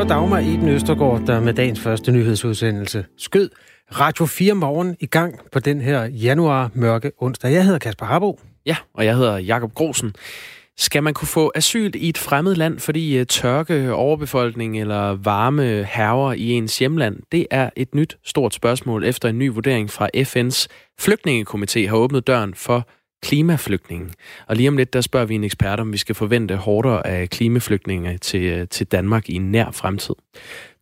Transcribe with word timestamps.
var 0.00 0.06
Dagmar 0.06 0.38
Eben 0.38 0.68
Østergaard, 0.68 1.26
der 1.26 1.40
med 1.40 1.54
dagens 1.54 1.80
første 1.80 2.12
nyhedsudsendelse 2.12 3.04
skød 3.18 3.50
Radio 3.92 4.26
4 4.26 4.54
morgen 4.54 4.96
i 5.00 5.06
gang 5.06 5.40
på 5.52 5.58
den 5.58 5.80
her 5.80 6.04
januar 6.04 6.70
mørke 6.74 7.12
onsdag. 7.18 7.52
Jeg 7.52 7.64
hedder 7.64 7.78
Kasper 7.78 8.06
Harbo. 8.06 8.40
Ja, 8.66 8.76
og 8.94 9.04
jeg 9.04 9.16
hedder 9.16 9.38
Jakob 9.38 9.74
Grosen. 9.74 10.14
Skal 10.78 11.02
man 11.02 11.14
kunne 11.14 11.28
få 11.28 11.52
asyl 11.54 11.90
i 11.94 12.08
et 12.08 12.18
fremmed 12.18 12.54
land, 12.54 12.78
fordi 12.78 13.18
øh, 13.18 13.26
tørke, 13.26 13.92
overbefolkning 13.92 14.80
eller 14.80 15.12
varme 15.14 15.84
herrer 15.84 16.32
i 16.32 16.50
ens 16.50 16.78
hjemland? 16.78 17.16
Det 17.32 17.46
er 17.50 17.70
et 17.76 17.94
nyt 17.94 18.18
stort 18.24 18.54
spørgsmål 18.54 19.04
efter 19.04 19.28
en 19.28 19.38
ny 19.38 19.50
vurdering 19.50 19.90
fra 19.90 20.08
FN's 20.16 20.66
flygtningekomité 21.00 21.88
har 21.88 21.96
åbnet 21.96 22.26
døren 22.26 22.54
for 22.54 22.88
klimaflygtninge. 23.22 24.08
Og 24.46 24.56
lige 24.56 24.68
om 24.68 24.76
lidt, 24.76 24.92
der 24.92 25.00
spørger 25.00 25.26
vi 25.26 25.34
en 25.34 25.44
ekspert, 25.44 25.80
om 25.80 25.92
vi 25.92 25.98
skal 25.98 26.14
forvente 26.14 26.56
hårdere 26.56 27.06
af 27.06 27.30
klimaflygtninge 27.30 28.18
til, 28.18 28.42
øh, 28.42 28.68
til 28.68 28.86
Danmark 28.86 29.28
i 29.28 29.34
en 29.34 29.52
nær 29.52 29.70
fremtid. 29.70 30.14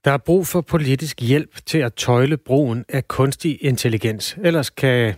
Der 0.04 0.10
er 0.10 0.18
brug 0.18 0.46
for 0.46 0.60
politisk 0.60 1.20
hjælp 1.20 1.66
til 1.66 1.78
at 1.78 1.94
tøjle 1.94 2.36
brugen 2.36 2.84
af 2.88 3.08
kunstig 3.08 3.58
intelligens. 3.60 4.36
Ellers 4.44 4.70
kan 4.70 5.14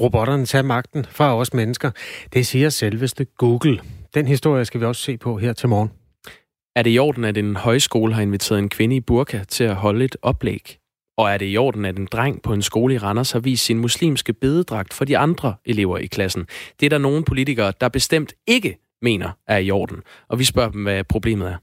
robotterne 0.00 0.46
tage 0.46 0.62
magten 0.62 1.06
fra 1.10 1.36
os 1.36 1.54
mennesker. 1.54 1.90
Det 2.32 2.46
siger 2.46 2.68
selveste 2.68 3.24
Google. 3.24 3.80
Den 4.14 4.26
historie 4.26 4.64
skal 4.64 4.80
vi 4.80 4.86
også 4.86 5.02
se 5.02 5.16
på 5.16 5.38
her 5.38 5.52
til 5.52 5.68
morgen. 5.68 5.90
Er 6.76 6.82
det 6.82 6.90
i 6.90 6.98
orden, 6.98 7.24
at 7.24 7.36
en 7.36 7.56
højskole 7.56 8.14
har 8.14 8.22
inviteret 8.22 8.58
en 8.58 8.68
kvinde 8.68 8.96
i 8.96 9.00
burka 9.00 9.44
til 9.48 9.64
at 9.64 9.74
holde 9.74 10.04
et 10.04 10.16
oplæg? 10.22 10.78
Og 11.16 11.30
er 11.30 11.38
det 11.38 11.52
i 11.52 11.56
orden, 11.56 11.84
at 11.84 11.98
en 11.98 12.08
dreng 12.12 12.42
på 12.42 12.52
en 12.52 12.62
skole 12.62 12.94
i 12.94 12.98
Randers 12.98 13.32
har 13.32 13.40
vist 13.40 13.64
sin 13.64 13.78
muslimske 13.78 14.32
bededragt 14.32 14.94
for 14.94 15.04
de 15.04 15.18
andre 15.18 15.54
elever 15.64 15.98
i 15.98 16.06
klassen? 16.06 16.46
Det 16.80 16.86
er 16.86 16.90
der 16.90 16.98
nogle 16.98 17.24
politikere, 17.24 17.72
der 17.80 17.88
bestemt 17.88 18.32
ikke 18.46 18.78
mener 19.04 19.30
er 19.48 19.58
i 19.58 19.70
orden. 19.70 19.96
Og 20.28 20.38
vi 20.38 20.44
spørger 20.44 20.70
dem, 20.70 20.82
hvad 20.82 21.04
problemet 21.04 21.48
er. 21.48 21.56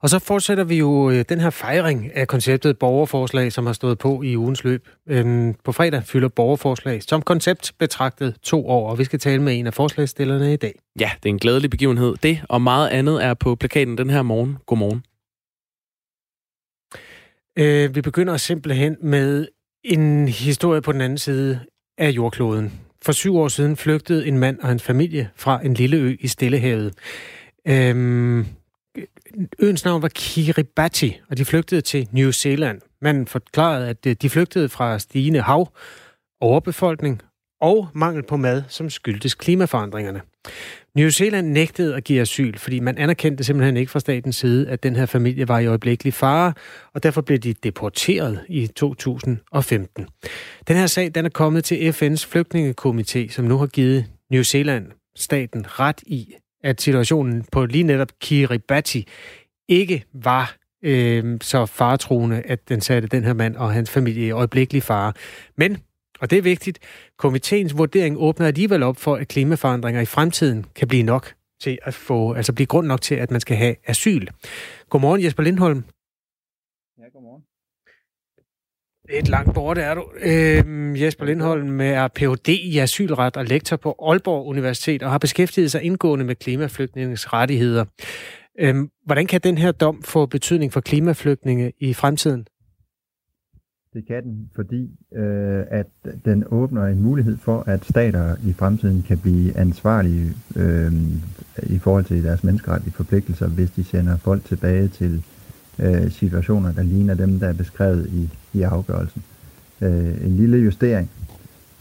Og 0.00 0.08
så 0.08 0.18
fortsætter 0.18 0.64
vi 0.64 0.78
jo 0.78 1.10
øh, 1.10 1.24
den 1.28 1.40
her 1.40 1.50
fejring 1.50 2.16
af 2.16 2.28
konceptet 2.28 2.78
borgerforslag, 2.78 3.52
som 3.52 3.66
har 3.66 3.72
stået 3.72 3.98
på 3.98 4.22
i 4.22 4.36
ugens 4.36 4.64
løb. 4.64 4.88
Øhm, 5.08 5.54
på 5.64 5.72
fredag 5.72 6.02
fylder 6.04 6.28
borgerforslag 6.28 7.02
som 7.02 7.22
koncept 7.22 7.72
betragtet 7.78 8.36
to 8.42 8.68
år, 8.68 8.90
og 8.90 8.98
vi 8.98 9.04
skal 9.04 9.18
tale 9.18 9.42
med 9.42 9.58
en 9.58 9.66
af 9.66 9.74
forslagsstillerne 9.74 10.52
i 10.52 10.56
dag. 10.56 10.74
Ja, 11.00 11.10
det 11.22 11.28
er 11.28 11.32
en 11.32 11.38
glædelig 11.38 11.70
begivenhed. 11.70 12.14
Det 12.22 12.40
og 12.48 12.62
meget 12.62 12.88
andet 12.88 13.24
er 13.24 13.34
på 13.34 13.54
plakaten 13.54 13.98
den 13.98 14.10
her 14.10 14.22
morgen. 14.22 14.56
Godmorgen. 14.66 15.02
Øh, 17.58 17.94
vi 17.94 18.00
begynder 18.00 18.36
simpelthen 18.36 18.96
med 19.02 19.46
en 19.84 20.28
historie 20.28 20.82
på 20.82 20.92
den 20.92 21.00
anden 21.00 21.18
side 21.18 21.60
af 21.98 22.10
jordkloden. 22.10 22.72
For 23.02 23.12
syv 23.12 23.36
år 23.36 23.48
siden 23.48 23.76
flygtede 23.76 24.26
en 24.26 24.38
mand 24.38 24.58
og 24.60 24.68
hans 24.68 24.82
familie 24.82 25.30
fra 25.36 25.60
en 25.64 25.74
lille 25.74 25.96
ø 25.96 26.16
i 26.20 26.28
Stillehavet. 26.28 26.94
Øhm, 27.68 28.46
øens 29.58 29.84
navn 29.84 30.02
var 30.02 30.08
Kiribati, 30.14 31.20
og 31.30 31.38
de 31.38 31.44
flygtede 31.44 31.80
til 31.80 32.08
New 32.12 32.30
Zealand. 32.30 32.80
Manden 33.02 33.26
forklarede, 33.26 33.88
at 33.88 34.06
øh, 34.06 34.16
de 34.22 34.30
flygtede 34.30 34.68
fra 34.68 34.98
stigende 34.98 35.40
hav, 35.40 35.68
overbefolkning 36.40 37.22
og 37.64 37.88
mangel 37.94 38.22
på 38.22 38.36
mad, 38.36 38.62
som 38.68 38.90
skyldtes 38.90 39.34
klimaforandringerne. 39.34 40.20
New 40.94 41.08
Zealand 41.08 41.48
nægtede 41.48 41.96
at 41.96 42.04
give 42.04 42.20
asyl, 42.20 42.58
fordi 42.58 42.80
man 42.80 42.98
anerkendte 42.98 43.44
simpelthen 43.44 43.76
ikke 43.76 43.92
fra 43.92 44.00
statens 44.00 44.36
side, 44.36 44.68
at 44.68 44.82
den 44.82 44.96
her 44.96 45.06
familie 45.06 45.48
var 45.48 45.58
i 45.58 45.66
øjeblikkelig 45.66 46.14
fare, 46.14 46.52
og 46.94 47.02
derfor 47.02 47.20
blev 47.20 47.38
de 47.38 47.52
deporteret 47.52 48.40
i 48.48 48.66
2015. 48.66 50.06
Den 50.68 50.76
her 50.76 50.86
sag 50.86 51.10
den 51.14 51.24
er 51.24 51.28
kommet 51.28 51.64
til 51.64 51.90
FN's 51.90 52.26
flygtningekomité, 52.26 53.32
som 53.32 53.44
nu 53.44 53.58
har 53.58 53.66
givet 53.66 54.06
New 54.30 54.42
Zealand 54.42 54.86
staten 55.16 55.80
ret 55.80 56.02
i, 56.06 56.34
at 56.64 56.82
situationen 56.82 57.44
på 57.52 57.66
lige 57.66 57.84
netop 57.84 58.08
Kiribati 58.20 59.08
ikke 59.68 60.04
var 60.12 60.56
øh, 60.82 61.38
så 61.40 61.66
faretruende, 61.66 62.42
at 62.44 62.68
den 62.68 62.80
satte 62.80 63.08
den 63.08 63.24
her 63.24 63.32
mand 63.32 63.56
og 63.56 63.72
hans 63.72 63.90
familie 63.90 64.26
i 64.26 64.30
øjeblikkelig 64.30 64.82
fare. 64.82 65.12
Men 65.56 65.78
og 66.20 66.30
det 66.30 66.38
er 66.38 66.42
vigtigt. 66.42 66.78
Komiteens 67.18 67.78
vurdering 67.78 68.16
åbner 68.18 68.46
alligevel 68.46 68.82
op 68.82 68.96
for, 68.96 69.16
at 69.16 69.28
klimaforandringer 69.28 70.00
i 70.00 70.06
fremtiden 70.06 70.66
kan 70.74 70.88
blive 70.88 71.02
nok 71.02 71.34
til 71.60 71.78
at 71.82 71.94
få, 71.94 72.32
altså 72.32 72.52
blive 72.52 72.66
grund 72.66 72.86
nok 72.86 73.00
til, 73.00 73.14
at 73.14 73.30
man 73.30 73.40
skal 73.40 73.56
have 73.56 73.76
asyl. 73.86 74.26
Godmorgen, 74.90 75.24
Jesper 75.24 75.42
Lindholm. 75.42 75.84
Ja, 76.98 77.08
godmorgen. 77.12 77.42
Et 79.10 79.28
langt 79.28 79.54
bort 79.54 79.78
er 79.78 79.94
du. 79.94 80.04
Øh, 80.20 81.02
Jesper 81.02 81.24
Lindholm 81.24 81.80
er 81.80 82.08
Ph.D. 82.08 82.48
i 82.48 82.78
asylret 82.78 83.36
og 83.36 83.44
lektor 83.44 83.76
på 83.76 83.96
Aalborg 84.02 84.46
Universitet 84.46 85.02
og 85.02 85.10
har 85.10 85.18
beskæftiget 85.18 85.70
sig 85.70 85.82
indgående 85.82 86.24
med 86.24 86.34
klimaflygtningens 86.34 87.32
rettigheder. 87.32 87.84
Øh, 88.58 88.74
hvordan 89.04 89.26
kan 89.26 89.40
den 89.40 89.58
her 89.58 89.72
dom 89.72 90.02
få 90.02 90.26
betydning 90.26 90.72
for 90.72 90.80
klimaflygtninge 90.80 91.72
i 91.78 91.94
fremtiden? 91.94 92.46
Det 93.94 94.06
kan 94.06 94.22
den, 94.22 94.50
fordi 94.54 94.90
øh, 95.12 95.64
at 95.70 95.86
den 96.24 96.44
åbner 96.50 96.86
en 96.86 97.02
mulighed 97.02 97.36
for, 97.36 97.64
at 97.66 97.84
stater 97.84 98.36
i 98.46 98.52
fremtiden 98.52 99.02
kan 99.02 99.18
blive 99.18 99.56
ansvarlige 99.56 100.32
øh, 100.56 100.92
i 101.62 101.78
forhold 101.78 102.04
til 102.04 102.24
deres 102.24 102.44
menneskerettige 102.44 102.92
forpligtelser, 102.92 103.48
hvis 103.48 103.70
de 103.70 103.84
sender 103.84 104.16
folk 104.16 104.44
tilbage 104.44 104.88
til 104.88 105.22
øh, 105.78 106.10
situationer, 106.10 106.72
der 106.72 106.82
ligner 106.82 107.14
dem, 107.14 107.38
der 107.38 107.48
er 107.48 107.52
beskrevet 107.52 108.06
i, 108.12 108.28
i 108.58 108.62
afgørelsen. 108.62 109.22
Øh, 109.80 110.26
en 110.26 110.36
lille 110.36 110.56
justering, 110.56 111.10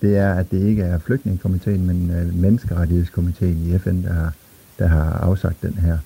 det 0.02 0.18
er, 0.18 0.34
at 0.34 0.52
det 0.52 0.62
ikke 0.62 0.82
er 0.82 0.98
flygtningekomiteen, 0.98 1.88
men 1.88 2.12
øh, 2.12 2.36
menneskerettighedskomiteen 2.36 3.58
i 3.58 3.78
FN, 3.78 4.04
der 4.04 4.14
har, 4.14 4.34
der 4.80 4.88
har 4.88 5.12
afsagt 5.12 5.62
den 5.62 5.74
her 5.74 5.98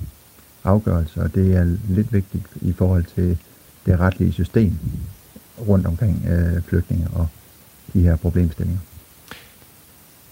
afgørelse, 0.63 1.21
og 1.21 1.35
det 1.35 1.55
er 1.55 1.77
lidt 1.89 2.13
vigtigt 2.13 2.45
i 2.61 2.71
forhold 2.71 3.03
til 3.03 3.37
det 3.85 3.99
retlige 3.99 4.31
system 4.31 4.73
rundt 5.67 5.87
omkring 5.87 6.25
øh, 6.29 6.63
flygtninge 6.63 7.07
og 7.13 7.27
de 7.93 8.01
her 8.01 8.15
problemstillinger. 8.15 8.79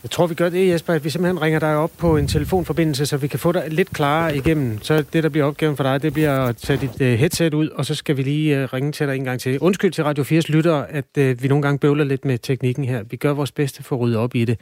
Jeg 0.05 0.11
tror, 0.11 0.27
vi 0.27 0.33
gør 0.33 0.49
det, 0.49 0.69
Jesper, 0.69 0.93
at 0.93 1.03
vi 1.03 1.09
simpelthen 1.09 1.41
ringer 1.41 1.59
dig 1.59 1.75
op 1.75 1.91
på 1.97 2.17
en 2.17 2.27
telefonforbindelse, 2.27 3.05
så 3.05 3.17
vi 3.17 3.27
kan 3.27 3.39
få 3.39 3.51
dig 3.51 3.63
lidt 3.69 3.89
klarere 3.89 4.37
igennem. 4.37 4.81
Så 4.81 5.03
det, 5.13 5.23
der 5.23 5.29
bliver 5.29 5.45
opgaven 5.45 5.77
for 5.77 5.83
dig, 5.83 6.01
det 6.01 6.13
bliver 6.13 6.39
at 6.39 6.57
tage 6.57 6.79
dit 6.79 7.01
uh, 7.01 7.07
headset 7.07 7.53
ud, 7.53 7.69
og 7.69 7.85
så 7.85 7.95
skal 7.95 8.17
vi 8.17 8.23
lige 8.23 8.63
uh, 8.63 8.73
ringe 8.73 8.91
til 8.91 9.07
dig 9.07 9.15
en 9.15 9.23
gang 9.23 9.39
til. 9.39 9.59
Undskyld 9.59 9.91
til 9.91 10.03
Radio 10.03 10.23
4's 10.23 10.51
lyttere, 10.51 10.91
at 10.91 11.05
uh, 11.17 11.43
vi 11.43 11.47
nogle 11.47 11.61
gange 11.61 11.79
bøvler 11.79 12.03
lidt 12.03 12.25
med 12.25 12.37
teknikken 12.37 12.85
her. 12.85 13.03
Vi 13.03 13.17
gør 13.17 13.33
vores 13.33 13.51
bedste 13.51 13.83
for 13.83 13.95
at 13.95 13.99
rydde 13.99 14.17
op 14.17 14.35
i 14.35 14.45
det. 14.45 14.59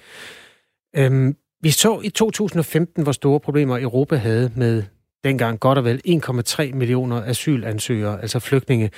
Um, 1.00 1.35
vi 1.62 1.72
så 1.72 2.01
i 2.03 2.09
2015, 2.09 3.03
hvor 3.03 3.12
store 3.12 3.40
problemer 3.40 3.80
Europa 3.80 4.16
havde 4.16 4.51
med 4.56 4.84
dengang 5.24 5.59
godt 5.59 5.78
og 5.78 5.85
vel 5.85 6.01
1,3 6.07 6.74
millioner 6.74 7.24
asylansøgere, 7.24 8.22
altså 8.22 8.40
flygtninge. 8.40 8.91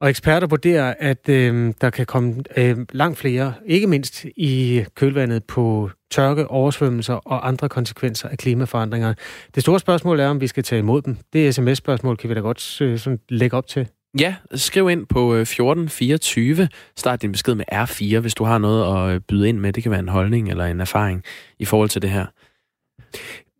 Og 0.00 0.10
eksperter 0.10 0.46
vurderer, 0.46 0.94
at 0.98 1.28
øh, 1.28 1.74
der 1.80 1.90
kan 1.90 2.06
komme 2.06 2.42
øh, 2.56 2.76
langt 2.92 3.18
flere, 3.18 3.54
ikke 3.66 3.86
mindst 3.86 4.24
i 4.36 4.84
kølvandet 4.94 5.44
på 5.44 5.90
tørke, 6.10 6.48
oversvømmelser 6.48 7.14
og 7.14 7.48
andre 7.48 7.68
konsekvenser 7.68 8.28
af 8.28 8.38
klimaforandringer. 8.38 9.14
Det 9.54 9.62
store 9.62 9.80
spørgsmål 9.80 10.20
er, 10.20 10.28
om 10.28 10.40
vi 10.40 10.46
skal 10.46 10.62
tage 10.62 10.78
imod 10.78 11.02
dem. 11.02 11.16
Det 11.32 11.54
sms-spørgsmål 11.54 12.16
kan 12.16 12.30
vi 12.30 12.34
da 12.34 12.40
godt 12.40 12.80
øh, 12.80 12.98
sådan 12.98 13.18
lægge 13.28 13.56
op 13.56 13.66
til. 13.66 13.88
Ja, 14.20 14.34
skriv 14.54 14.90
ind 14.90 15.06
på 15.06 15.34
1424. 15.34 16.62
Øh, 16.62 16.68
Start 16.96 17.22
din 17.22 17.32
besked 17.32 17.54
med 17.54 17.64
R4, 17.72 18.18
hvis 18.18 18.34
du 18.34 18.44
har 18.44 18.58
noget 18.58 19.08
at 19.08 19.14
øh, 19.14 19.20
byde 19.20 19.48
ind 19.48 19.58
med. 19.58 19.72
Det 19.72 19.82
kan 19.82 19.92
være 19.92 20.00
en 20.00 20.08
holdning 20.08 20.50
eller 20.50 20.64
en 20.64 20.80
erfaring 20.80 21.22
i 21.58 21.64
forhold 21.64 21.88
til 21.88 22.02
det 22.02 22.10
her. 22.10 22.26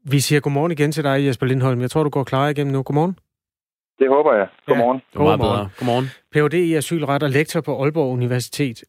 Vi 0.05 0.21
siger 0.21 0.41
godmorgen 0.41 0.73
igen 0.73 0.93
til 0.93 1.05
dig, 1.05 1.27
Jesper 1.27 1.47
Lindholm. 1.47 1.81
Jeg 1.81 1.91
tror, 1.91 2.03
du 2.03 2.11
går 2.11 2.25
klar 2.25 2.49
igennem 2.49 2.73
nu. 2.73 2.83
Godmorgen. 2.83 3.17
Det 3.99 4.09
håber 4.09 4.35
jeg. 4.35 4.47
Godmorgen. 4.67 5.01
Ja, 5.15 5.19
godmorgen. 5.19 5.41
Bedre. 5.41 5.69
Godmorgen. 5.79 6.07
Ph.D. 6.33 6.55
i 6.55 6.75
asylret 6.75 7.23
og 7.23 7.31
lektor 7.31 7.61
på 7.61 7.83
Aalborg 7.83 8.13
Universitet. 8.13 8.85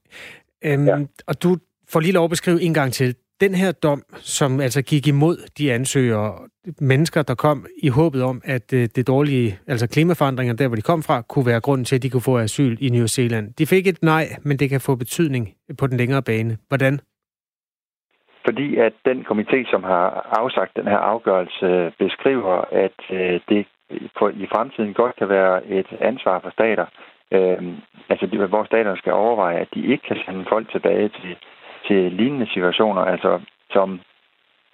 Øhm, 0.66 0.88
ja. 0.88 0.98
Og 1.28 1.44
du 1.44 1.58
får 1.92 2.00
lige 2.00 2.14
lov 2.14 2.24
at 2.24 2.30
beskrive 2.30 2.62
en 2.62 2.74
gang 2.74 2.94
til. 2.94 3.16
Den 3.42 3.56
her 3.56 3.72
dom, 3.72 4.02
som 4.16 4.60
altså 4.60 4.82
gik 4.82 5.08
imod 5.08 5.38
de 5.58 5.74
ansøgere, 5.74 6.34
mennesker, 6.82 7.22
der 7.22 7.36
kom 7.36 7.66
i 7.84 7.90
håbet 7.90 8.24
om, 8.24 8.42
at 8.46 8.74
øh, 8.74 8.88
det 8.96 9.08
dårlige, 9.08 9.60
altså 9.68 9.88
klimaforandringer, 9.88 10.56
der 10.56 10.68
hvor 10.68 10.76
de 10.76 10.82
kom 10.82 11.04
fra, 11.04 11.22
kunne 11.22 11.46
være 11.46 11.62
grunden 11.62 11.86
til, 11.86 11.96
at 11.96 12.04
de 12.04 12.10
kunne 12.10 12.22
få 12.32 12.38
asyl 12.38 12.78
i 12.80 12.90
New 12.90 13.06
Zealand. 13.06 13.54
De 13.54 13.66
fik 13.66 13.88
et 13.88 14.04
nej, 14.04 14.26
men 14.44 14.58
det 14.60 14.70
kan 14.70 14.82
få 14.82 14.96
betydning 14.96 15.54
på 15.80 15.88
den 15.88 15.98
længere 15.98 16.22
bane. 16.22 16.58
Hvordan? 16.68 17.00
Fordi 18.46 18.78
at 18.78 18.94
den 19.06 19.20
komité, 19.30 19.72
som 19.72 19.84
har 19.84 20.08
afsagt 20.42 20.76
den 20.76 20.88
her 20.88 20.98
afgørelse, 20.98 21.92
beskriver, 22.00 22.56
at 22.86 23.00
øh, 23.12 23.40
det 23.50 23.66
på, 24.18 24.30
i 24.30 24.48
fremtiden 24.54 24.94
godt 24.94 25.16
kan 25.16 25.30
være 25.30 25.66
et 25.66 25.88
ansvar 26.00 26.40
for 26.40 26.50
stater, 26.50 26.86
øh, 27.32 27.62
altså 28.10 28.26
de, 28.26 28.46
hvor 28.46 28.66
staterne 28.66 28.98
skal 28.98 29.14
overveje, 29.14 29.58
at 29.60 29.68
de 29.74 29.86
ikke 29.92 30.04
kan 30.08 30.18
sende 30.26 30.46
folk 30.50 30.72
tilbage 30.72 31.10
til, 31.10 31.36
til 31.88 32.12
lignende 32.12 32.48
situationer, 32.54 33.02
altså 33.02 33.42
som, 33.72 34.00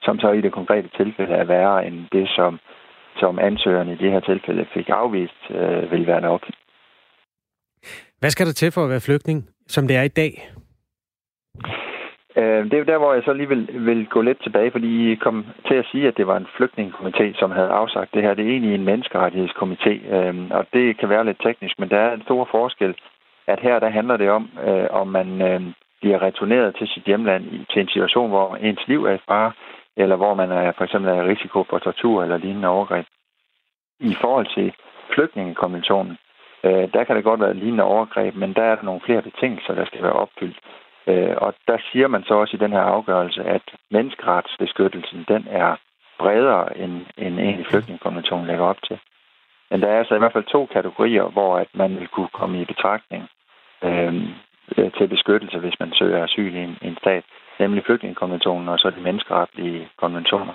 som 0.02 0.20
så 0.20 0.32
i 0.32 0.42
det 0.42 0.52
konkrete 0.52 0.90
tilfælde 0.98 1.34
er 1.34 1.44
værre 1.44 1.88
end 1.88 2.06
det, 2.12 2.30
som, 2.36 2.60
som 3.20 3.40
ansøgerne 3.40 3.94
i 3.94 3.98
det 4.04 4.12
her 4.12 4.20
tilfælde 4.20 4.66
fik 4.74 4.90
afvist, 4.90 5.42
øh, 5.50 5.92
vil 5.92 6.08
være 6.08 6.22
nok. 6.22 6.42
Hvad 8.20 8.30
skal 8.30 8.46
der 8.46 8.54
til 8.54 8.72
for 8.72 8.84
at 8.84 8.90
være 8.90 9.08
flygtning, 9.10 9.50
som 9.68 9.88
det 9.88 9.96
er 9.98 10.02
i 10.02 10.08
dag? 10.22 10.32
Øh, 12.36 12.72
det 12.72 12.74
er 12.74 12.84
der, 12.84 12.98
hvor 12.98 13.14
jeg 13.14 13.24
så 13.24 13.34
lige 13.34 13.48
vil, 13.48 13.70
vil 13.74 14.08
gå 14.08 14.22
lidt 14.22 14.44
tilbage, 14.44 14.72
fordi 14.72 15.12
I 15.12 15.16
kom 15.16 15.46
til 15.68 15.76
at 15.76 15.86
sige, 15.92 16.08
at 16.08 16.18
det 16.18 16.28
var 16.28 16.38
en 16.38 16.48
flygtningekomité, 16.58 17.40
som 17.40 17.52
havde 17.52 17.70
afsagt 17.70 18.14
det 18.14 18.22
her. 18.22 18.34
Det 18.34 18.46
er 18.46 18.50
egentlig 18.50 18.76
en 18.76 18.86
menneskerettighedskomité, 18.86 19.94
øh, 20.16 20.36
og 20.52 20.66
det 20.74 20.98
kan 20.98 21.10
være 21.10 21.26
lidt 21.26 21.42
teknisk, 21.44 21.80
men 21.80 21.90
der 21.90 21.98
er 21.98 22.14
en 22.14 22.22
stor 22.22 22.48
forskel, 22.52 22.96
at 23.48 23.60
her 23.60 23.80
der 23.80 23.90
handler 23.90 24.18
det 24.18 24.30
om, 24.30 24.50
øh, 24.68 24.88
om 24.92 25.08
man 25.08 25.42
øh, 25.42 25.62
bliver 26.02 26.22
returneret 26.22 26.76
til 26.76 26.88
sit 26.88 27.04
hjemland 27.04 27.44
i, 27.46 27.66
til 27.74 27.82
en 27.82 27.88
situation, 27.88 28.30
hvor 28.30 28.56
ens 28.56 28.88
liv 28.88 29.06
er 29.06 29.14
i 29.14 29.26
fare, 29.28 29.52
eller 29.98 30.16
hvor 30.16 30.34
man 30.34 30.52
er 30.52 30.72
for 30.78 30.84
eksempel 30.84 31.12
er 31.12 31.24
i 31.24 31.30
risiko 31.34 31.64
for 31.70 31.80
tortur 31.80 32.24
eller 32.24 32.38
lignende 32.38 32.68
overgreb. 32.68 33.06
I 34.00 34.16
forhold 34.22 34.48
til 34.56 34.74
flygtningekonventionen, 35.14 36.18
øh, 36.64 36.94
der 36.94 37.04
kan 37.04 37.16
det 37.16 37.24
godt 37.24 37.40
være 37.40 37.54
lignende 37.54 37.84
overgreb, 37.84 38.36
men 38.36 38.54
der 38.54 38.64
er 38.64 38.76
der 38.76 38.84
nogle 38.84 39.02
flere 39.06 39.22
betingelser, 39.22 39.74
der 39.74 39.86
skal 39.86 40.04
være 40.04 40.22
opfyldt. 40.24 40.60
Øh, 41.08 41.36
og 41.38 41.54
der 41.68 41.78
siger 41.92 42.08
man 42.08 42.24
så 42.24 42.34
også 42.34 42.58
i 42.58 42.60
den 42.60 42.72
her 42.72 42.82
afgørelse, 42.82 43.44
at 43.44 43.62
menneskeretsbeskyttelsen, 43.92 45.26
den 45.28 45.48
er 45.50 45.76
bredere, 46.20 46.78
end, 46.78 47.06
end 47.18 47.40
egentlig 47.40 47.66
flygtningekonventionen 47.66 48.48
lægger 48.48 48.66
op 48.66 48.82
til. 48.88 49.00
Men 49.72 49.82
der 49.82 49.88
er 49.88 49.98
altså 50.00 50.16
i 50.16 50.20
hvert 50.20 50.34
fald 50.34 50.44
to 50.44 50.66
kategorier, 50.66 51.24
hvor 51.24 51.58
at 51.58 51.68
man 51.74 52.00
vil 52.00 52.08
kunne 52.08 52.34
komme 52.34 52.62
i 52.62 52.66
betragtning 52.66 53.24
øh, 53.84 54.14
øh 54.78 54.92
til 54.98 55.08
beskyttelse, 55.08 55.58
hvis 55.60 55.80
man 55.80 55.92
søger 55.94 56.24
asyl 56.24 56.56
i 56.56 56.64
en, 56.64 56.78
en 56.82 56.98
stat, 56.98 57.24
nemlig 57.60 57.84
flygtningekonventionen 57.86 58.70
og 58.70 58.80
så 58.80 58.90
de 58.90 59.02
menneskeretlige 59.02 59.90
konventioner. 59.98 60.54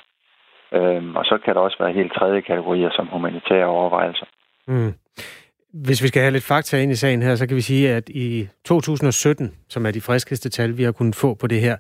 Øh, 0.72 1.14
og 1.14 1.24
så 1.24 1.38
kan 1.44 1.54
der 1.54 1.60
også 1.60 1.76
være 1.80 1.92
helt 1.92 2.12
tredje 2.12 2.40
kategorier 2.40 2.90
som 2.90 3.06
humanitære 3.06 3.66
overvejelser. 3.66 4.26
Mm. 4.66 4.94
Hvis 5.72 6.02
vi 6.02 6.08
skal 6.08 6.22
have 6.22 6.32
lidt 6.32 6.44
fakta 6.44 6.78
ind 6.78 6.92
i 6.92 6.96
sagen 6.96 7.22
her, 7.22 7.36
så 7.36 7.46
kan 7.46 7.56
vi 7.56 7.60
sige, 7.60 7.90
at 7.90 8.08
i 8.08 8.48
2017, 8.64 9.52
som 9.68 9.86
er 9.86 9.90
de 9.90 10.00
friskeste 10.00 10.48
tal, 10.48 10.76
vi 10.76 10.82
har 10.82 10.92
kunnet 10.92 11.16
få 11.16 11.34
på 11.34 11.46
det 11.46 11.60
her, 11.60 11.76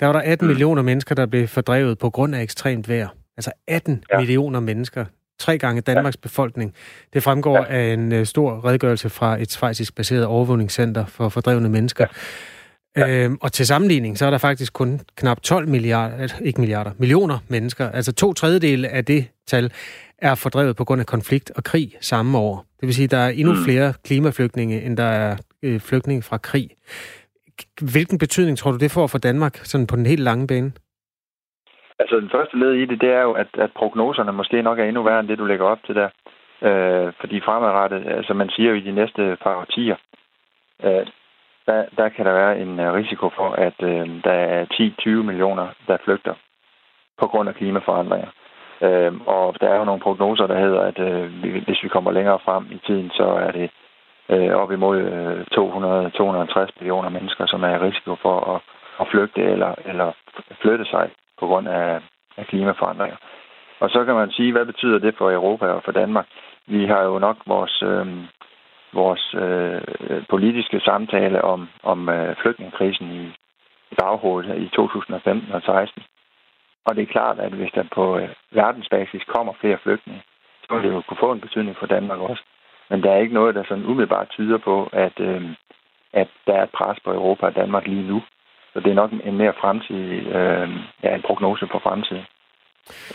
der 0.00 0.06
var 0.06 0.12
der 0.12 0.20
18 0.20 0.46
mm. 0.46 0.48
millioner 0.48 0.82
mennesker, 0.82 1.14
der 1.14 1.26
blev 1.26 1.48
fordrevet 1.48 1.98
på 1.98 2.10
grund 2.10 2.34
af 2.34 2.42
ekstremt 2.42 2.88
vejr. 2.88 3.08
Altså 3.36 3.50
18 3.68 4.04
ja. 4.12 4.18
millioner 4.18 4.60
mennesker. 4.60 5.04
Tre 5.38 5.58
gange 5.58 5.80
Danmarks 5.80 6.16
ja. 6.16 6.20
befolkning. 6.22 6.74
Det 7.12 7.22
fremgår 7.22 7.56
ja. 7.56 7.64
af 7.64 7.92
en 7.92 8.12
uh, 8.12 8.24
stor 8.24 8.64
redegørelse 8.64 9.10
fra 9.10 9.42
et 9.42 9.52
svejsisk 9.52 9.94
baseret 9.94 10.24
overvågningscenter 10.26 11.06
for 11.06 11.28
fordrevne 11.28 11.68
mennesker. 11.68 12.04
Ja. 12.04 12.18
Ja. 12.96 13.24
Øhm, 13.24 13.38
og 13.42 13.52
til 13.52 13.66
sammenligning, 13.66 14.18
så 14.18 14.26
er 14.26 14.30
der 14.30 14.38
faktisk 14.38 14.72
kun 14.72 15.00
knap 15.16 15.40
12 15.40 15.68
milliarder, 15.68 16.40
ikke 16.44 16.60
milliarder, 16.60 16.90
millioner 16.98 17.38
mennesker. 17.50 17.90
Altså 17.90 18.14
to 18.14 18.32
tredjedele 18.32 18.88
af 18.88 19.04
det 19.04 19.22
tal 19.46 19.64
er 20.18 20.34
fordrevet 20.34 20.76
på 20.76 20.84
grund 20.84 21.00
af 21.00 21.06
konflikt 21.06 21.52
og 21.56 21.64
krig 21.64 21.88
samme 22.00 22.38
år. 22.38 22.64
Det 22.80 22.86
vil 22.86 22.94
sige, 22.94 23.04
at 23.04 23.10
der 23.10 23.18
er 23.18 23.28
endnu 23.28 23.52
mm. 23.52 23.64
flere 23.66 23.92
klimaflygtninge, 24.06 24.82
end 24.82 24.96
der 24.96 25.10
er 25.24 25.36
øh, 25.62 25.80
flygtninge 25.80 26.22
fra 26.22 26.38
krig. 26.38 26.68
Hvilken 27.94 28.18
betydning 28.18 28.58
tror 28.58 28.70
du, 28.70 28.78
det 28.78 28.90
får 28.96 29.06
for 29.06 29.18
Danmark 29.18 29.54
sådan 29.54 29.86
på 29.86 29.96
den 29.96 30.06
helt 30.06 30.24
lange 30.28 30.46
bane? 30.46 30.72
Altså, 31.98 32.16
den 32.16 32.30
første 32.34 32.58
led 32.58 32.72
i 32.72 32.86
det, 32.86 33.00
det 33.00 33.10
er 33.18 33.22
jo, 33.22 33.32
at, 33.32 33.50
at 33.58 33.70
prognoserne 33.76 34.32
måske 34.32 34.62
nok 34.62 34.78
er 34.78 34.84
endnu 34.84 35.02
værre 35.02 35.20
end 35.20 35.28
det, 35.28 35.38
du 35.38 35.44
lægger 35.44 35.66
op 35.66 35.78
til 35.86 35.94
der. 35.94 36.08
Øh, 36.68 37.12
fordi 37.20 37.40
fremadrettet, 37.40 38.06
altså 38.06 38.34
man 38.34 38.50
siger 38.50 38.70
jo 38.70 38.76
i 38.76 38.86
de 38.88 38.92
næste 38.92 39.36
par 39.42 39.54
årtier, 39.56 39.96
øh, 40.84 41.06
der, 41.66 41.84
der 41.96 42.08
kan 42.08 42.26
der 42.26 42.32
være 42.32 42.58
en 42.58 42.80
øh, 42.80 42.92
risiko 42.92 43.30
for, 43.36 43.50
at 43.50 43.78
øh, 43.82 44.24
der 44.24 44.32
er 44.32 44.64
10-20 45.06 45.08
millioner, 45.10 45.68
der 45.88 45.96
flygter 46.04 46.34
på 47.18 47.26
grund 47.26 47.48
af 47.48 47.54
klimaforandringer. 47.54 48.30
Øh, 48.80 49.12
og 49.26 49.60
der 49.60 49.68
er 49.68 49.78
jo 49.78 49.84
nogle 49.84 50.00
prognoser, 50.00 50.46
der 50.46 50.58
hedder, 50.58 50.80
at 50.80 50.98
øh, 50.98 51.32
hvis 51.66 51.82
vi 51.82 51.88
kommer 51.88 52.10
længere 52.10 52.38
frem 52.44 52.66
i 52.70 52.78
tiden, 52.86 53.10
så 53.10 53.24
er 53.24 53.50
det 53.50 53.70
øh, 54.28 54.50
op 54.50 54.72
imod 54.72 54.98
øh, 54.98 55.40
200-250 55.40 56.70
millioner 56.78 57.08
mennesker, 57.08 57.46
som 57.46 57.62
er 57.62 57.74
i 57.74 57.84
risiko 57.88 58.16
for 58.22 58.36
at, 58.54 58.60
at 59.00 59.06
flygte 59.10 59.42
eller, 59.42 59.74
eller 59.84 60.12
flytte 60.62 60.84
sig 60.84 61.10
på 61.40 61.46
grund 61.46 61.68
af, 61.68 62.00
af 62.36 62.46
klimaforandringer. 62.46 63.16
Og 63.80 63.90
så 63.90 64.04
kan 64.04 64.14
man 64.14 64.30
sige, 64.30 64.52
hvad 64.52 64.66
betyder 64.66 64.98
det 64.98 65.14
for 65.18 65.30
Europa 65.30 65.66
og 65.66 65.82
for 65.84 65.92
Danmark? 65.92 66.26
Vi 66.66 66.86
har 66.86 67.02
jo 67.02 67.18
nok 67.18 67.36
vores, 67.46 67.82
øh, 67.82 68.06
vores 68.94 69.34
øh, 69.34 69.82
politiske 70.30 70.80
samtale 70.80 71.42
om, 71.44 71.68
om 71.82 72.08
øh, 72.08 72.36
flygtningekrisen 72.42 73.06
i, 73.10 73.24
i 73.90 73.94
baghovedet 74.00 74.62
i 74.62 74.68
2015 74.68 75.52
og 75.52 75.62
2016. 75.62 76.02
Og 76.86 76.96
det 76.96 77.02
er 77.02 77.14
klart, 77.16 77.38
at 77.38 77.52
hvis 77.52 77.72
der 77.74 77.84
på 77.94 78.18
øh, 78.18 78.28
verdensbasis 78.50 79.22
kommer 79.34 79.52
flere 79.60 79.78
flygtninge, 79.82 80.22
så 80.62 80.74
vil 80.74 80.82
det 80.82 80.94
jo 80.94 81.02
kunne 81.08 81.24
få 81.26 81.32
en 81.32 81.40
betydning 81.40 81.76
for 81.76 81.86
Danmark 81.86 82.20
også. 82.20 82.42
Men 82.90 83.02
der 83.02 83.10
er 83.12 83.20
ikke 83.20 83.34
noget, 83.34 83.54
der 83.54 83.64
sådan 83.68 83.86
umiddelbart 83.86 84.28
tyder 84.28 84.58
på, 84.58 84.88
at, 84.92 85.20
øh, 85.20 85.42
at 86.12 86.28
der 86.46 86.54
er 86.54 86.62
et 86.62 86.70
pres 86.78 86.98
på 87.04 87.12
Europa 87.12 87.46
og 87.46 87.56
Danmark 87.56 87.86
lige 87.86 88.08
nu. 88.08 88.22
Så 88.72 88.80
det 88.80 88.90
er 88.90 88.94
nok 88.94 89.12
en 89.12 89.36
mere 89.36 89.54
fremtidig, 89.60 90.26
øh, 90.26 90.70
ja, 91.02 91.14
en 91.14 91.22
prognose 91.22 91.68
for 91.72 91.78
fremtiden. 91.78 92.26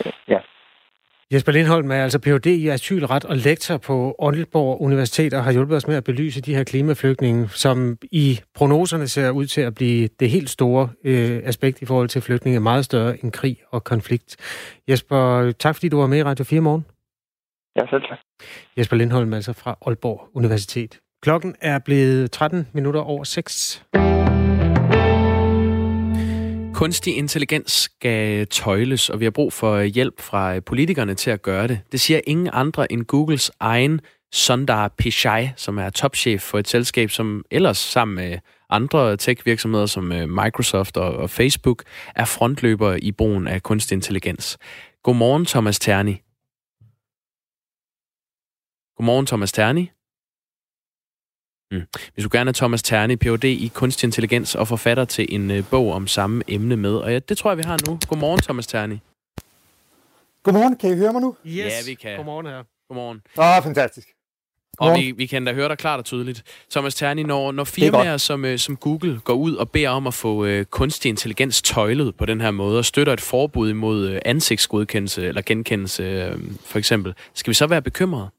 Øh, 0.06 0.12
ja. 0.28 0.40
Jesper 1.32 1.52
Lindholm 1.52 1.90
er 1.90 2.02
altså 2.02 2.18
Ph.D. 2.18 2.46
i 2.46 2.68
asylret 2.68 3.24
og 3.24 3.36
lektor 3.36 3.76
på 3.76 4.16
Aalborg 4.22 4.80
Universitet 4.80 5.34
og 5.34 5.44
har 5.44 5.52
hjulpet 5.52 5.76
os 5.76 5.86
med 5.86 5.96
at 5.96 6.04
belyse 6.04 6.40
de 6.40 6.54
her 6.54 6.64
klimaflygtninge, 6.64 7.48
som 7.48 7.98
i 8.02 8.40
prognoserne 8.54 9.08
ser 9.08 9.30
ud 9.30 9.46
til 9.46 9.60
at 9.60 9.74
blive 9.74 10.08
det 10.20 10.30
helt 10.30 10.50
store 10.50 10.88
øh, 11.04 11.40
aspekt 11.44 11.82
i 11.82 11.86
forhold 11.86 12.08
til 12.08 12.22
flygtninge, 12.22 12.60
meget 12.60 12.84
større 12.84 13.24
end 13.24 13.32
krig 13.32 13.56
og 13.70 13.84
konflikt. 13.84 14.36
Jesper, 14.88 15.52
tak 15.58 15.74
fordi 15.74 15.88
du 15.88 16.00
var 16.00 16.06
med 16.06 16.18
i 16.18 16.22
Radio 16.22 16.44
4 16.44 16.60
morgen. 16.60 16.84
Ja, 17.76 17.86
selv 17.90 18.02
tak. 18.02 18.18
Jesper 18.78 18.96
Lindholm 18.96 19.32
altså 19.32 19.52
fra 19.52 19.76
Aalborg 19.86 20.28
Universitet. 20.34 20.98
Klokken 21.22 21.54
er 21.60 21.78
blevet 21.78 22.30
13 22.30 22.68
minutter 22.72 23.00
over 23.00 23.24
6. 23.24 23.84
Kunstig 26.80 27.16
intelligens 27.16 27.72
skal 27.72 28.46
tøjles, 28.46 29.10
og 29.10 29.20
vi 29.20 29.24
har 29.24 29.30
brug 29.30 29.52
for 29.52 29.82
hjælp 29.82 30.20
fra 30.20 30.60
politikerne 30.60 31.14
til 31.14 31.30
at 31.30 31.42
gøre 31.42 31.68
det. 31.68 31.80
Det 31.92 32.00
siger 32.00 32.20
ingen 32.26 32.50
andre 32.52 32.92
end 32.92 33.04
Googles 33.04 33.50
egen 33.60 34.00
Sundar 34.32 34.88
Pichai, 34.88 35.48
som 35.56 35.78
er 35.78 35.90
topchef 35.90 36.42
for 36.42 36.58
et 36.58 36.68
selskab, 36.68 37.10
som 37.10 37.44
ellers 37.50 37.78
sammen 37.78 38.14
med 38.14 38.38
andre 38.70 39.16
tech-virksomheder 39.16 39.86
som 39.86 40.12
øh, 40.12 40.28
Microsoft 40.28 40.96
og 40.96 41.30
Facebook 41.30 41.82
er 42.16 42.24
frontløber 42.24 42.94
i 43.02 43.12
brugen 43.12 43.48
af 43.48 43.62
kunstig 43.62 43.94
intelligens. 43.96 44.58
Godmorgen, 45.02 45.46
Thomas 45.46 45.78
Terni. 45.78 46.22
Godmorgen, 48.96 49.26
Thomas 49.26 49.52
Terni. 49.52 49.90
Mm. 51.70 51.82
Vi 52.16 52.22
skulle 52.22 52.38
gerne 52.38 52.48
have 52.48 52.54
Thomas 52.54 52.82
Terni, 52.82 53.16
Ph.D. 53.16 53.44
i 53.44 53.70
kunstig 53.74 54.06
intelligens 54.06 54.54
og 54.54 54.68
forfatter 54.68 55.04
til 55.04 55.26
en 55.28 55.50
uh, 55.50 55.64
bog 55.70 55.92
om 55.92 56.06
samme 56.06 56.42
emne 56.48 56.76
med. 56.76 56.94
Og 56.94 57.12
ja, 57.12 57.18
det 57.18 57.38
tror 57.38 57.50
jeg, 57.50 57.58
vi 57.58 57.62
har 57.62 57.78
nu. 57.88 57.98
Godmorgen, 58.08 58.40
Thomas 58.40 58.66
Terni. 58.66 59.00
Godmorgen, 60.42 60.76
kan 60.76 60.90
I 60.90 60.96
høre 60.96 61.12
mig 61.12 61.22
nu? 61.22 61.36
Yes. 61.46 61.56
Ja, 61.56 61.70
vi 61.86 61.94
kan. 61.94 62.16
Godmorgen 62.16 62.46
her. 62.46 62.62
Godmorgen. 62.88 63.22
Åh, 63.38 63.56
oh, 63.56 63.62
fantastisk. 63.62 64.08
Og 64.78 64.98
vi, 64.98 65.10
vi 65.10 65.26
kan 65.26 65.44
da 65.44 65.52
høre 65.52 65.68
dig 65.68 65.78
klart 65.78 65.98
og 65.98 66.04
tydeligt. 66.04 66.42
Thomas 66.70 66.94
Terni, 66.94 67.22
når, 67.22 67.52
når 67.52 67.64
firmaer 67.64 68.16
som, 68.16 68.44
uh, 68.44 68.56
som 68.56 68.76
Google 68.76 69.20
går 69.24 69.34
ud 69.34 69.54
og 69.54 69.70
beder 69.70 69.88
om 69.88 70.06
at 70.06 70.14
få 70.14 70.46
uh, 70.46 70.62
kunstig 70.62 71.08
intelligens 71.08 71.62
tøjlet 71.62 72.16
på 72.16 72.26
den 72.26 72.40
her 72.40 72.50
måde, 72.50 72.78
og 72.78 72.84
støtter 72.84 73.12
et 73.12 73.20
forbud 73.20 73.70
imod 73.70 74.10
uh, 74.10 74.18
ansigtsgodkendelse 74.24 75.26
eller 75.26 75.42
genkendelse 75.42 76.32
uh, 76.34 76.40
for 76.64 76.78
eksempel, 76.78 77.14
skal 77.34 77.50
vi 77.50 77.54
så 77.54 77.66
være 77.66 77.82
bekymrede? 77.82 78.30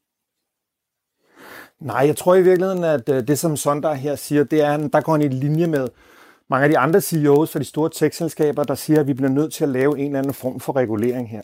Nej, 1.81 2.07
jeg 2.07 2.17
tror 2.17 2.35
i 2.35 2.41
virkeligheden, 2.41 2.83
at 2.83 3.09
øh, 3.09 3.27
det, 3.27 3.39
som 3.39 3.57
Sundar 3.57 3.93
her 3.93 4.15
siger, 4.15 4.43
det 4.43 4.61
er, 4.61 4.73
at 4.73 4.93
der 4.93 5.01
går 5.01 5.15
en 5.15 5.21
i 5.21 5.27
linje 5.27 5.67
med 5.67 5.87
mange 6.49 6.63
af 6.63 6.69
de 6.69 6.77
andre 6.77 7.01
CEOs 7.01 7.51
fra 7.51 7.59
de 7.59 7.63
store 7.63 7.89
tech-selskaber, 7.89 8.63
der 8.63 8.75
siger, 8.75 8.99
at 8.99 9.07
vi 9.07 9.13
bliver 9.13 9.29
nødt 9.29 9.53
til 9.53 9.63
at 9.63 9.69
lave 9.69 9.99
en 9.99 10.05
eller 10.05 10.19
anden 10.19 10.33
form 10.33 10.59
for 10.59 10.75
regulering 10.75 11.29
her. 11.29 11.41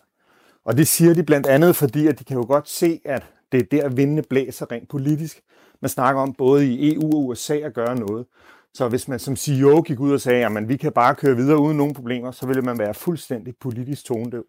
Og 0.65 0.77
det 0.77 0.87
siger 0.87 1.13
de 1.13 1.23
blandt 1.23 1.47
andet, 1.47 1.75
fordi 1.75 2.07
at 2.07 2.19
de 2.19 2.23
kan 2.23 2.37
jo 2.37 2.45
godt 2.47 2.69
se, 2.69 3.01
at 3.05 3.23
det 3.51 3.59
er 3.59 3.63
der, 3.71 3.89
vindene 3.89 4.21
blæser 4.21 4.71
rent 4.71 4.89
politisk. 4.89 5.41
Man 5.81 5.89
snakker 5.89 6.21
om 6.21 6.33
både 6.33 6.67
i 6.67 6.95
EU 6.95 7.11
og 7.13 7.25
USA 7.25 7.55
at 7.55 7.73
gøre 7.73 7.95
noget. 7.95 8.25
Så 8.73 8.87
hvis 8.87 9.07
man 9.07 9.19
som 9.19 9.35
CEO 9.35 9.81
gik 9.81 9.99
ud 9.99 10.13
og 10.13 10.21
sagde, 10.21 10.45
at 10.45 10.69
vi 10.69 10.77
kan 10.77 10.91
bare 10.91 11.15
køre 11.15 11.35
videre 11.35 11.59
uden 11.59 11.77
nogen 11.77 11.93
problemer, 11.93 12.31
så 12.31 12.45
ville 12.45 12.61
man 12.61 12.79
være 12.79 12.93
fuldstændig 12.93 13.53
politisk 13.61 14.05
tonedøv. 14.05 14.43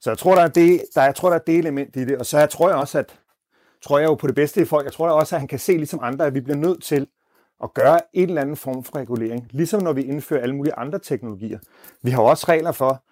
Så 0.00 0.10
jeg 0.10 0.18
tror, 0.18 0.34
der 0.34 0.42
er 0.42 0.48
det, 0.48 0.82
der, 0.94 1.02
jeg 1.02 1.14
tror, 1.14 1.28
der 1.28 1.36
er 1.36 1.42
det 1.46 1.58
element 1.58 1.96
i 1.96 2.04
det. 2.04 2.18
Og 2.18 2.26
så 2.26 2.38
jeg 2.38 2.50
tror 2.50 2.68
jeg 2.68 2.78
også, 2.78 2.98
at 2.98 3.14
tror 3.84 3.98
jeg 3.98 4.08
jo 4.08 4.14
på 4.14 4.26
det 4.26 4.34
bedste 4.34 4.60
i 4.60 4.64
folk. 4.64 4.84
Jeg 4.84 4.92
tror 4.92 5.10
også, 5.10 5.36
at 5.36 5.40
han 5.40 5.48
kan 5.48 5.58
se 5.58 5.72
ligesom 5.72 6.00
andre, 6.02 6.26
at 6.26 6.34
vi 6.34 6.40
bliver 6.40 6.56
nødt 6.56 6.82
til 6.82 7.06
at 7.62 7.74
gøre 7.74 8.00
en 8.12 8.28
eller 8.28 8.40
anden 8.40 8.56
form 8.56 8.84
for 8.84 8.96
regulering. 8.96 9.46
Ligesom 9.50 9.82
når 9.82 9.92
vi 9.92 10.02
indfører 10.02 10.42
alle 10.42 10.56
mulige 10.56 10.74
andre 10.74 10.98
teknologier. 10.98 11.58
Vi 12.02 12.10
har 12.10 12.22
også 12.22 12.46
regler 12.48 12.72
for, 12.72 13.02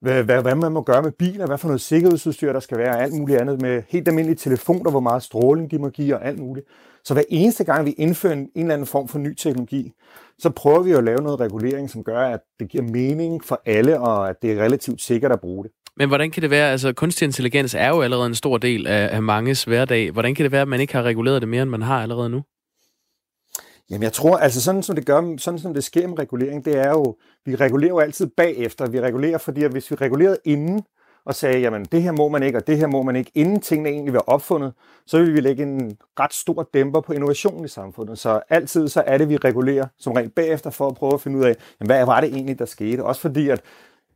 hvad, 0.00 0.22
hvad, 0.22 0.42
hvad 0.42 0.54
man 0.54 0.72
må 0.72 0.82
gøre 0.82 1.02
med 1.02 1.12
biler, 1.12 1.46
hvad 1.46 1.58
for 1.58 1.68
noget 1.68 1.80
sikkerhedsudstyr 1.80 2.52
der 2.52 2.60
skal 2.60 2.78
være, 2.78 2.90
og 2.90 3.02
alt 3.02 3.14
muligt 3.14 3.40
andet 3.40 3.62
med 3.62 3.82
helt 3.88 4.08
almindelige 4.08 4.36
telefoner, 4.36 4.90
hvor 4.90 5.00
meget 5.00 5.22
stråling 5.22 5.70
de 5.70 5.78
må 5.78 5.88
give 5.88 6.14
og 6.14 6.24
alt 6.24 6.38
muligt. 6.38 6.66
Så 7.04 7.14
hver 7.14 7.22
eneste 7.28 7.64
gang 7.64 7.86
vi 7.86 7.90
indfører 7.90 8.32
en, 8.32 8.38
en 8.38 8.50
eller 8.54 8.74
anden 8.74 8.86
form 8.86 9.08
for 9.08 9.18
ny 9.18 9.34
teknologi, 9.34 9.92
så 10.38 10.50
prøver 10.50 10.82
vi 10.82 10.92
at 10.92 11.04
lave 11.04 11.22
noget 11.22 11.40
regulering, 11.40 11.90
som 11.90 12.04
gør, 12.04 12.20
at 12.20 12.40
det 12.60 12.68
giver 12.68 12.84
mening 12.84 13.44
for 13.44 13.62
alle, 13.66 14.00
og 14.00 14.28
at 14.28 14.36
det 14.42 14.52
er 14.52 14.62
relativt 14.62 15.00
sikkert 15.00 15.32
at 15.32 15.40
bruge 15.40 15.64
det. 15.64 15.72
Men 15.96 16.08
hvordan 16.08 16.30
kan 16.30 16.42
det 16.42 16.50
være, 16.50 16.70
altså 16.72 16.92
kunstig 16.92 17.26
intelligens 17.26 17.74
er 17.74 17.88
jo 17.88 18.02
allerede 18.02 18.26
en 18.26 18.34
stor 18.34 18.58
del 18.58 18.86
af, 18.86 19.08
af 19.12 19.22
manges 19.22 19.64
hverdag. 19.64 20.10
Hvordan 20.10 20.34
kan 20.34 20.42
det 20.42 20.52
være, 20.52 20.62
at 20.62 20.68
man 20.68 20.80
ikke 20.80 20.94
har 20.94 21.02
reguleret 21.02 21.42
det 21.42 21.48
mere, 21.48 21.62
end 21.62 21.70
man 21.70 21.82
har 21.82 22.02
allerede 22.02 22.28
nu? 22.28 22.42
Jamen 23.90 24.02
jeg 24.02 24.12
tror, 24.12 24.36
altså 24.36 24.62
sådan 24.62 24.82
som 24.82 24.96
det 24.96 25.06
gør, 25.06 25.36
sådan 25.38 25.58
som 25.58 25.74
det 25.74 25.84
sker 25.84 26.08
med 26.08 26.18
regulering, 26.18 26.64
det 26.64 26.78
er 26.78 26.88
jo, 26.88 27.16
vi 27.44 27.54
regulerer 27.54 27.90
jo 27.90 27.98
altid 27.98 28.26
bagefter. 28.26 28.90
Vi 28.90 29.00
regulerer, 29.00 29.38
fordi 29.38 29.64
at 29.64 29.70
hvis 29.70 29.90
vi 29.90 29.96
regulerede 29.96 30.38
inden, 30.44 30.82
og 31.26 31.34
sagde, 31.34 31.58
jamen 31.58 31.84
det 31.84 32.02
her 32.02 32.12
må 32.12 32.28
man 32.28 32.42
ikke, 32.42 32.58
og 32.58 32.66
det 32.66 32.78
her 32.78 32.86
må 32.86 33.02
man 33.02 33.16
ikke, 33.16 33.30
inden 33.34 33.60
tingene 33.60 33.88
egentlig 33.88 34.14
var 34.14 34.24
opfundet, 34.26 34.72
så 35.06 35.18
vil 35.18 35.34
vi 35.34 35.40
lægge 35.40 35.62
en 35.62 35.96
ret 36.20 36.34
stor 36.34 36.68
dæmper 36.74 37.00
på 37.00 37.12
innovationen 37.12 37.64
i 37.64 37.68
samfundet. 37.68 38.18
Så 38.18 38.40
altid 38.48 38.88
så 38.88 39.02
er 39.06 39.18
det, 39.18 39.28
vi 39.28 39.36
regulerer 39.36 39.86
som 39.98 40.12
rent 40.12 40.34
bagefter 40.34 40.70
for 40.70 40.88
at 40.88 40.94
prøve 40.94 41.14
at 41.14 41.20
finde 41.20 41.38
ud 41.38 41.44
af, 41.44 41.56
jamen, 41.80 41.88
hvad 41.88 42.04
var 42.04 42.20
det 42.20 42.34
egentlig, 42.34 42.58
der 42.58 42.64
skete. 42.64 43.04
Også 43.04 43.20
fordi, 43.20 43.48
at 43.48 43.60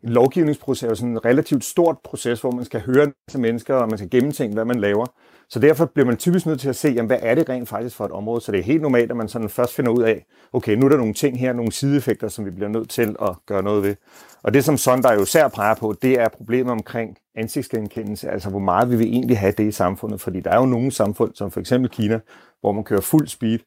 en 0.05 0.09
lovgivningsproces 0.09 0.91
er 0.91 0.95
sådan 0.95 1.11
en 1.11 1.25
relativt 1.25 1.65
stort 1.65 1.97
proces, 2.05 2.41
hvor 2.41 2.51
man 2.51 2.65
skal 2.65 2.81
høre 2.81 3.13
til 3.31 3.41
mennesker, 3.41 3.75
og 3.75 3.89
man 3.89 3.99
skal 3.99 4.11
gennemtænke, 4.11 4.55
hvad 4.55 4.65
man 4.65 4.81
laver. 4.81 5.07
Så 5.49 5.59
derfor 5.59 5.85
bliver 5.85 6.07
man 6.07 6.17
typisk 6.17 6.47
nødt 6.47 6.61
til 6.61 6.69
at 6.69 6.77
se, 6.77 6.89
jamen, 6.89 7.07
hvad 7.07 7.19
er 7.23 7.35
det 7.35 7.49
rent 7.49 7.69
faktisk 7.69 7.97
for 7.97 8.05
et 8.05 8.11
område. 8.11 8.41
Så 8.41 8.53
det 8.53 8.59
er 8.61 8.65
helt 8.65 8.83
normalt, 8.83 9.11
at 9.11 9.17
man 9.17 9.29
sådan 9.29 9.49
først 9.49 9.75
finder 9.75 9.91
ud 9.91 10.03
af, 10.03 10.27
okay, 10.53 10.77
nu 10.77 10.87
er 10.87 10.89
der 10.89 10.97
nogle 10.97 11.15
ting 11.15 11.41
her, 11.41 11.53
nogle 11.53 11.73
sideeffekter, 11.73 12.29
som 12.29 12.45
vi 12.45 12.51
bliver 12.51 12.69
nødt 12.69 12.91
til 12.91 13.17
at 13.23 13.37
gøre 13.47 13.63
noget 13.63 13.83
ved. 13.83 13.97
Og 14.43 14.55
det, 14.55 14.65
som 14.65 14.77
Sondar 14.77 15.15
jo 15.15 15.23
især 15.23 15.49
peger 15.49 15.75
på, 15.75 15.95
det 16.03 16.21
er 16.21 16.29
problemet 16.29 16.73
omkring 16.73 17.17
ansigtsgenkendelse, 17.35 18.31
altså 18.31 18.51
hvor 18.51 18.59
meget 18.59 18.91
vi 18.91 18.97
vil 18.97 19.07
egentlig 19.07 19.39
have 19.39 19.53
det 19.59 19.65
i 19.65 19.73
samfundet. 19.73 20.21
Fordi 20.21 20.41
der 20.41 20.51
er 20.51 20.59
jo 20.59 20.67
nogle 20.67 20.93
samfund, 20.93 21.35
som 21.35 21.51
for 21.51 21.61
eksempel 21.61 21.91
Kina, 21.91 22.21
hvor 22.61 22.73
man 22.73 22.85
kører 22.85 23.01
fuld 23.01 23.29
speed, 23.29 23.59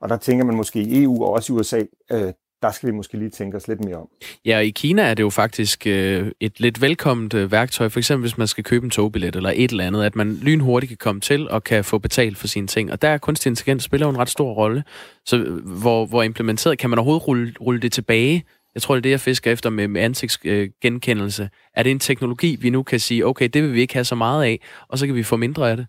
og 0.00 0.08
der 0.08 0.16
tænker 0.16 0.44
man 0.44 0.56
måske 0.56 0.80
i 0.80 1.02
EU 1.02 1.24
og 1.24 1.30
også 1.30 1.52
i 1.52 1.56
USA, 1.56 1.82
øh, 2.12 2.32
der 2.64 2.70
skal 2.70 2.86
vi 2.86 2.92
måske 2.92 3.18
lige 3.18 3.30
tænke 3.30 3.56
os 3.56 3.68
lidt 3.68 3.84
mere 3.84 3.96
om. 3.96 4.08
Ja, 4.44 4.56
og 4.56 4.64
i 4.64 4.70
Kina 4.70 5.02
er 5.02 5.14
det 5.14 5.22
jo 5.22 5.30
faktisk 5.30 5.86
øh, 5.86 6.30
et 6.40 6.60
lidt 6.60 6.80
velkomment 6.80 7.34
øh, 7.34 7.52
værktøj, 7.52 7.88
for 7.88 8.00
eksempel 8.00 8.22
hvis 8.22 8.38
man 8.38 8.46
skal 8.46 8.64
købe 8.64 8.84
en 8.84 8.90
togbillet 8.90 9.36
eller 9.36 9.52
et 9.54 9.70
eller 9.70 9.86
andet, 9.86 10.04
at 10.04 10.16
man 10.16 10.34
lynhurtigt 10.34 10.90
kan 10.90 10.96
komme 10.96 11.20
til 11.20 11.50
og 11.50 11.64
kan 11.64 11.84
få 11.84 11.98
betalt 11.98 12.38
for 12.38 12.46
sine 12.46 12.66
ting. 12.66 12.92
Og 12.92 13.02
der 13.02 13.08
er 13.08 13.18
kunstig 13.18 13.50
intelligens 13.50 13.84
spiller 13.84 14.06
jo 14.06 14.10
en 14.10 14.18
ret 14.18 14.28
stor 14.28 14.52
rolle. 14.54 14.84
Så 15.26 15.36
øh, 15.36 15.66
hvor, 15.66 16.06
hvor 16.06 16.22
implementeret, 16.22 16.78
kan 16.78 16.90
man 16.90 16.98
overhovedet 16.98 17.28
rulle, 17.28 17.54
rulle 17.60 17.80
det 17.80 17.92
tilbage? 17.92 18.44
Jeg 18.74 18.82
tror, 18.82 18.94
det 18.94 19.00
er 19.00 19.02
det, 19.02 19.10
jeg 19.10 19.20
fisker 19.20 19.52
efter 19.52 19.70
med, 19.70 19.88
med 19.88 20.00
ansigtsgenkendelse. 20.00 21.50
Er 21.74 21.82
det 21.82 21.90
en 21.90 21.98
teknologi, 21.98 22.56
vi 22.60 22.70
nu 22.70 22.82
kan 22.82 23.00
sige, 23.00 23.26
okay, 23.26 23.48
det 23.48 23.62
vil 23.62 23.72
vi 23.72 23.80
ikke 23.80 23.94
have 23.94 24.04
så 24.04 24.14
meget 24.14 24.44
af, 24.44 24.60
og 24.88 24.98
så 24.98 25.06
kan 25.06 25.14
vi 25.14 25.22
få 25.22 25.36
mindre 25.36 25.70
af 25.70 25.76
det? 25.76 25.86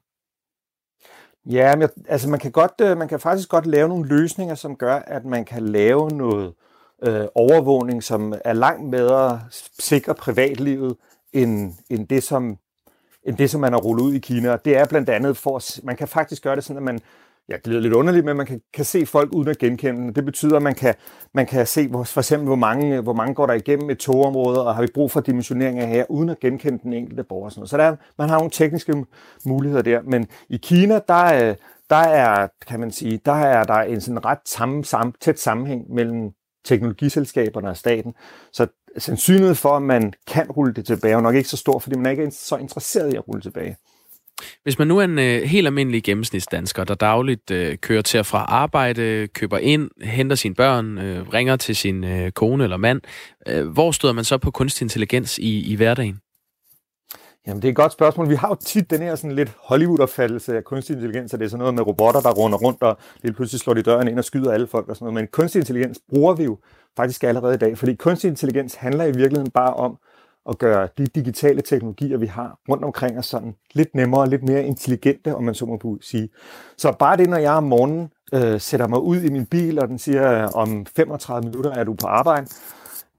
Ja, 1.45 1.75
men, 1.75 1.89
altså 2.07 2.29
man 2.29 2.39
kan, 2.39 2.51
godt, 2.51 2.71
øh, 2.81 2.97
man 2.97 3.07
kan 3.07 3.19
faktisk 3.19 3.49
godt 3.49 3.65
lave 3.65 3.89
nogle 3.89 4.07
løsninger, 4.07 4.55
som 4.55 4.75
gør, 4.75 4.95
at 4.95 5.25
man 5.25 5.45
kan 5.45 5.63
lave 5.63 6.09
noget 6.09 6.53
øh, 7.03 7.25
overvågning, 7.35 8.03
som 8.03 8.33
er 8.45 8.53
langt 8.53 8.91
bedre 8.91 9.41
sikre 9.79 10.15
privatlivet, 10.15 10.95
end, 11.33 11.73
end, 11.89 12.07
det, 12.07 12.23
som, 12.23 12.57
end 13.23 13.37
det, 13.37 13.49
som 13.49 13.61
man 13.61 13.73
har 13.73 13.79
rullet 13.79 14.03
ud 14.03 14.13
i 14.13 14.19
Kina. 14.19 14.57
Det 14.65 14.77
er 14.77 14.85
blandt 14.85 15.09
andet 15.09 15.37
for, 15.37 15.85
man 15.85 15.95
kan 15.95 16.07
faktisk 16.07 16.43
gøre 16.43 16.55
det 16.55 16.63
sådan, 16.63 16.77
at 16.77 16.83
man, 16.83 16.99
jeg 17.49 17.59
lyder 17.67 17.79
lidt 17.79 17.93
underligt, 17.93 18.25
men 18.25 18.37
man 18.37 18.45
kan, 18.45 18.61
kan 18.73 18.85
se 18.85 19.05
folk 19.05 19.33
uden 19.33 19.47
at 19.47 19.57
genkende. 19.57 20.13
Det 20.13 20.25
betyder, 20.25 20.55
at 20.55 20.61
man 20.61 20.75
kan, 20.75 20.95
man 21.33 21.45
kan 21.45 21.67
se 21.67 21.87
hvor, 21.87 22.03
for 22.03 22.21
eksempel, 22.21 22.45
hvor 22.45 22.55
mange, 22.55 23.01
hvor 23.01 23.13
mange 23.13 23.33
går 23.33 23.45
der 23.45 23.53
igennem 23.53 23.89
et 23.89 23.99
togområde, 23.99 24.67
og 24.67 24.75
har 24.75 24.81
vi 24.81 24.87
brug 24.93 25.11
for 25.11 25.21
dimensionering 25.21 25.79
af 25.79 25.87
her, 25.87 26.05
uden 26.09 26.29
at 26.29 26.39
genkende 26.39 26.79
den 26.83 26.93
enkelte 26.93 27.23
borger. 27.23 27.49
Sådan 27.49 27.59
noget. 27.59 27.69
Så 27.69 27.77
der, 27.77 27.95
man 28.17 28.29
har 28.29 28.37
nogle 28.37 28.51
tekniske 28.51 29.05
muligheder 29.45 29.81
der. 29.81 30.01
Men 30.01 30.27
i 30.49 30.57
Kina, 30.57 30.99
der, 31.07 31.49
øh, 31.49 31.55
der 31.89 31.95
er, 31.95 32.47
kan 32.67 32.79
man 32.79 32.91
sige, 32.91 33.19
der 33.25 33.31
er 33.31 33.63
der 33.63 33.79
en 33.79 34.01
sådan 34.01 34.25
ret 34.25 34.39
sammen, 34.45 34.83
sam, 34.83 35.13
tæt 35.21 35.39
sammenhæng 35.39 35.93
mellem 35.93 36.31
teknologiselskaberne 36.65 37.69
og 37.69 37.77
staten. 37.77 38.13
Så 38.51 38.67
sandsynligheden 38.97 39.55
for, 39.55 39.69
at 39.69 39.81
man 39.81 40.13
kan 40.27 40.51
rulle 40.51 40.73
det 40.73 40.85
tilbage, 40.85 41.13
er 41.13 41.21
nok 41.21 41.35
ikke 41.35 41.49
så 41.49 41.57
stor, 41.57 41.79
fordi 41.79 41.95
man 41.95 42.05
er 42.05 42.09
ikke 42.09 42.31
så 42.31 42.57
interesseret 42.57 43.13
i 43.13 43.15
at 43.15 43.27
rulle 43.27 43.41
tilbage. 43.41 43.77
Hvis 44.63 44.79
man 44.79 44.87
nu 44.87 44.97
er 44.97 45.03
en 45.03 45.19
øh, 45.19 45.41
helt 45.41 45.67
almindelig 45.67 46.03
gennemsnitsdansker, 46.03 46.83
der 46.83 46.95
dagligt 46.95 47.51
øh, 47.51 47.77
kører 47.77 48.01
til 48.01 48.19
og 48.19 48.25
fra 48.25 48.45
arbejde, 48.47 49.27
køber 49.27 49.57
ind, 49.57 49.89
henter 50.01 50.35
sine 50.35 50.55
børn, 50.55 50.97
øh, 50.97 51.29
ringer 51.29 51.55
til 51.55 51.75
sin 51.75 52.03
øh, 52.03 52.31
kone 52.31 52.63
eller 52.63 52.77
mand, 52.77 53.01
øh, 53.47 53.67
hvor 53.67 53.91
støder 53.91 54.13
man 54.13 54.23
så 54.23 54.37
på 54.37 54.51
kunstig 54.51 54.85
intelligens 54.85 55.37
i, 55.37 55.71
i 55.71 55.75
hverdagen? 55.75 56.19
Jamen, 57.47 57.61
det 57.61 57.67
er 57.67 57.71
et 57.71 57.75
godt 57.75 57.91
spørgsmål. 57.91 58.29
Vi 58.29 58.35
har 58.35 58.47
jo 58.47 58.55
tit 58.55 58.89
den 58.89 59.01
her 59.01 59.15
sådan 59.15 59.35
lidt 59.35 59.51
Hollywood-opfattelse 59.59 60.57
af 60.57 60.63
kunstig 60.63 60.93
intelligens, 60.93 61.33
at 61.33 61.39
det 61.39 61.45
er 61.45 61.49
sådan 61.49 61.59
noget 61.59 61.73
med 61.73 61.87
robotter, 61.87 62.21
der 62.21 62.31
runder 62.31 62.57
rundt 62.57 62.83
og 62.83 62.97
lige 63.21 63.33
pludselig 63.33 63.59
slår 63.59 63.73
de 63.73 63.81
døren 63.81 64.07
ind 64.07 64.19
og 64.19 64.25
skyder 64.25 64.51
alle 64.51 64.67
folk 64.67 64.89
og 64.89 64.95
sådan 64.95 65.05
noget. 65.05 65.13
Men 65.13 65.27
kunstig 65.27 65.59
intelligens 65.59 65.99
bruger 66.09 66.33
vi 66.33 66.43
jo 66.43 66.57
faktisk 66.97 67.23
allerede 67.23 67.53
i 67.53 67.57
dag, 67.57 67.77
fordi 67.77 67.95
kunstig 67.95 68.27
intelligens 68.27 68.75
handler 68.75 69.03
i 69.05 69.11
virkeligheden 69.11 69.51
bare 69.51 69.73
om 69.73 69.97
at 70.49 70.57
gøre 70.57 70.87
de 70.97 71.05
digitale 71.05 71.61
teknologier, 71.61 72.17
vi 72.17 72.25
har 72.25 72.59
rundt 72.69 72.83
omkring 72.83 73.17
os 73.17 73.25
sådan 73.25 73.55
lidt 73.73 73.95
nemmere, 73.95 74.21
og 74.21 74.27
lidt 74.27 74.43
mere 74.43 74.63
intelligente, 74.63 75.35
om 75.35 75.43
man 75.43 75.55
så 75.55 75.65
må 75.65 75.97
sige. 76.01 76.29
Så 76.77 76.95
bare 76.99 77.17
det, 77.17 77.29
når 77.29 77.37
jeg 77.37 77.53
om 77.53 77.63
morgenen 77.63 78.11
øh, 78.33 78.61
sætter 78.61 78.87
mig 78.87 78.99
ud 78.99 79.21
i 79.21 79.29
min 79.29 79.45
bil, 79.45 79.79
og 79.79 79.87
den 79.87 79.99
siger, 79.99 80.43
øh, 80.43 80.49
om 80.53 80.85
35 80.85 81.45
minutter 81.45 81.71
er 81.71 81.83
du 81.83 81.93
på 81.93 82.07
arbejde, 82.07 82.47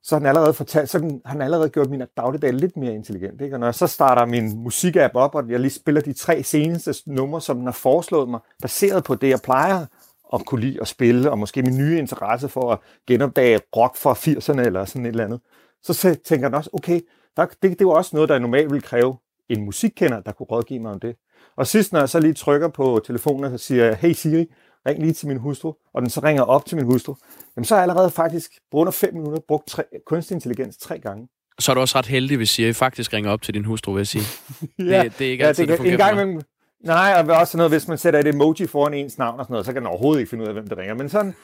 så 0.02 0.14
har 0.14 0.18
den 0.18 0.26
allerede 0.26 0.54
fortalt, 0.54 0.90
så 0.90 1.20
har 1.24 1.32
den 1.32 1.42
allerede 1.42 1.68
gjort 1.68 1.90
min 1.90 2.02
dagligdag 2.16 2.52
lidt 2.52 2.76
mere 2.76 2.94
intelligent. 2.94 3.40
Ikke? 3.40 3.56
Og 3.56 3.60
når 3.60 3.66
jeg 3.66 3.74
så 3.74 3.86
starter 3.86 4.26
min 4.26 4.62
musikapp 4.62 5.14
op, 5.14 5.34
og 5.34 5.50
jeg 5.50 5.60
lige 5.60 5.70
spiller 5.70 6.00
de 6.00 6.12
tre 6.12 6.42
seneste 6.42 6.94
numre, 7.06 7.40
som 7.40 7.56
den 7.56 7.66
har 7.66 7.72
foreslået 7.72 8.28
mig, 8.28 8.40
baseret 8.62 9.04
på 9.04 9.14
det, 9.14 9.28
jeg 9.28 9.40
plejer 9.44 9.86
at 10.34 10.46
kunne 10.46 10.60
lide 10.60 10.80
at 10.80 10.88
spille, 10.88 11.30
og 11.30 11.38
måske 11.38 11.62
min 11.62 11.78
nye 11.78 11.98
interesse 11.98 12.48
for 12.48 12.72
at 12.72 12.78
genopdage 13.06 13.60
rock 13.76 13.96
fra 13.96 14.12
80'erne 14.12 14.60
eller 14.60 14.84
sådan 14.84 15.06
et 15.06 15.08
eller 15.08 15.24
andet, 15.24 15.40
så 15.82 16.18
tænker 16.24 16.48
den 16.48 16.54
også, 16.54 16.70
okay, 16.72 17.00
der, 17.36 17.46
det, 17.62 17.78
det 17.78 17.86
var 17.86 17.92
også 17.92 18.10
noget, 18.16 18.28
der 18.28 18.38
normalt 18.38 18.70
ville 18.70 18.82
kræve 18.82 19.16
en 19.48 19.64
musikkender, 19.64 20.20
der 20.20 20.32
kunne 20.32 20.46
rådgive 20.46 20.80
mig 20.80 20.92
om 20.92 21.00
det. 21.00 21.16
Og 21.56 21.66
sidst, 21.66 21.92
når 21.92 22.00
jeg 22.00 22.08
så 22.08 22.20
lige 22.20 22.34
trykker 22.34 22.68
på 22.68 23.00
telefonen, 23.06 23.58
så 23.58 23.64
siger 23.64 23.84
jeg, 23.84 23.96
hey 23.96 24.12
Siri, 24.12 24.46
ring 24.86 25.00
lige 25.00 25.12
til 25.12 25.28
min 25.28 25.36
hustru, 25.36 25.72
og 25.94 26.02
den 26.02 26.10
så 26.10 26.20
ringer 26.20 26.42
op 26.42 26.66
til 26.66 26.76
min 26.76 26.86
hustru, 26.86 27.14
jamen 27.56 27.64
så 27.64 27.74
har 27.74 27.82
jeg 27.82 27.90
allerede 27.90 28.10
faktisk 28.10 28.50
på 28.70 28.76
under 28.76 28.92
fem 28.92 29.14
minutter 29.14 29.40
brugt 29.48 29.66
tre, 29.68 29.82
kunstig 30.06 30.34
intelligens 30.34 30.76
tre 30.76 30.98
gange. 30.98 31.28
Så 31.58 31.72
er 31.72 31.74
du 31.74 31.80
også 31.80 31.98
ret 31.98 32.06
heldig, 32.06 32.36
hvis 32.36 32.50
Siri 32.50 32.72
faktisk 32.72 33.12
ringer 33.12 33.30
op 33.30 33.42
til 33.42 33.54
din 33.54 33.64
hustru, 33.64 33.92
vil 33.92 34.00
jeg 34.00 34.06
sige. 34.06 34.24
ja, 34.78 35.02
det, 35.02 35.18
det 35.18 35.26
er 35.26 35.30
ikke 35.30 35.44
ja, 35.44 35.48
altid, 35.48 35.62
det, 35.62 35.68
det 35.70 35.76
fungerer 35.76 35.94
en 35.94 35.98
gang 35.98 36.12
imellem, 36.12 36.42
Nej, 36.84 37.24
og 37.28 37.36
også 37.36 37.56
noget, 37.56 37.72
hvis 37.72 37.88
man 37.88 37.98
sætter 37.98 38.20
et 38.20 38.26
emoji 38.26 38.66
foran 38.66 38.94
ens 38.94 39.18
navn 39.18 39.38
og 39.38 39.44
sådan 39.44 39.52
noget, 39.52 39.66
så 39.66 39.72
kan 39.72 39.82
den 39.82 39.88
overhovedet 39.88 40.20
ikke 40.20 40.30
finde 40.30 40.42
ud 40.42 40.48
af, 40.48 40.54
hvem 40.54 40.68
der 40.68 40.78
ringer. 40.78 40.94
Men 40.94 41.08
sådan, 41.08 41.34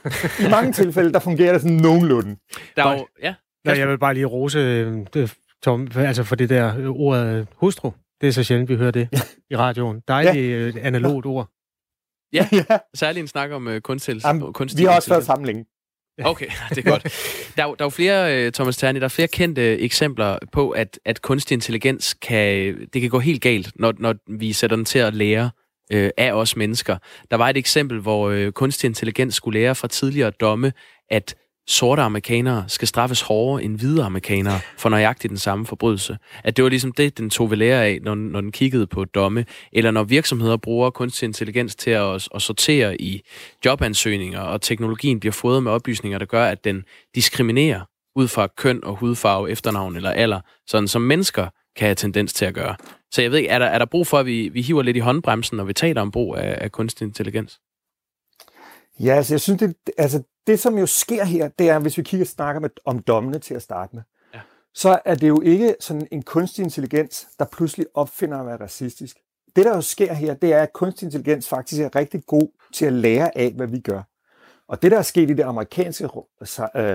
i 0.41 0.51
mange 0.51 0.73
tilfælde, 0.83 1.13
der 1.13 1.19
fungerer 1.19 1.53
det 1.53 1.63
sådan 1.63 1.77
nogenlunde. 1.77 2.37
Der 2.77 2.85
er 2.85 2.99
jo, 2.99 3.07
ja. 3.23 3.35
ja. 3.65 3.79
Jeg 3.79 3.89
vil 3.89 3.99
bare 3.99 4.15
lige 4.15 4.27
rose 4.27 4.59
øh, 4.59 5.07
Tom, 5.63 5.89
altså 5.97 6.25
for 6.25 6.37
det 6.37 6.49
der 6.49 6.79
øh, 6.79 6.91
ord 6.91 7.47
hustru. 7.57 7.91
Det 8.21 8.29
er 8.29 8.33
så 8.33 8.43
sjældent, 8.43 8.69
vi 8.69 8.77
hører 8.77 8.91
det 8.91 9.09
i 9.51 9.57
radioen. 9.57 10.03
Dejligt 10.09 10.37
ja. 10.37 10.41
Øh, 10.51 10.75
analogt 10.83 11.27
ord. 11.27 11.49
Ja, 12.33 12.49
ja. 12.71 12.79
særligt 12.95 13.23
en 13.23 13.29
snak 13.29 13.51
om 13.51 13.67
uh, 13.67 13.79
kunstig, 13.79 14.25
Jamen, 14.25 14.53
kunstig 14.53 14.79
Vi 14.79 14.85
har 14.85 14.97
også 14.97 15.11
været 15.11 15.25
sammen 15.25 15.47
længe. 15.47 15.65
Okay, 16.25 16.47
det 16.71 16.79
er 16.79 16.91
godt. 16.91 17.03
Der 17.57 17.63
er, 17.63 17.75
der 17.75 17.85
er 17.85 17.87
jo 17.87 17.91
flere, 17.91 18.51
Thomas 18.51 18.77
Terni, 18.77 18.99
der 18.99 19.05
er 19.05 19.09
flere 19.09 19.29
kendte 19.29 19.79
eksempler 19.79 20.39
på, 20.53 20.71
at, 20.71 20.99
at 21.05 21.23
kunstig 21.23 21.55
intelligens 21.55 22.15
kan, 22.15 22.77
det 22.93 23.01
kan 23.01 23.11
gå 23.11 23.19
helt 23.19 23.43
galt, 23.43 23.73
når, 23.77 23.95
når 23.99 24.15
vi 24.39 24.53
sætter 24.53 24.77
den 24.77 24.85
til 24.85 24.99
at 24.99 25.15
lære 25.15 25.51
øh, 25.93 26.11
af 26.17 26.33
os 26.33 26.57
mennesker. 26.57 26.97
Der 27.31 27.37
var 27.37 27.49
et 27.49 27.57
eksempel, 27.57 28.01
hvor 28.01 28.31
øh, 28.31 28.53
kunstig 28.53 28.89
intelligens 28.89 29.35
skulle 29.35 29.61
lære 29.61 29.75
fra 29.75 29.89
tidligere 29.89 30.31
domme, 30.31 30.73
at 31.11 31.35
sorte 31.67 32.03
amerikanere 32.03 32.65
skal 32.69 32.89
straffes 32.89 33.21
hårdere 33.21 33.63
end 33.63 33.79
hvide 33.79 34.05
amerikanere 34.05 34.61
for 34.79 34.89
nøjagtigt 34.89 35.31
den 35.31 35.39
samme 35.39 35.67
forbrydelse. 35.67 36.19
At 36.45 36.57
det 36.57 36.63
var 36.63 36.69
ligesom 36.69 36.93
det, 36.93 37.19
den 37.19 37.31
tog 37.31 37.51
ved 37.51 37.57
lære 37.57 37.85
af, 37.85 37.99
når, 38.03 38.15
når 38.15 38.41
den 38.41 38.53
kiggede 38.53 38.87
på 38.87 39.05
domme. 39.05 39.45
Eller 39.73 39.91
når 39.91 40.05
virksomheder 40.05 40.57
bruger 40.57 40.91
kunstig 40.91 41.27
intelligens 41.27 41.77
til 41.77 41.91
at, 41.91 42.29
at 42.35 42.43
sortere 42.43 43.01
i 43.01 43.23
jobansøgninger, 43.65 44.41
og 44.41 44.61
teknologien 44.61 45.21
bliver 45.21 45.33
fodret 45.33 45.63
med 45.63 45.73
oplysninger, 45.73 46.19
der 46.19 46.27
gør, 46.27 46.45
at 46.45 46.65
den 46.65 46.85
diskriminerer 47.15 47.81
ud 48.17 48.29
fra 48.29 48.47
køn 48.57 48.85
og 48.85 48.97
hudfarve, 48.97 49.51
efternavn 49.51 49.97
eller 49.97 50.11
alder, 50.11 50.41
sådan 50.67 50.89
som 50.89 51.03
mennesker 51.03 51.47
kan 51.77 51.87
have 51.87 51.95
tendens 51.95 52.33
til 52.33 52.45
at 52.45 52.55
gøre. 52.55 52.77
Så 53.13 53.23
jeg 53.23 53.31
ved 53.31 53.39
ikke, 53.39 53.51
er 53.51 53.59
der, 53.59 53.67
er 53.67 53.79
der 53.79 53.85
brug 53.85 54.07
for, 54.07 54.19
at 54.19 54.27
vi, 54.27 54.49
vi 54.49 54.63
hiver 54.63 54.83
lidt 54.83 54.97
i 54.97 55.01
håndbremsen, 55.01 55.57
når 55.57 55.65
vi 55.65 55.73
taler 55.73 56.01
om 56.01 56.11
brug 56.11 56.37
af, 56.37 56.59
af 56.61 56.73
kunstig 56.73 57.05
intelligens? 57.05 57.61
Ja, 59.01 59.15
altså 59.15 59.35
jeg 59.35 59.41
synes, 59.41 59.59
det, 59.61 59.75
altså 59.99 60.23
det 60.47 60.61
som 60.61 60.79
jo 60.79 60.87
sker 60.87 61.25
her, 61.25 61.49
det 61.49 61.69
er, 61.69 61.79
hvis 61.79 61.99
vi 61.99 62.03
kigger 62.03 62.25
og 62.25 62.29
snakker 62.29 62.61
med, 62.61 62.71
om 62.85 62.99
dommene 62.99 63.39
til 63.39 63.55
at 63.55 63.63
starte 63.63 63.97
med, 63.97 64.03
ja. 64.35 64.41
så 64.75 64.99
er 65.05 65.15
det 65.15 65.29
jo 65.29 65.41
ikke 65.41 65.77
sådan 65.81 66.09
en 66.11 66.23
kunstig 66.23 66.63
intelligens, 66.63 67.27
der 67.39 67.45
pludselig 67.45 67.87
opfinder 67.95 68.39
at 68.39 68.47
være 68.47 68.61
racistisk. 68.61 69.17
Det, 69.57 69.65
der 69.65 69.75
jo 69.75 69.81
sker 69.81 70.13
her, 70.13 70.35
det 70.35 70.53
er, 70.53 70.63
at 70.63 70.73
kunstig 70.73 71.07
intelligens 71.07 71.49
faktisk 71.49 71.83
er 71.83 71.97
rigtig 71.97 72.27
god 72.27 72.49
til 72.75 72.87
at 72.87 72.93
lære 72.93 73.39
af, 73.39 73.53
hvad 73.53 73.67
vi 73.67 73.81
gør. 73.81 74.03
Og 74.69 74.83
det, 74.83 74.91
der 74.91 74.99
er 74.99 75.03
sket 75.03 75.31
i 75.31 75.35
det 75.35 75.43
amerikanske 75.43 76.05
øh, 76.05 76.11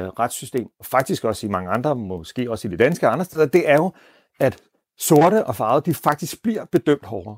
retssystem, 0.07 0.67
og 0.79 0.85
faktisk 0.85 1.23
også 1.23 1.47
i 1.47 1.49
mange 1.49 1.69
andre, 1.69 1.95
måske 1.95 2.51
også 2.51 2.67
i 2.67 2.71
det 2.71 2.79
danske 2.79 3.07
og 3.07 3.13
andre 3.13 3.25
steder, 3.25 3.45
det 3.45 3.69
er 3.69 3.75
jo, 3.75 3.91
at 4.39 4.61
sorte 4.97 5.45
og 5.45 5.55
farvede, 5.55 5.85
de 5.85 5.93
faktisk 5.93 6.41
bliver 6.43 6.65
bedømt 6.65 7.05
hårdere. 7.05 7.37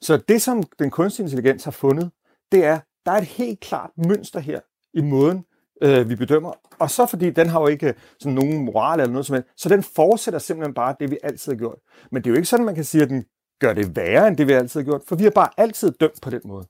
Så 0.00 0.16
det, 0.16 0.42
som 0.42 0.62
den 0.78 0.90
kunstige 0.90 1.24
intelligens 1.24 1.64
har 1.64 1.70
fundet, 1.70 2.10
det 2.52 2.64
er, 2.64 2.80
der 3.06 3.12
er 3.12 3.16
et 3.16 3.24
helt 3.24 3.60
klart 3.60 3.90
mønster 3.96 4.40
her 4.40 4.60
i 4.94 5.02
måden, 5.02 5.44
øh, 5.82 6.08
vi 6.08 6.16
bedømmer. 6.16 6.52
Og 6.78 6.90
så 6.90 7.06
fordi 7.06 7.30
den 7.30 7.48
har 7.48 7.60
jo 7.60 7.66
ikke 7.66 7.88
øh, 7.88 7.94
sådan 8.20 8.34
nogen 8.34 8.64
moral 8.64 9.00
eller 9.00 9.12
noget 9.12 9.26
som 9.26 9.34
helst, 9.34 9.48
så 9.56 9.68
den 9.68 9.82
fortsætter 9.82 10.38
simpelthen 10.38 10.74
bare 10.74 10.94
det, 11.00 11.10
vi 11.10 11.18
altid 11.22 11.52
har 11.52 11.58
gjort. 11.58 11.78
Men 12.12 12.22
det 12.22 12.30
er 12.30 12.32
jo 12.32 12.36
ikke 12.36 12.48
sådan, 12.48 12.66
man 12.66 12.74
kan 12.74 12.84
sige, 12.84 13.02
at 13.02 13.10
den 13.10 13.24
gør 13.60 13.72
det 13.72 13.96
værre, 13.96 14.28
end 14.28 14.36
det 14.36 14.48
vi 14.48 14.52
altid 14.52 14.80
har 14.80 14.84
gjort, 14.84 15.02
for 15.08 15.16
vi 15.16 15.24
har 15.24 15.30
bare 15.30 15.48
altid 15.56 15.92
dømt 16.00 16.20
på 16.22 16.30
den 16.30 16.40
måde. 16.44 16.66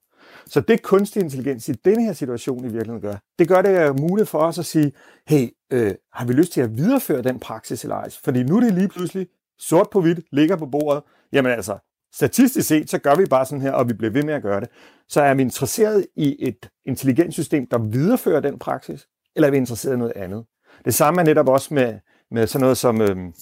Så 0.47 0.61
det 0.61 0.83
kunstig 0.83 1.23
intelligens 1.23 1.69
i 1.69 1.73
denne 1.73 2.05
her 2.05 2.13
situation 2.13 2.59
i 2.59 2.69
virkeligheden 2.69 3.01
gør, 3.01 3.15
det 3.39 3.49
gør 3.49 3.63
det 3.63 4.01
muligt 4.01 4.29
for 4.29 4.39
os 4.39 4.59
at 4.59 4.67
sige, 4.67 4.93
hey, 5.29 5.49
øh, 5.73 5.95
har 6.13 6.27
vi 6.27 6.33
lyst 6.33 6.53
til 6.53 6.61
at 6.61 6.77
videreføre 6.77 7.23
den 7.23 7.41
praksis 7.41 7.83
eller 7.83 7.97
ej? 7.97 8.11
Fordi 8.25 8.43
nu 8.43 8.57
er 8.57 8.61
det 8.61 8.75
lige 8.75 8.89
pludselig 8.89 9.27
sort 9.59 9.89
på 9.91 10.01
hvidt, 10.01 10.21
ligger 10.33 10.57
på 10.57 10.67
bordet. 10.67 11.03
Jamen 11.33 11.53
altså, 11.53 11.79
statistisk 12.15 12.69
set, 12.69 12.91
så 12.91 12.99
gør 12.99 13.15
vi 13.15 13.27
bare 13.27 13.47
sådan 13.47 13.63
her, 13.63 13.73
og 13.73 13.89
vi 13.89 13.95
bliver 13.95 14.13
ved 14.13 14.23
med 14.23 14.35
at 14.35 14.43
gøre 14.43 14.61
det. 14.61 14.69
Så 15.09 15.23
er 15.23 15.35
vi 15.35 15.43
interesseret 15.43 16.07
i 16.17 16.37
et 16.39 16.71
intelligenssystem, 16.87 17.67
der 17.71 17.79
viderefører 17.79 18.41
den 18.41 18.59
praksis, 18.59 19.07
eller 19.37 19.47
er 19.47 19.51
vi 19.51 19.57
interesseret 19.57 19.95
i 19.95 19.99
noget 19.99 20.13
andet? 20.17 20.45
Det 20.85 20.95
samme 20.95 21.21
er 21.21 21.25
netop 21.25 21.49
også 21.49 21.75
med, 21.75 21.99
med 22.31 22.47
sådan 22.47 22.63
noget 22.63 22.77
som, 22.79 23.01
øhm, 23.01 23.33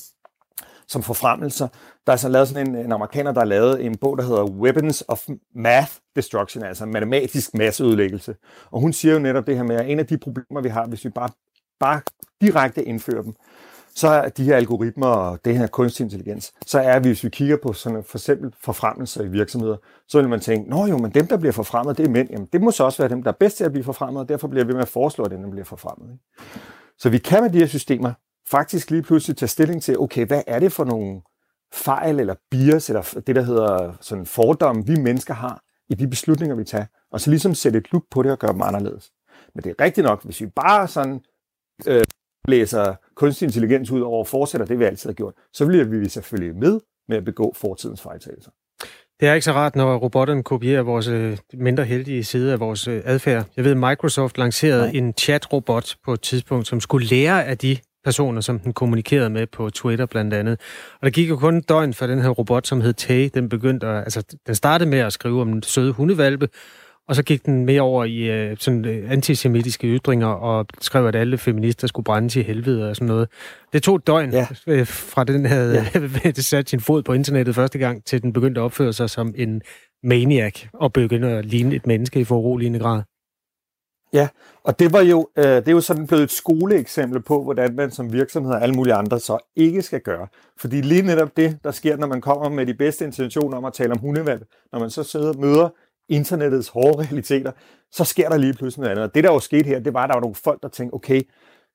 som 0.89 1.03
forfremmelser. 1.03 1.69
Der 2.07 2.13
er 2.13 2.17
så 2.17 2.29
lavet 2.29 2.49
sådan 2.49 2.69
en, 2.69 2.75
en 2.75 2.93
amerikaner, 2.93 3.33
der 3.33 3.41
har 3.41 3.47
lavet 3.47 3.85
en 3.85 3.97
bog, 3.97 4.19
der 4.19 4.25
hedder 4.25 4.45
Weapons 4.45 5.05
of 5.09 5.29
Math 5.55 5.93
Destruction, 6.17 6.65
altså 6.65 6.87
matematisk 6.87 7.55
masseødelæggelse. 7.55 8.37
Og 8.71 8.81
hun 8.81 8.93
siger 8.93 9.13
jo 9.13 9.19
netop 9.19 9.47
det 9.47 9.57
her 9.57 9.63
med, 9.63 9.77
at 9.77 9.91
en 9.91 9.99
af 9.99 10.07
de 10.07 10.19
problemer, 10.19 10.61
vi 10.61 10.69
har, 10.69 10.87
hvis 10.87 11.05
vi 11.05 11.11
bare, 11.11 11.31
bare 11.81 12.01
direkte 12.41 12.85
indfører 12.85 13.23
dem, 13.23 13.35
så 13.95 14.09
er 14.09 14.29
de 14.29 14.45
her 14.45 14.57
algoritmer 14.57 15.07
og 15.07 15.45
det 15.45 15.59
her 15.59 15.67
kunstig 15.67 16.05
intelligens, 16.05 16.53
så 16.67 16.81
er 16.81 16.99
vi, 16.99 17.09
hvis 17.09 17.25
vi 17.25 17.29
kigger 17.29 17.57
på 17.63 17.73
sådan 17.73 18.05
for 18.05 18.19
eksempel 18.19 18.55
forfremmelser 18.61 19.25
i 19.25 19.29
virksomheder, 19.29 19.77
så 20.09 20.21
vil 20.21 20.29
man 20.29 20.41
tænke, 20.41 20.71
nå 20.71 20.87
jo, 20.87 20.99
men 20.99 21.11
dem, 21.11 21.27
der 21.27 21.37
bliver 21.37 21.53
forfremmet, 21.53 21.99
det 21.99 22.07
er 22.07 22.11
mænd. 22.11 22.31
Jamen, 22.31 22.49
det 22.53 22.61
må 22.61 22.71
så 22.71 22.85
også 22.85 23.03
være 23.03 23.09
dem, 23.09 23.23
der 23.23 23.31
er 23.31 23.37
bedst 23.41 23.57
til 23.57 23.65
at 23.65 23.73
blive 23.73 23.85
forfremmet, 23.85 24.21
og 24.21 24.29
derfor 24.29 24.49
bliver 24.49 24.65
vi 24.65 24.73
med 24.73 24.83
at 24.83 24.89
foreslå, 24.89 25.25
at 25.25 25.31
dem, 25.31 25.51
bliver 25.51 25.65
forfremmet. 25.65 26.13
Ikke? 26.13 26.25
Så 26.99 27.11
vi 27.11 27.19
kan 27.19 27.43
med 27.43 27.51
de 27.51 27.59
her 27.59 27.67
systemer 27.67 28.13
faktisk 28.47 28.91
lige 28.91 29.03
pludselig 29.03 29.37
tage 29.37 29.49
stilling 29.49 29.83
til, 29.83 29.99
okay, 29.99 30.27
hvad 30.27 30.43
er 30.47 30.59
det 30.59 30.73
for 30.73 30.85
nogle 30.85 31.21
fejl 31.73 32.21
eller 32.21 32.35
bias, 32.51 32.89
eller 32.89 33.21
det, 33.27 33.37
der 33.37 33.43
hedder 33.43 33.93
sådan 34.01 34.27
fordomme, 34.27 34.87
vi 34.87 34.97
mennesker 34.97 35.35
har 35.35 35.63
i 35.89 35.95
de 35.95 36.09
beslutninger, 36.09 36.57
vi 36.57 36.65
tager, 36.65 36.87
og 37.13 37.21
så 37.21 37.31
ligesom 37.31 37.55
sætte 37.55 37.79
et 37.79 37.93
look 37.93 38.05
på 38.11 38.23
det 38.23 38.33
og 38.33 38.39
gøre 38.39 38.53
dem 38.53 38.63
anderledes. 38.63 39.11
Men 39.55 39.65
det 39.65 39.71
er 39.71 39.85
rigtigt 39.85 40.05
nok, 40.05 40.25
hvis 40.25 40.41
vi 40.41 40.47
bare 40.47 40.89
sådan 40.89 41.21
øh, 41.87 42.05
læser 42.49 42.95
kunstig 43.15 43.47
intelligens 43.47 43.91
ud 43.91 44.01
over 44.01 44.19
og 44.19 44.27
fortsætter 44.27 44.67
det, 44.67 44.79
vi 44.79 44.85
altid 44.85 45.11
har 45.11 45.15
gjort, 45.15 45.35
så 45.53 45.67
bliver 45.67 45.85
vi 45.85 46.09
selvfølgelig 46.09 46.57
med 46.57 46.81
med 47.09 47.17
at 47.17 47.25
begå 47.25 47.55
fortidens 47.57 48.01
fejltagelser. 48.01 48.51
Det 49.21 49.29
er 49.29 49.35
ikke 49.35 49.45
så 49.45 49.53
rart, 49.53 49.77
når 49.77 49.97
robotterne 49.97 50.43
kopierer 50.43 50.83
vores 50.83 51.09
øh, 51.09 51.39
mindre 51.55 51.85
heldige 51.85 52.25
side 52.25 52.53
af 52.53 52.61
vores 52.61 52.89
øh, 52.89 53.03
adfærd. 53.05 53.45
Jeg 53.57 53.65
ved, 53.65 53.75
Microsoft 53.75 54.39
lancerede 54.39 54.83
Nej. 54.83 54.93
en 54.95 55.15
chat-robot 55.19 55.95
på 56.05 56.13
et 56.13 56.21
tidspunkt, 56.21 56.67
som 56.67 56.81
skulle 56.81 57.07
lære 57.07 57.45
af 57.45 57.59
de 57.59 57.77
personer, 58.05 58.41
som 58.41 58.59
den 58.59 58.73
kommunikerede 58.73 59.31
med 59.31 59.47
på 59.47 59.71
Twitter 59.71 60.07
blandt 60.07 60.35
andet. 60.35 60.61
Og 60.93 61.05
der 61.05 61.11
gik 61.11 61.29
jo 61.29 61.37
kun 61.37 61.61
døgn 61.61 61.95
for 61.95 62.07
den 62.07 62.23
her 62.23 62.29
robot, 62.29 62.67
som 62.67 62.81
hed 62.81 62.93
Tay. 62.93 63.31
Den 63.35 63.49
begyndte 63.49 63.87
at, 63.87 63.97
altså, 63.97 64.37
den 64.47 64.55
startede 64.55 64.91
med 64.91 64.99
at 64.99 65.13
skrive 65.13 65.41
om 65.41 65.63
søde 65.63 65.93
hundevalpe, 65.93 66.49
og 67.11 67.17
så 67.17 67.23
gik 67.23 67.47
den 67.47 67.65
mere 67.65 67.81
over 67.81 68.05
i 68.05 68.19
øh, 68.19 68.57
sådan 68.59 68.85
øh, 68.85 69.11
antisemitiske 69.11 69.87
ytringer 69.87 70.27
og 70.27 70.67
skrev, 70.81 71.07
at 71.07 71.17
alle 71.17 71.39
feminister 71.39 71.87
skulle 71.87 72.05
brændes 72.05 72.37
i 72.37 72.43
helvede 72.43 72.91
og 72.91 72.97
sådan 72.97 73.09
noget. 73.09 73.29
Det 73.73 73.83
tog 73.83 73.97
et 73.97 74.07
døgn 74.07 74.33
ja. 74.33 74.47
øh, 74.67 74.87
fra 74.87 75.25
den 75.25 75.47
havde 75.47 75.87
ja. 76.25 76.33
sat 76.41 76.71
sin 76.71 76.81
fod 76.81 77.03
på 77.03 77.13
internettet 77.13 77.55
første 77.55 77.79
gang, 77.79 78.05
til 78.05 78.23
den 78.23 78.33
begyndte 78.33 78.61
at 78.61 78.65
opføre 78.65 78.93
sig 78.93 79.11
som 79.11 79.35
en 79.37 79.63
maniac 80.03 80.65
og 80.73 80.93
begyndte 80.93 81.29
at 81.29 81.45
ligne 81.45 81.75
et 81.75 81.87
menneske 81.87 82.21
i 82.21 82.25
foruroligende 82.25 82.79
grad. 82.79 83.03
Ja, 84.13 84.29
og 84.65 84.79
det 84.79 84.93
var 84.93 85.01
jo, 85.01 85.29
øh, 85.37 85.45
det 85.45 85.69
er 85.69 85.73
jo 85.73 85.81
sådan 85.81 86.07
blevet 86.07 86.23
et 86.23 86.31
skoleeksempel 86.31 87.23
på, 87.23 87.43
hvordan 87.43 87.77
man 87.77 87.91
som 87.91 88.13
virksomhed 88.13 88.53
og 88.53 88.63
alle 88.63 88.75
mulige 88.75 88.95
andre 88.95 89.21
så 89.21 89.39
ikke 89.57 89.83
skal 89.83 90.01
gøre. 90.01 90.27
Fordi 90.61 90.81
lige 90.81 91.03
netop 91.03 91.37
det, 91.37 91.59
der 91.65 91.71
sker, 91.71 91.97
når 91.97 92.07
man 92.07 92.21
kommer 92.21 92.49
med 92.49 92.67
de 92.67 92.75
bedste 92.75 93.05
intentioner 93.05 93.57
om 93.57 93.65
at 93.65 93.73
tale 93.73 93.93
om 93.93 93.99
hundevalg, 93.99 94.43
når 94.73 94.79
man 94.79 94.91
så 94.91 95.03
sidder 95.03 95.29
og 95.29 95.41
møder 95.41 95.69
internettets 96.11 96.69
hårde 96.69 96.99
realiteter, 97.03 97.53
så 97.93 98.05
sker 98.05 98.29
der 98.29 98.37
lige 98.37 98.55
pludselig 98.55 98.81
noget 98.81 98.91
andet. 98.91 99.05
Og 99.05 99.15
det, 99.15 99.25
der 99.25 99.33
jo 99.33 99.41
skete 99.41 99.65
her, 99.65 99.81
det 99.81 99.95
var, 99.95 100.03
at 100.05 100.09
der 100.09 100.15
var 100.15 100.21
nogle 100.21 100.35
folk, 100.35 100.63
der 100.63 100.69
tænkte, 100.69 100.95
okay, 100.95 101.23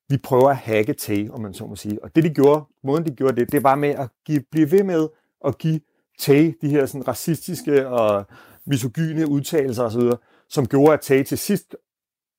vi 0.09 0.17
prøver 0.17 0.49
at 0.49 0.57
hacke 0.57 0.93
Tay, 0.93 1.29
om 1.29 1.41
man 1.41 1.53
så 1.53 1.65
må 1.65 1.75
sige. 1.75 2.03
Og 2.03 2.15
det, 2.15 2.23
de 2.23 2.29
gjorde, 2.29 2.65
måden 2.83 3.05
de 3.05 3.11
gjorde 3.11 3.35
det, 3.35 3.51
det 3.51 3.63
var 3.63 3.75
med 3.75 3.89
at 3.89 4.09
give, 4.25 4.43
blive 4.51 4.71
ved 4.71 4.83
med 4.83 5.07
at 5.45 5.57
give 5.57 5.79
Tay 6.19 6.53
de 6.61 6.69
her 6.69 6.85
sådan 6.85 7.07
racistiske 7.07 7.87
og 7.87 8.25
misogyne 8.65 9.27
udtalelser 9.29 9.83
osv., 9.83 10.01
som 10.49 10.67
gjorde, 10.67 10.93
at 10.93 11.01
Tay 11.01 11.23
til 11.23 11.37
sidst 11.37 11.75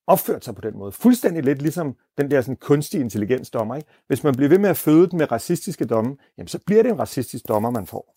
opførte 0.06 0.44
sig 0.44 0.54
på 0.54 0.60
den 0.60 0.78
måde. 0.78 0.92
Fuldstændig 0.92 1.44
lidt 1.44 1.62
ligesom 1.62 1.96
den 2.18 2.30
der 2.30 2.40
sådan 2.40 2.56
kunstige 2.56 3.00
intelligens 3.00 3.50
dommer. 3.50 3.76
Ikke? 3.76 3.88
Hvis 4.06 4.24
man 4.24 4.34
bliver 4.34 4.48
ved 4.48 4.58
med 4.58 4.70
at 4.70 4.76
føde 4.76 5.10
den 5.10 5.18
med 5.18 5.32
racistiske 5.32 5.84
domme, 5.84 6.16
jamen 6.38 6.48
så 6.48 6.58
bliver 6.66 6.82
det 6.82 6.92
en 6.92 6.98
racistisk 6.98 7.48
dommer, 7.48 7.70
man 7.70 7.86
får. 7.86 8.14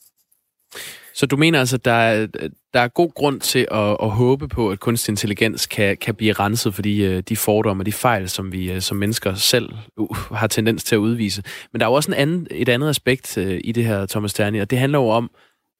Så 1.19 1.25
du 1.25 1.37
mener 1.37 1.59
altså, 1.59 1.77
der 1.77 1.91
er, 1.91 2.27
der 2.73 2.79
er 2.79 2.87
god 2.87 3.13
grund 3.13 3.41
til 3.41 3.67
at, 3.71 3.97
at 4.01 4.09
håbe 4.09 4.47
på, 4.47 4.71
at 4.71 4.79
kunstig 4.79 5.11
intelligens 5.11 5.65
kan, 5.65 5.97
kan 5.97 6.15
blive 6.15 6.33
renset 6.33 6.75
for 6.75 6.81
de, 6.81 6.97
øh, 6.97 7.23
de 7.29 7.37
fordomme 7.37 7.81
og 7.81 7.85
de 7.85 7.91
fejl, 7.91 8.29
som 8.29 8.51
vi 8.51 8.71
øh, 8.71 8.81
som 8.81 8.97
mennesker 8.97 9.33
selv 9.33 9.73
uh, 9.97 10.17
har 10.17 10.47
tendens 10.47 10.83
til 10.83 10.95
at 10.95 10.99
udvise. 10.99 11.43
Men 11.71 11.79
der 11.79 11.85
er 11.85 11.89
jo 11.89 11.93
også 11.93 12.11
en 12.11 12.17
anden, 12.17 12.47
et 12.51 12.69
andet 12.69 12.89
aspekt 12.89 13.37
uh, 13.37 13.43
i 13.43 13.71
det 13.71 13.85
her, 13.85 14.05
Thomas 14.05 14.33
Terni, 14.33 14.59
og 14.59 14.69
det 14.69 14.79
handler 14.79 14.99
jo 14.99 15.07
om, 15.07 15.31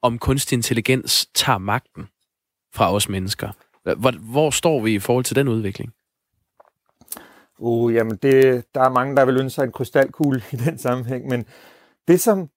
om 0.01 0.19
kunstig 0.19 0.55
intelligens 0.55 1.25
tager 1.35 1.57
magten 1.57 2.07
fra 2.73 2.93
os 2.93 3.09
mennesker. 3.09 3.49
Hvor, 3.97 4.31
hvor 4.31 4.49
står 4.49 4.81
vi 4.81 4.93
i 4.93 4.99
forhold 4.99 5.25
til 5.25 5.35
den 5.35 5.47
udvikling? 5.47 5.93
Uh, 7.59 7.93
jamen 7.93 8.15
det, 8.21 8.65
der 8.75 8.81
er 8.81 8.89
mange, 8.89 9.15
der 9.15 9.25
vil 9.25 9.37
ønske 9.37 9.55
sig 9.55 9.63
en 9.63 9.71
krystalkugle 9.71 10.43
i 10.51 10.55
den 10.55 10.77
sammenhæng, 10.77 11.27
men 11.27 11.45
det 12.07 12.21
som 12.21 12.49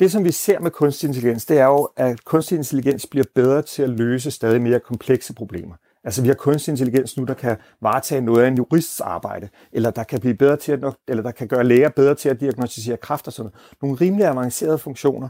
det, 0.00 0.12
som 0.12 0.24
vi 0.24 0.32
ser 0.32 0.60
med 0.60 0.70
kunstig 0.70 1.06
intelligens, 1.06 1.46
det 1.46 1.58
er 1.58 1.66
jo, 1.66 1.88
at 1.96 2.24
kunstig 2.24 2.58
intelligens 2.58 3.06
bliver 3.06 3.26
bedre 3.34 3.62
til 3.62 3.82
at 3.82 3.90
løse 3.90 4.30
stadig 4.30 4.62
mere 4.62 4.80
komplekse 4.80 5.34
problemer. 5.34 5.74
Altså 6.04 6.22
vi 6.22 6.28
har 6.28 6.34
kunstig 6.34 6.72
intelligens 6.72 7.16
nu, 7.16 7.24
der 7.24 7.34
kan 7.34 7.56
varetage 7.82 8.20
noget 8.20 8.42
af 8.42 8.48
en 8.48 8.56
jurists 8.56 9.00
arbejde, 9.00 9.48
eller 9.72 9.90
der 9.90 10.04
kan 10.04 10.20
blive 10.20 10.34
bedre 10.34 10.56
til 10.56 10.72
at, 10.72 10.94
eller 11.08 11.22
der 11.22 11.30
kan 11.30 11.48
gøre 11.48 11.64
læger 11.64 11.88
bedre 11.88 12.14
til 12.14 12.28
at 12.28 12.40
diagnostisere 12.40 12.96
kræft 12.96 13.26
og 13.26 13.32
sådan 13.32 13.50
noget. 13.50 13.76
Nogle 13.82 13.96
rimelig 13.96 14.26
avancerede 14.26 14.78
funktioner. 14.78 15.28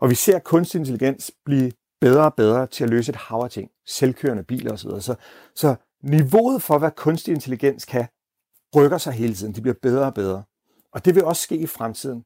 Og 0.00 0.10
vi 0.10 0.14
ser 0.14 0.38
kunstig 0.38 0.78
intelligens 0.78 1.30
blive 1.44 1.72
bedre 2.00 2.24
og 2.24 2.34
bedre 2.34 2.66
til 2.66 2.84
at 2.84 2.90
løse 2.90 3.10
et 3.10 3.16
hav 3.16 3.38
af 3.38 3.50
ting. 3.50 3.70
Selvkørende 3.86 4.42
biler 4.42 4.72
osv. 4.72 4.90
Så, 5.00 5.14
så 5.54 5.74
niveauet 6.02 6.62
for, 6.62 6.78
hvad 6.78 6.90
kunstig 6.90 7.34
intelligens 7.34 7.84
kan, 7.84 8.06
rykker 8.76 8.98
sig 8.98 9.12
hele 9.12 9.34
tiden. 9.34 9.54
Det 9.54 9.62
bliver 9.62 9.76
bedre 9.82 10.06
og 10.06 10.14
bedre. 10.14 10.42
Og 10.92 11.04
det 11.04 11.14
vil 11.14 11.24
også 11.24 11.42
ske 11.42 11.56
i 11.56 11.66
fremtiden. 11.66 12.24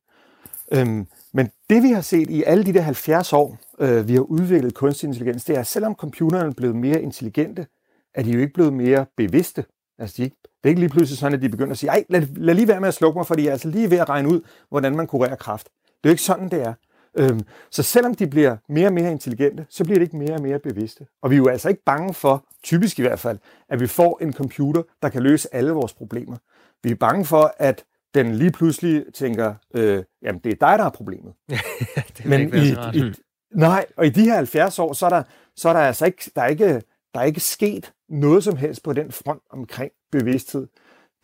Øhm, 0.72 1.06
men 1.36 1.50
det 1.70 1.82
vi 1.82 1.88
har 1.88 2.00
set 2.00 2.30
i 2.30 2.42
alle 2.42 2.64
de 2.64 2.74
der 2.74 2.80
70 2.80 3.32
år, 3.32 3.58
øh, 3.80 4.08
vi 4.08 4.14
har 4.14 4.20
udviklet 4.20 4.74
kunstig 4.74 5.06
intelligens, 5.06 5.44
det 5.44 5.56
er, 5.56 5.60
at 5.60 5.66
selvom 5.66 5.94
computerne 5.94 6.46
er 6.46 6.54
blevet 6.56 6.76
mere 6.76 7.02
intelligente, 7.02 7.66
er 8.14 8.22
de 8.22 8.30
jo 8.30 8.40
ikke 8.40 8.52
blevet 8.52 8.72
mere 8.72 9.06
bevidste. 9.16 9.64
Altså, 9.98 10.14
de 10.16 10.22
ikke, 10.22 10.36
det 10.42 10.64
er 10.64 10.68
ikke 10.68 10.80
lige 10.80 10.90
pludselig 10.90 11.18
sådan, 11.18 11.34
at 11.34 11.42
de 11.42 11.48
begynder 11.48 11.72
at 11.72 11.78
sige, 11.78 11.90
ej, 11.90 12.04
lad, 12.08 12.22
lad 12.36 12.54
lige 12.54 12.68
være 12.68 12.80
med 12.80 12.88
at 12.88 12.94
slukke 12.94 13.18
mig, 13.18 13.26
fordi 13.26 13.42
jeg 13.42 13.48
er 13.48 13.52
altså 13.52 13.68
lige 13.68 13.90
ved 13.90 13.98
at 13.98 14.08
regne 14.08 14.28
ud, 14.28 14.40
hvordan 14.68 14.96
man 14.96 15.06
kurerer 15.06 15.36
kraft. 15.36 15.66
Det 15.86 15.92
er 16.04 16.08
jo 16.08 16.10
ikke 16.10 16.22
sådan, 16.22 16.48
det 16.48 16.62
er. 16.62 16.74
Øhm, 17.18 17.40
så 17.70 17.82
selvom 17.82 18.14
de 18.14 18.26
bliver 18.26 18.56
mere 18.68 18.86
og 18.86 18.92
mere 18.92 19.10
intelligente, 19.10 19.66
så 19.70 19.84
bliver 19.84 19.98
de 19.98 20.04
ikke 20.04 20.16
mere 20.16 20.34
og 20.34 20.42
mere 20.42 20.58
bevidste. 20.58 21.06
Og 21.22 21.30
vi 21.30 21.34
er 21.34 21.38
jo 21.38 21.48
altså 21.48 21.68
ikke 21.68 21.82
bange 21.84 22.14
for, 22.14 22.44
typisk 22.62 22.98
i 22.98 23.02
hvert 23.02 23.18
fald, 23.18 23.38
at 23.68 23.80
vi 23.80 23.86
får 23.86 24.18
en 24.22 24.32
computer, 24.32 24.82
der 25.02 25.08
kan 25.08 25.22
løse 25.22 25.54
alle 25.54 25.72
vores 25.72 25.94
problemer. 25.94 26.36
Vi 26.82 26.90
er 26.90 26.94
bange 26.94 27.24
for, 27.24 27.54
at 27.58 27.84
den 28.16 28.34
lige 28.34 28.52
pludselig 28.52 29.04
tænker, 29.14 29.54
øh, 29.74 30.02
jamen 30.22 30.40
det 30.44 30.52
er 30.52 30.68
dig, 30.68 30.78
der 30.78 30.84
er 30.90 30.90
problemet. 30.90 31.32
det 31.48 32.24
Men 32.24 32.40
ikke 32.40 32.58
i, 32.94 32.98
i, 32.98 33.12
nej, 33.54 33.86
og 33.96 34.06
i 34.06 34.08
de 34.08 34.24
her 34.24 34.34
70 34.34 34.78
år, 34.78 34.92
så 34.92 35.06
er 35.06 35.10
der, 35.10 35.22
så 35.56 35.68
er 35.68 35.72
der 35.72 35.80
altså 35.80 36.06
ikke, 36.06 36.30
der 36.36 36.42
er 36.42 36.46
ikke, 36.46 36.82
der 37.14 37.20
er 37.20 37.24
ikke 37.24 37.40
sket 37.40 37.92
noget 38.08 38.44
som 38.44 38.56
helst 38.56 38.82
på 38.82 38.92
den 38.92 39.12
front 39.12 39.42
omkring 39.50 39.92
bevidsthed. 40.12 40.66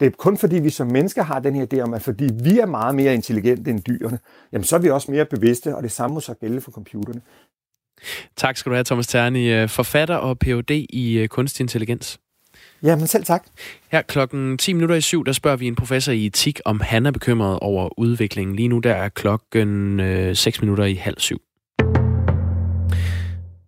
Det 0.01 0.07
er 0.07 0.11
kun 0.11 0.37
fordi, 0.39 0.59
vi 0.59 0.71
som 0.71 0.87
mennesker 0.87 1.23
har 1.23 1.41
den 1.41 1.55
her 1.55 1.67
idé 1.75 1.81
om, 1.81 1.95
at 1.95 2.03
fordi 2.03 2.29
vi 2.43 2.59
er 2.59 2.67
meget 2.67 2.95
mere 2.95 3.15
intelligente 3.15 3.71
end 3.71 3.81
dyrene, 3.83 4.19
jamen 4.53 4.65
så 4.65 4.77
er 4.77 4.81
vi 4.81 4.91
også 4.91 5.11
mere 5.11 5.25
bevidste, 5.25 5.77
og 5.77 5.83
det 5.83 5.93
samme 5.93 6.15
må 6.15 6.21
så 6.21 6.35
gælde 6.35 6.61
for 6.61 6.71
computerne. 6.71 7.21
Tak 8.37 8.57
skal 8.57 8.71
du 8.71 8.75
have, 8.75 8.85
Thomas 8.85 9.07
Terni, 9.07 9.53
øh, 9.53 9.69
forfatter 9.69 10.17
og 10.17 10.39
Ph.D. 10.39 10.71
i 10.91 11.19
øh, 11.19 11.29
kunstig 11.29 11.65
intelligens. 11.65 12.21
Ja, 12.83 12.97
men 12.97 13.07
selv 13.07 13.25
tak. 13.25 13.45
Her 13.93 14.03
klokken 14.03 14.59
10 14.59 14.73
minutter 14.73 14.97
i 14.97 15.01
syv, 15.01 15.25
der 15.25 15.33
spørger 15.33 15.57
vi 15.57 15.67
en 15.67 15.75
professor 15.75 16.13
i 16.13 16.27
etik, 16.27 16.61
om 16.65 16.81
han 16.81 17.07
er 17.07 17.11
bekymret 17.11 17.59
over 17.59 17.99
udviklingen. 17.99 18.57
Lige 18.57 18.69
nu 18.69 18.79
der 18.79 18.95
er 18.95 19.09
klokken 19.09 20.01
øh, 20.01 20.37
6 20.37 20.63
minutter 20.63 20.85
i 20.85 20.95
halv 20.95 21.19
syv. 21.19 21.43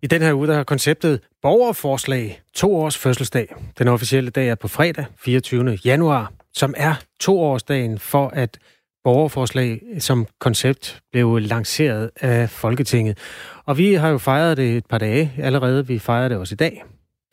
I 0.01 0.07
den 0.07 0.21
her 0.21 0.33
uge 0.33 0.47
der 0.47 0.55
har 0.55 0.63
konceptet 0.63 1.19
borgerforslag 1.41 2.41
to 2.53 2.75
års 2.75 2.97
fødselsdag. 2.97 3.55
Den 3.79 3.87
officielle 3.87 4.29
dag 4.29 4.49
er 4.49 4.55
på 4.55 4.67
fredag, 4.67 5.05
24. 5.19 5.79
januar, 5.85 6.31
som 6.53 6.73
er 6.77 6.93
toårsdagen 7.19 7.99
for, 7.99 8.27
at 8.27 8.57
borgerforslag 9.03 9.81
som 9.99 10.27
koncept 10.39 10.99
blev 11.11 11.37
lanceret 11.37 12.09
af 12.21 12.49
Folketinget. 12.49 13.17
Og 13.65 13.77
vi 13.77 13.93
har 13.93 14.09
jo 14.09 14.17
fejret 14.17 14.57
det 14.57 14.77
et 14.77 14.85
par 14.85 14.97
dage 14.97 15.33
allerede. 15.37 15.87
Vi 15.87 15.99
fejrer 15.99 16.27
det 16.29 16.37
også 16.37 16.53
i 16.53 16.55
dag. 16.55 16.83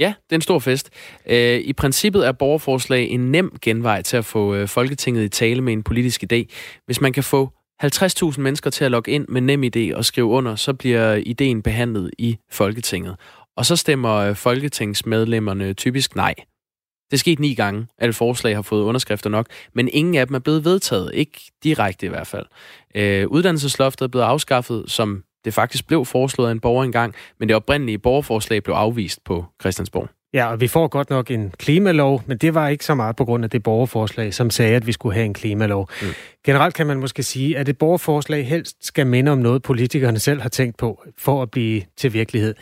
Ja, 0.03 0.15
det 0.25 0.33
er 0.33 0.37
en 0.37 0.43
stor 0.43 0.59
fest. 0.59 0.91
Øh, 1.27 1.61
I 1.61 1.73
princippet 1.73 2.27
er 2.27 2.33
borgerforslag 2.33 3.09
en 3.09 3.33
nem 3.33 3.59
genvej 3.62 4.03
til 4.03 4.17
at 4.17 4.25
få 4.25 4.55
øh, 4.55 4.69
Folketinget 4.69 5.25
i 5.25 5.29
tale 5.29 5.61
med 5.61 5.73
en 5.73 5.83
politisk 5.83 6.25
idé. 6.33 6.45
Hvis 6.87 7.01
man 7.01 7.12
kan 7.12 7.25
få 7.25 7.51
50.000 7.85 8.41
mennesker 8.41 8.71
til 8.71 8.85
at 8.85 8.91
logge 8.91 9.11
ind 9.11 9.29
med 9.29 9.41
nem 9.41 9.65
idé 9.65 9.97
og 9.97 10.05
skrive 10.05 10.27
under, 10.27 10.57
så 10.57 10.73
bliver 10.73 11.15
ideen 11.15 11.62
behandlet 11.62 12.11
i 12.19 12.38
Folketinget. 12.51 13.17
og 13.57 13.67
så 13.67 13.77
stemmer 13.77 14.15
øh, 14.15 14.37
folketingsmedlemmerne 14.37 15.73
typisk 15.73 16.17
nej. 16.17 16.35
Det 17.11 17.17
er 17.17 17.19
sket 17.19 17.38
ni 17.38 17.55
gange, 17.55 17.87
at 17.99 18.15
forslag 18.15 18.55
har 18.55 18.62
fået 18.62 18.83
underskrifter 18.83 19.31
nok, 19.31 19.47
men 19.75 19.88
ingen 19.93 20.15
af 20.15 20.27
dem 20.27 20.35
er 20.35 20.38
blevet 20.38 20.65
vedtaget. 20.65 21.11
Ikke 21.15 21.41
direkte 21.65 22.07
i 22.07 22.09
hvert 22.09 22.27
fald. 22.27 22.47
Øh, 22.95 23.27
uddannelsesloftet 23.29 24.05
er 24.05 24.09
blevet 24.09 24.25
afskaffet, 24.25 24.85
som 24.88 25.25
det 25.45 25.55
faktisk 25.55 25.87
blev 25.87 26.05
foreslået 26.05 26.49
af 26.49 26.53
en 26.53 26.61
borger 26.61 26.85
engang, 26.85 27.15
men 27.41 27.49
det 27.49 27.57
oprindelige 27.57 27.99
borgerforslag 27.99 28.63
blev 28.63 28.75
afvist 28.75 29.25
på 29.25 29.45
Christiansborg. 29.61 30.09
Ja, 30.35 30.47
og 30.47 30.61
vi 30.61 30.69
får 30.69 30.89
godt 30.89 31.11
nok 31.11 31.31
en 31.31 31.53
klimalov, 31.59 32.23
men 32.27 32.39
det 32.39 32.55
var 32.55 32.69
ikke 32.69 32.85
så 32.85 32.95
meget 32.95 33.17
på 33.17 33.25
grund 33.25 33.45
af 33.45 33.51
det 33.51 33.63
borgerforslag, 33.63 34.35
som 34.35 34.51
sagde, 34.51 34.77
at 34.77 34.87
vi 34.87 34.93
skulle 34.93 35.15
have 35.15 35.25
en 35.25 35.35
klimalov. 35.35 35.89
Mm. 36.03 36.09
Generelt 36.47 36.75
kan 36.75 36.87
man 36.87 37.01
måske 37.01 37.23
sige, 37.23 37.59
at 37.59 37.67
det 37.67 37.79
borgerforslag 37.79 38.47
helst 38.47 38.87
skal 38.87 39.07
minde 39.07 39.33
om 39.33 39.39
noget, 39.39 39.63
politikerne 39.63 40.19
selv 40.19 40.41
har 40.41 40.49
tænkt 40.49 40.77
på, 40.77 41.05
for 41.19 41.43
at 41.43 41.51
blive 41.51 41.83
til 41.97 42.13
virkelighed. 42.13 42.55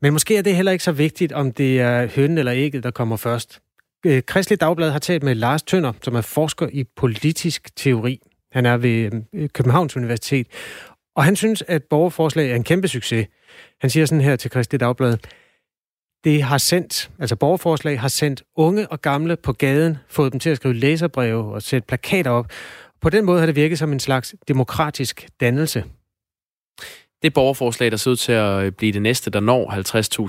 Men 0.00 0.12
måske 0.12 0.36
er 0.36 0.42
det 0.42 0.56
heller 0.56 0.72
ikke 0.72 0.84
så 0.84 0.92
vigtigt, 0.92 1.32
om 1.32 1.52
det 1.52 1.80
er 1.80 2.08
hønnen 2.16 2.38
eller 2.38 2.52
ægget, 2.54 2.84
der 2.84 2.90
kommer 2.90 3.16
først. 3.16 3.60
Øh, 4.06 4.22
Kristelig 4.22 4.60
Dagblad 4.60 4.90
har 4.90 4.98
talt 4.98 5.22
med 5.22 5.34
Lars 5.34 5.62
Tønder, 5.62 5.92
som 6.02 6.14
er 6.14 6.20
forsker 6.20 6.68
i 6.72 6.84
politisk 6.96 7.76
teori. 7.76 8.20
Han 8.52 8.66
er 8.66 8.76
ved 8.76 9.10
øh, 9.32 9.48
Københavns 9.48 9.96
Universitet, 9.96 10.46
og 11.16 11.24
han 11.24 11.36
synes, 11.36 11.62
at 11.68 11.84
borgerforslag 11.84 12.50
er 12.50 12.56
en 12.56 12.64
kæmpe 12.64 12.88
succes. 12.88 13.26
Han 13.80 13.90
siger 13.90 14.06
sådan 14.06 14.24
her 14.24 14.36
til 14.36 14.50
Kristelig 14.50 14.80
Dagblad, 14.80 15.18
det 16.24 16.42
har 16.42 16.58
sendt, 16.58 17.10
altså 17.18 17.36
borgerforslag 17.36 18.00
har 18.00 18.08
sendt 18.08 18.42
unge 18.56 18.88
og 18.88 19.02
gamle 19.02 19.36
på 19.36 19.52
gaden, 19.52 19.98
fået 20.08 20.32
dem 20.32 20.40
til 20.40 20.50
at 20.50 20.56
skrive 20.56 20.74
læserbreve 20.74 21.54
og 21.54 21.62
sætte 21.62 21.86
plakater 21.86 22.30
op. 22.30 22.46
På 23.00 23.10
den 23.10 23.24
måde 23.24 23.38
har 23.38 23.46
det 23.46 23.56
virket 23.56 23.78
som 23.78 23.92
en 23.92 24.00
slags 24.00 24.34
demokratisk 24.48 25.28
dannelse. 25.40 25.84
Det 27.22 27.34
borgerforslag, 27.34 27.90
der 27.90 27.96
ser 27.96 28.10
ud 28.10 28.16
til 28.16 28.32
at 28.32 28.76
blive 28.76 28.92
det 28.92 29.02
næste, 29.02 29.30
der 29.30 29.40
når 29.40 29.70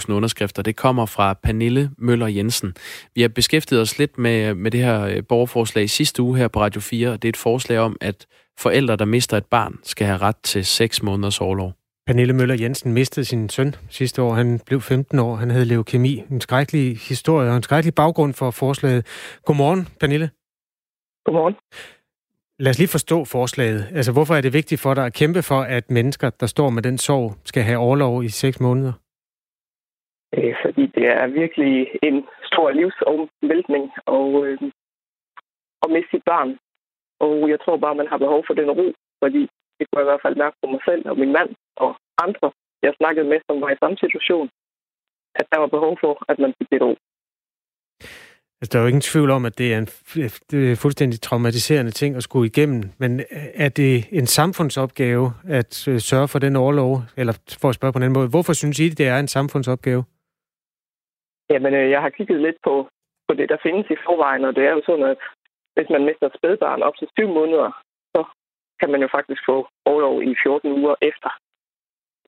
50.000 0.02 0.14
underskrifter, 0.14 0.62
det 0.62 0.76
kommer 0.76 1.06
fra 1.06 1.34
Pernille 1.34 1.92
Møller 1.98 2.28
Jensen. 2.28 2.74
Vi 3.16 3.22
har 3.22 3.28
beskæftiget 3.30 3.82
os 3.82 3.98
lidt 3.98 4.18
med, 4.18 4.54
med 4.54 4.72
det 4.72 4.80
her 4.80 5.02
øh, 5.02 5.24
borgerforslag 5.30 5.90
sidste 5.90 6.22
uge 6.22 6.38
her 6.38 6.48
på 6.48 6.62
Radio 6.62 6.82
4, 6.82 7.10
og 7.10 7.22
det 7.22 7.28
er 7.28 7.30
et 7.30 7.38
forslag 7.38 7.80
om, 7.80 7.98
at 8.02 8.26
forældre, 8.60 8.96
der 8.96 9.06
mister 9.06 9.38
et 9.38 9.46
barn, 9.46 9.80
skal 9.84 10.08
have 10.08 10.18
ret 10.18 10.38
til 10.44 10.66
6 10.66 11.04
måneders 11.04 11.42
overlov. 11.42 11.74
Pernille 12.08 12.34
Møller 12.34 12.56
Jensen 12.62 12.94
mistede 12.94 13.26
sin 13.26 13.50
søn 13.50 13.76
sidste 13.90 14.22
år. 14.22 14.34
Han 14.34 14.60
blev 14.66 14.82
15 14.82 15.20
år. 15.20 15.36
Han 15.36 15.50
havde 15.50 15.66
leukemi. 15.66 16.24
En 16.32 16.42
skrækkelig 16.42 16.98
historie 16.98 17.50
og 17.50 17.56
en 17.58 17.64
skrækkelig 17.64 17.96
baggrund 17.96 18.34
for 18.34 18.52
forslaget. 18.52 19.02
Godmorgen, 19.46 19.88
Pernille. 20.00 20.30
Godmorgen. 21.26 21.56
Lad 22.60 22.70
os 22.70 22.80
lige 22.80 22.96
forstå 22.98 23.26
forslaget. 23.26 23.82
Altså, 23.98 24.12
hvorfor 24.14 24.36
er 24.36 24.42
det 24.42 24.54
vigtigt 24.54 24.82
for 24.82 24.94
dig 24.94 25.06
at 25.06 25.14
kæmpe 25.14 25.42
for, 25.42 25.62
at 25.62 25.92
mennesker, 25.92 26.30
der 26.30 26.46
står 26.46 26.70
med 26.70 26.82
den 26.82 26.98
sorg, 26.98 27.34
skal 27.46 27.64
have 27.64 27.78
overlov 27.78 28.24
i 28.24 28.30
seks 28.30 28.60
måneder? 28.60 28.94
Øh, 30.38 30.56
fordi 30.66 30.84
det 30.96 31.06
er 31.08 31.28
virkelig 31.28 31.88
en 32.04 32.18
stor 32.44 32.72
livsomvæltning 32.72 33.92
og, 34.06 34.46
øh, 34.46 34.58
at 35.84 35.90
miste 35.94 36.10
sit 36.12 36.24
barn. 36.26 36.50
Og 37.24 37.50
jeg 37.52 37.60
tror 37.64 37.78
bare, 37.78 38.00
man 38.02 38.12
har 38.12 38.20
behov 38.26 38.42
for 38.48 38.54
den 38.54 38.70
ro, 38.80 38.88
fordi 39.24 39.42
det 39.78 39.84
kunne 39.86 40.00
jeg 40.00 40.08
i 40.08 40.12
hvert 40.12 40.26
fald 40.26 40.42
mærke 40.44 40.58
på 40.62 40.68
mig 40.74 40.82
selv 40.88 41.04
og 41.10 41.16
min 41.22 41.32
mand 41.38 41.50
og 41.84 41.90
andre, 42.26 42.48
jeg 42.86 42.94
snakkede 43.00 43.28
med, 43.32 43.40
som 43.48 43.62
var 43.62 43.70
i 43.72 43.82
samme 43.82 43.98
situation, 44.04 44.48
at 45.40 45.46
der 45.52 45.58
var 45.64 45.70
behov 45.76 45.94
for, 46.04 46.14
at 46.32 46.38
man 46.40 46.54
fik 46.58 46.68
lidt 46.72 46.84
ro. 46.84 46.96
Altså, 48.60 48.70
der 48.72 48.80
er 48.80 48.84
jo 48.84 48.88
ingen 48.94 49.10
tvivl 49.12 49.30
om, 49.38 49.46
at 49.46 49.58
det 49.58 49.74
er 49.74 49.78
en 49.78 49.90
det 50.52 50.72
er 50.72 50.76
fuldstændig 50.76 51.22
traumatiserende 51.22 51.92
ting 51.92 52.16
at 52.16 52.24
skulle 52.24 52.48
igennem, 52.48 52.84
men 53.00 53.12
er 53.66 53.70
det 53.70 53.94
en 54.12 54.28
samfundsopgave 54.28 55.26
at 55.60 55.88
øh, 55.88 56.00
sørge 56.00 56.28
for 56.28 56.40
den 56.40 56.56
overlov, 56.56 56.92
eller 57.18 57.34
for 57.62 57.70
at 57.70 57.76
spørge 57.76 57.94
på 57.94 58.00
en 58.00 58.04
anden 58.04 58.20
måde, 58.20 58.30
hvorfor 58.30 58.54
synes 58.54 58.80
I, 58.80 58.90
det 58.90 59.08
er 59.08 59.20
en 59.20 59.28
samfundsopgave? 59.28 60.04
Jamen, 61.50 61.74
øh, 61.74 61.90
jeg 61.90 62.02
har 62.02 62.10
kigget 62.10 62.42
lidt 62.42 62.58
på, 62.64 62.74
på 63.28 63.34
det, 63.40 63.50
der 63.50 63.58
findes 63.64 63.86
i 63.90 63.98
forvejen, 64.06 64.46
og 64.46 64.56
det 64.56 64.64
er 64.64 64.72
jo 64.72 64.82
sådan, 64.86 65.06
at 65.14 65.18
hvis 65.76 65.90
man 65.90 66.06
mister 66.06 66.26
et 66.28 66.38
spædbarn 66.38 66.82
op 66.88 66.96
til 66.98 67.08
syv 67.18 67.28
måneder, 67.28 67.70
så 68.16 68.22
kan 68.80 68.90
man 68.92 69.02
jo 69.02 69.10
faktisk 69.12 69.42
få 69.46 69.68
overlov 69.86 70.24
i 70.24 70.36
14 70.44 70.72
uger 70.72 70.96
efter. 71.02 71.30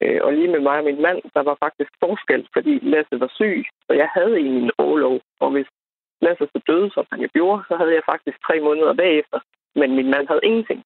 Øh, 0.01 0.19
og 0.25 0.33
lige 0.33 0.51
med 0.51 0.59
mig 0.59 0.77
og 0.77 0.83
min 0.83 1.01
mand, 1.01 1.19
der 1.35 1.43
var 1.49 1.57
faktisk 1.65 1.91
forskel, 2.05 2.47
fordi 2.53 2.73
Lasse 2.79 3.19
var 3.19 3.31
syg, 3.39 3.65
og 3.89 3.97
jeg 3.97 4.09
havde 4.15 4.35
egentlig 4.37 4.63
en 4.63 4.71
overlov. 4.77 5.19
Og 5.39 5.49
hvis 5.51 5.67
Lasse 6.21 6.45
så 6.53 6.59
døde, 6.67 6.91
som 6.91 7.05
han 7.11 7.21
jo 7.21 7.29
gjorde, 7.33 7.63
så 7.67 7.75
havde 7.77 7.93
jeg 7.93 8.09
faktisk 8.11 8.37
tre 8.47 8.59
måneder 8.59 8.93
bagefter. 8.93 9.39
Men 9.75 9.95
min 9.95 10.09
mand 10.13 10.27
havde 10.27 10.47
ingenting. 10.49 10.83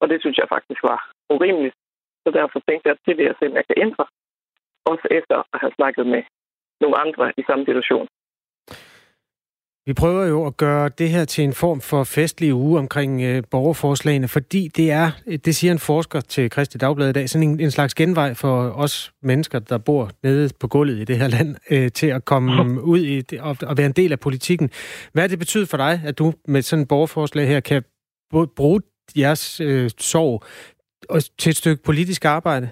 Og 0.00 0.08
det 0.10 0.20
synes 0.20 0.38
jeg 0.38 0.48
faktisk 0.48 0.82
var 0.82 1.10
urimeligt. 1.30 1.76
Så 2.24 2.30
derfor 2.30 2.58
tænkte 2.68 2.86
jeg, 2.88 2.94
at 2.96 3.06
det 3.06 3.16
vil 3.16 3.24
jeg 3.24 3.36
se, 3.38 3.46
om 3.46 3.56
jeg 3.60 3.66
kan 3.66 3.78
ændre. 3.86 4.04
Også 4.84 5.06
efter 5.10 5.36
at 5.54 5.60
have 5.62 5.72
snakket 5.78 6.06
med 6.06 6.22
nogle 6.80 6.96
andre 7.04 7.32
i 7.36 7.42
samme 7.48 7.64
situation. 7.64 8.08
Vi 9.86 9.92
prøver 9.92 10.24
jo 10.24 10.46
at 10.46 10.56
gøre 10.56 10.90
det 10.98 11.10
her 11.10 11.24
til 11.24 11.44
en 11.44 11.52
form 11.52 11.80
for 11.80 12.04
festlig 12.04 12.54
uge 12.54 12.78
omkring 12.78 13.22
øh, 13.22 13.42
borgerforslagene, 13.50 14.28
fordi 14.28 14.68
det 14.68 14.90
er, 14.90 15.10
det 15.44 15.56
siger 15.56 15.72
en 15.72 15.78
forsker 15.78 16.20
til 16.20 16.50
Kristi 16.50 16.78
Dagblad 16.78 17.08
i 17.08 17.12
dag, 17.12 17.30
sådan 17.30 17.48
en, 17.48 17.60
en 17.60 17.70
slags 17.70 17.94
genvej 17.94 18.34
for 18.34 18.70
os 18.70 19.12
mennesker, 19.22 19.58
der 19.58 19.78
bor 19.78 20.10
nede 20.22 20.50
på 20.60 20.68
gulvet 20.68 20.98
i 20.98 21.04
det 21.04 21.18
her 21.18 21.28
land, 21.28 21.56
øh, 21.70 21.92
til 21.92 22.06
at 22.06 22.24
komme 22.24 22.82
ud 22.92 22.98
i 22.98 23.20
det, 23.20 23.40
og, 23.40 23.56
og 23.62 23.76
være 23.76 23.86
en 23.86 23.92
del 23.92 24.12
af 24.12 24.20
politikken. 24.20 24.70
Hvad 25.12 25.24
er 25.24 25.28
det 25.28 25.38
betyder 25.38 25.66
for 25.66 25.76
dig, 25.76 26.00
at 26.04 26.18
du 26.18 26.32
med 26.48 26.62
sådan 26.62 26.82
et 26.82 26.88
borgerforslag 26.88 27.48
her 27.48 27.60
kan 27.60 27.82
bruge 28.56 28.80
jeres 29.16 29.60
øh, 29.60 29.90
sorg 29.98 30.44
til 31.38 31.50
et 31.50 31.56
stykke 31.56 31.82
politisk 31.82 32.24
arbejde? 32.24 32.68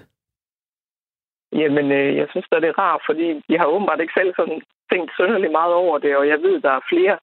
Jamen, 1.61 1.87
øh, 1.99 2.09
jeg 2.19 2.27
synes, 2.29 2.47
at 2.51 2.61
det 2.61 2.69
er 2.69 2.79
rart, 2.85 3.01
fordi 3.09 3.27
de 3.47 3.57
har 3.59 3.67
åbenbart 3.73 4.01
ikke 4.01 4.17
selv 4.19 4.31
sådan 4.39 4.59
tænkt 4.91 5.11
sønderlig 5.17 5.51
meget 5.51 5.73
over 5.83 5.97
det, 5.97 6.17
og 6.19 6.27
jeg 6.27 6.39
ved, 6.45 6.55
der 6.65 6.71
er 6.75 6.89
flere 6.91 7.15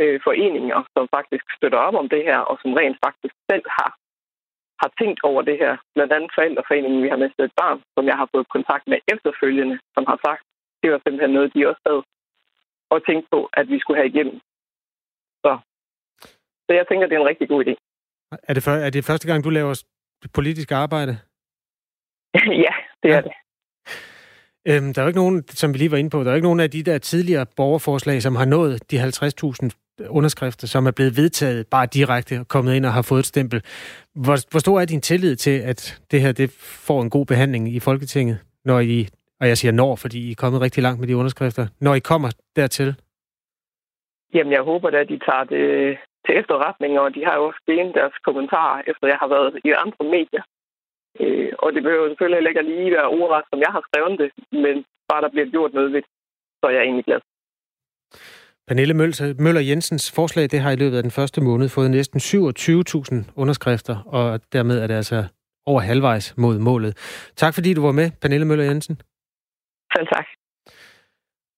øh, 0.00 0.20
foreninger, 0.26 0.78
som 0.94 1.04
faktisk 1.16 1.44
støtter 1.56 1.78
op 1.86 1.96
om 2.02 2.08
det 2.14 2.22
her, 2.28 2.38
og 2.50 2.58
som 2.62 2.72
rent 2.80 2.98
faktisk 3.06 3.34
selv 3.50 3.66
har, 3.78 3.90
har 4.82 4.90
tænkt 5.00 5.20
over 5.30 5.42
det 5.48 5.56
her. 5.62 5.72
Blandt 5.94 6.12
andet 6.12 6.30
forældreforeningen, 6.36 7.02
vi 7.02 7.08
har 7.12 7.22
mistet 7.24 7.44
et 7.44 7.58
barn, 7.62 7.78
som 7.96 8.04
jeg 8.10 8.16
har 8.20 8.28
fået 8.34 8.52
kontakt 8.56 8.84
med 8.86 8.98
efterfølgende, 9.12 9.76
som 9.94 10.04
har 10.10 10.18
sagt, 10.26 10.42
det 10.82 10.88
var 10.92 11.00
simpelthen 11.00 11.34
noget, 11.36 11.54
de 11.54 11.68
også 11.70 11.82
havde 11.86 12.02
og 12.94 13.06
tænkt 13.08 13.26
på, 13.32 13.38
at 13.52 13.68
vi 13.72 13.78
skulle 13.78 13.98
have 14.00 14.10
igennem. 14.12 14.36
Så, 15.44 15.50
så 16.66 16.70
jeg 16.78 16.86
tænker, 16.86 17.06
det 17.06 17.14
er 17.16 17.20
en 17.20 17.32
rigtig 17.32 17.48
god 17.48 17.64
idé. 17.64 17.74
Er 18.48 18.54
det, 18.54 18.62
for, 18.62 18.70
er 18.70 18.90
det 18.90 19.04
første 19.04 19.26
gang, 19.28 19.44
du 19.44 19.50
laver 19.50 19.84
politisk 20.34 20.70
arbejde? 20.72 21.12
ja, 22.66 22.74
det 23.02 23.10
er 23.10 23.14
ja. 23.14 23.20
det. 23.20 23.32
Øhm, 24.68 24.92
der 24.92 25.00
er 25.00 25.04
jo 25.04 25.08
ikke 25.08 25.22
nogen, 25.24 25.44
som 25.48 25.72
vi 25.72 25.78
lige 25.78 25.90
var 25.90 25.96
inde 25.96 26.10
på, 26.10 26.18
der 26.18 26.26
er 26.26 26.30
jo 26.30 26.34
ikke 26.34 26.46
nogen 26.50 26.60
af 26.60 26.70
de 26.70 26.82
der 26.82 26.98
tidligere 26.98 27.46
borgerforslag, 27.56 28.22
som 28.22 28.36
har 28.36 28.44
nået 28.44 28.90
de 28.90 28.96
50.000 29.02 29.70
underskrifter, 30.08 30.66
som 30.66 30.86
er 30.86 30.90
blevet 30.90 31.16
vedtaget 31.16 31.66
bare 31.66 31.86
direkte 31.86 32.40
og 32.40 32.48
kommet 32.48 32.74
ind 32.74 32.86
og 32.86 32.92
har 32.92 33.02
fået 33.02 33.18
et 33.18 33.26
stempel. 33.26 33.62
Hvor, 34.14 34.36
hvor 34.50 34.60
stor 34.60 34.80
er 34.80 34.84
din 34.84 35.00
tillid 35.00 35.36
til, 35.36 35.56
at 35.60 36.02
det 36.10 36.20
her 36.20 36.32
det 36.32 36.50
får 36.86 37.02
en 37.02 37.10
god 37.10 37.26
behandling 37.26 37.74
i 37.74 37.80
Folketinget, 37.80 38.38
når 38.64 38.80
I, 38.80 39.08
og 39.40 39.48
jeg 39.48 39.58
siger 39.58 39.72
når, 39.72 39.96
fordi 39.96 40.28
I 40.28 40.30
er 40.30 40.40
kommet 40.42 40.60
rigtig 40.60 40.82
langt 40.82 41.00
med 41.00 41.08
de 41.08 41.16
underskrifter, 41.16 41.66
når 41.80 41.94
I 41.94 41.98
kommer 41.98 42.30
dertil? 42.56 42.94
Jamen, 44.34 44.52
jeg 44.52 44.62
håber 44.62 44.88
at 44.88 45.08
de 45.08 45.18
tager 45.18 45.44
det 45.44 45.64
til 46.26 46.38
efterretning, 46.40 47.00
og 47.00 47.14
de 47.14 47.24
har 47.24 47.34
jo 47.36 47.44
også 47.48 47.60
givet 47.66 47.94
deres 47.94 48.12
kommentarer, 48.24 48.82
efter 48.86 49.06
jeg 49.06 49.16
har 49.22 49.28
været 49.28 49.60
i 49.64 49.70
andre 49.84 50.04
medier. 50.16 50.42
Øh, 51.20 51.52
og 51.62 51.68
det 51.74 51.82
behøver 51.82 52.08
selvfølgelig 52.08 52.36
heller 52.38 52.52
ikke 52.52 52.62
lige 52.62 52.96
være 52.98 53.12
ordret, 53.20 53.44
som 53.50 53.58
jeg 53.64 53.72
har 53.76 53.82
skrevet 53.88 54.18
det, 54.22 54.30
men 54.64 54.74
bare 55.10 55.22
der 55.24 55.30
bliver 55.34 55.48
gjort 55.54 55.72
noget 55.74 55.92
ved 55.92 56.02
så 56.62 56.66
er 56.70 56.74
jeg 56.76 56.82
egentlig 56.82 57.04
glad. 57.04 57.20
Pernille 58.68 58.94
Møller 59.44 59.60
Jensens 59.60 60.12
forslag, 60.16 60.44
det 60.50 60.60
har 60.60 60.70
i 60.70 60.76
løbet 60.76 60.96
af 60.96 61.02
den 61.02 61.10
første 61.10 61.40
måned 61.40 61.68
fået 61.68 61.90
næsten 61.90 62.18
27.000 62.20 63.32
underskrifter, 63.36 63.96
og 64.06 64.40
dermed 64.52 64.82
er 64.82 64.86
det 64.86 64.94
altså 64.94 65.24
over 65.66 65.80
halvvejs 65.80 66.34
mod 66.36 66.58
målet. 66.58 66.92
Tak 67.36 67.54
fordi 67.54 67.74
du 67.74 67.82
var 67.82 67.92
med, 67.92 68.10
Pernille 68.20 68.46
Møller 68.46 68.64
Jensen. 68.64 68.96
Selv 69.94 70.06
tak. 70.14 70.26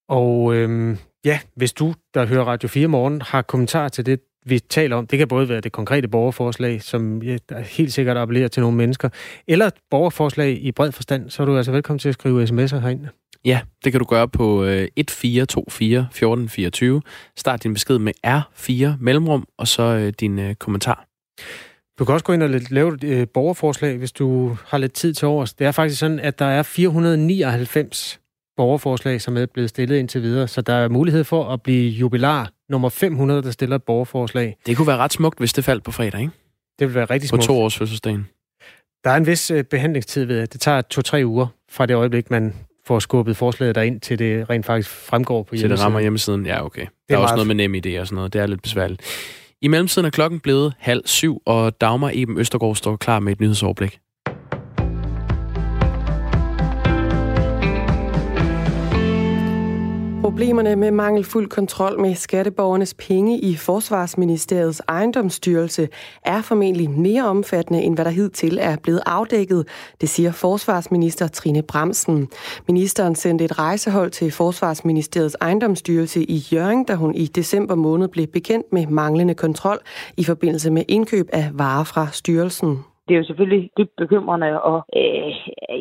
Og 0.09 0.55
øhm, 0.55 0.97
ja, 1.25 1.39
hvis 1.57 1.73
du, 1.73 1.87
der 2.15 2.27
hører 2.27 2.45
Radio 2.45 2.69
4 2.69 2.89
morgen, 2.89 3.21
har 3.23 3.43
kommentarer 3.43 3.89
til 3.89 4.07
det, 4.07 4.21
vi 4.45 4.59
taler 4.59 4.97
om. 4.97 5.07
Det 5.07 5.19
kan 5.19 5.29
både 5.29 5.49
være 5.49 5.61
det 5.61 5.73
konkrete 5.73 6.09
borgerforslag, 6.09 6.83
som 6.83 7.23
ja, 7.23 7.37
helt 7.61 7.93
sikkert 7.93 8.17
appellerer 8.17 8.49
til 8.49 8.61
nogle 8.61 8.77
mennesker, 8.77 9.09
eller 9.49 9.67
et 9.67 9.75
borgerforslag 9.91 10.59
i 10.63 10.73
bred 10.73 10.93
forstand, 10.93 11.31
så 11.31 11.43
er 11.43 11.47
du 11.47 11.57
altså 11.57 11.73
velkommen 11.73 11.99
til 11.99 12.09
at 12.09 12.15
skrive 12.15 12.45
sms'er 12.45 12.79
herind. 12.79 13.07
Ja, 13.45 13.61
det 13.85 13.93
kan 13.93 13.99
du 13.99 14.05
gøre 14.05 14.29
på 14.29 14.63
1424 14.63 15.99
øh, 15.99 16.05
1424. 16.05 17.03
Start 17.37 17.63
din 17.63 17.75
besked 17.75 17.99
med 17.99 18.13
R4 18.27 18.97
mellemrum, 19.01 19.47
og 19.59 19.69
så 19.69 19.83
øh, 19.83 20.13
din 20.21 20.39
øh, 20.39 20.55
kommentar. 20.55 21.07
Du 21.99 22.05
kan 22.05 22.13
også 22.13 22.25
gå 22.25 22.33
ind 22.33 22.43
og 22.43 22.51
lave 22.71 22.95
et 22.95 23.05
øh, 23.05 23.27
borgerforslag, 23.35 23.97
hvis 23.97 24.13
du 24.13 24.57
har 24.67 24.79
lidt 24.79 24.93
tid 24.93 25.15
til 25.15 25.29
overs. 25.29 25.55
Det 25.55 25.67
er 25.67 25.73
faktisk 25.73 26.01
sådan, 26.01 26.21
at 26.21 26.39
der 26.39 26.45
er 26.45 26.63
499 26.63 28.21
borgerforslag, 28.57 29.21
som 29.21 29.37
er 29.37 29.47
blevet 29.47 29.71
stillet 29.71 29.97
indtil 29.97 30.23
videre, 30.23 30.49
så 30.49 30.61
der 30.61 30.75
er 30.75 30.89
mulighed 30.89 31.25
for 31.25 31.45
at 31.45 31.63
blive 31.63 31.91
jubilar 31.91 32.51
nummer 32.71 32.89
500, 32.89 33.43
der 33.43 33.51
stiller 33.51 33.77
et 33.77 33.83
borgerforslag. 33.83 34.57
Det 34.67 34.77
kunne 34.77 34.87
være 34.87 34.97
ret 34.97 35.13
smukt, 35.13 35.39
hvis 35.39 35.53
det 35.53 35.65
faldt 35.65 35.85
på 35.85 35.91
fredag, 35.91 36.21
ikke? 36.21 36.33
Det 36.79 36.87
vil 36.87 36.95
være 36.95 37.05
rigtig 37.05 37.29
smukt. 37.29 37.43
På 37.43 37.47
to 37.47 37.59
års 37.59 37.79
fødselsdagen. 37.79 38.29
Der 39.05 39.11
er 39.11 39.17
en 39.17 39.27
vis 39.27 39.51
øh, 39.51 39.65
behandlingstid 39.65 40.25
ved 40.25 40.41
det. 40.41 40.53
Det 40.53 40.61
tager 40.61 40.81
to-tre 40.81 41.23
uger 41.27 41.47
fra 41.71 41.87
det 41.87 41.95
øjeblik, 41.95 42.31
man 42.31 42.55
får 42.87 42.99
skubbet 42.99 43.37
forslaget 43.37 43.75
derind, 43.75 44.01
til 44.01 44.19
det 44.19 44.51
rent 44.51 44.67
faktisk 44.67 44.91
fremgår 44.91 45.43
på 45.43 45.55
hjemmesiden. 45.55 45.71
Til 45.71 45.77
det 45.79 45.85
rammer 45.85 46.01
hjemmesiden, 46.01 46.47
ja 46.47 46.65
okay. 46.65 46.87
Der 47.09 47.15
er, 47.15 47.19
er 47.19 47.23
også 47.23 47.35
noget 47.35 47.47
med 47.47 47.55
nem 47.55 47.75
idé 47.75 48.01
og 48.01 48.07
sådan 48.07 48.17
noget. 48.17 48.33
Det 48.33 48.41
er 48.41 48.47
lidt 48.47 48.63
besværligt. 48.63 49.03
I 49.63 49.69
mellemtiden 49.69 50.07
er 50.07 50.11
klokken 50.11 50.41
blevet 50.41 50.75
halv 50.79 51.03
syv, 51.05 51.43
og 51.47 51.81
Dagmar 51.81 52.11
Eben 52.15 52.39
Østergaard 52.39 52.77
står 52.77 52.97
klar 52.97 53.21
med 53.21 53.33
et 53.33 53.41
nyhedsoverblik. 53.41 53.99
Problemerne 60.35 60.77
med 60.77 60.91
mangelfuld 60.91 61.49
kontrol 61.49 62.01
med 62.01 62.15
skatteborgernes 62.15 62.95
penge 63.09 63.39
i 63.39 63.55
Forsvarsministeriets 63.55 64.83
ejendomsstyrelse 64.89 65.89
er 66.25 66.41
formentlig 66.43 66.91
mere 66.91 67.25
omfattende, 67.25 67.83
end 67.83 67.95
hvad 67.95 68.05
der 68.05 68.11
hidtil 68.11 68.59
er 68.61 68.77
blevet 68.83 69.03
afdækket, 69.07 69.63
det 70.01 70.09
siger 70.09 70.33
Forsvarsminister 70.33 71.27
Trine 71.29 71.63
Bremsen. 71.63 72.29
Ministeren 72.69 73.15
sendte 73.15 73.45
et 73.45 73.59
rejsehold 73.59 74.11
til 74.11 74.33
Forsvarsministeriets 74.33 75.37
ejendomsstyrelse 75.41 76.21
i 76.23 76.39
Jørgen, 76.53 76.85
da 76.85 76.95
hun 76.95 77.15
i 77.15 77.27
december 77.27 77.75
måned 77.75 78.09
blev 78.09 78.27
bekendt 78.27 78.67
med 78.73 78.87
manglende 78.87 79.35
kontrol 79.35 79.79
i 80.17 80.25
forbindelse 80.25 80.71
med 80.71 80.85
indkøb 80.89 81.27
af 81.33 81.47
varer 81.53 81.85
fra 81.85 82.07
styrelsen. 82.07 82.79
Det 83.09 83.15
er 83.15 83.19
jo 83.19 83.25
selvfølgelig 83.25 83.71
dybt 83.79 83.97
bekymrende, 83.97 84.63
og 84.63 84.79
øh, 84.97 85.31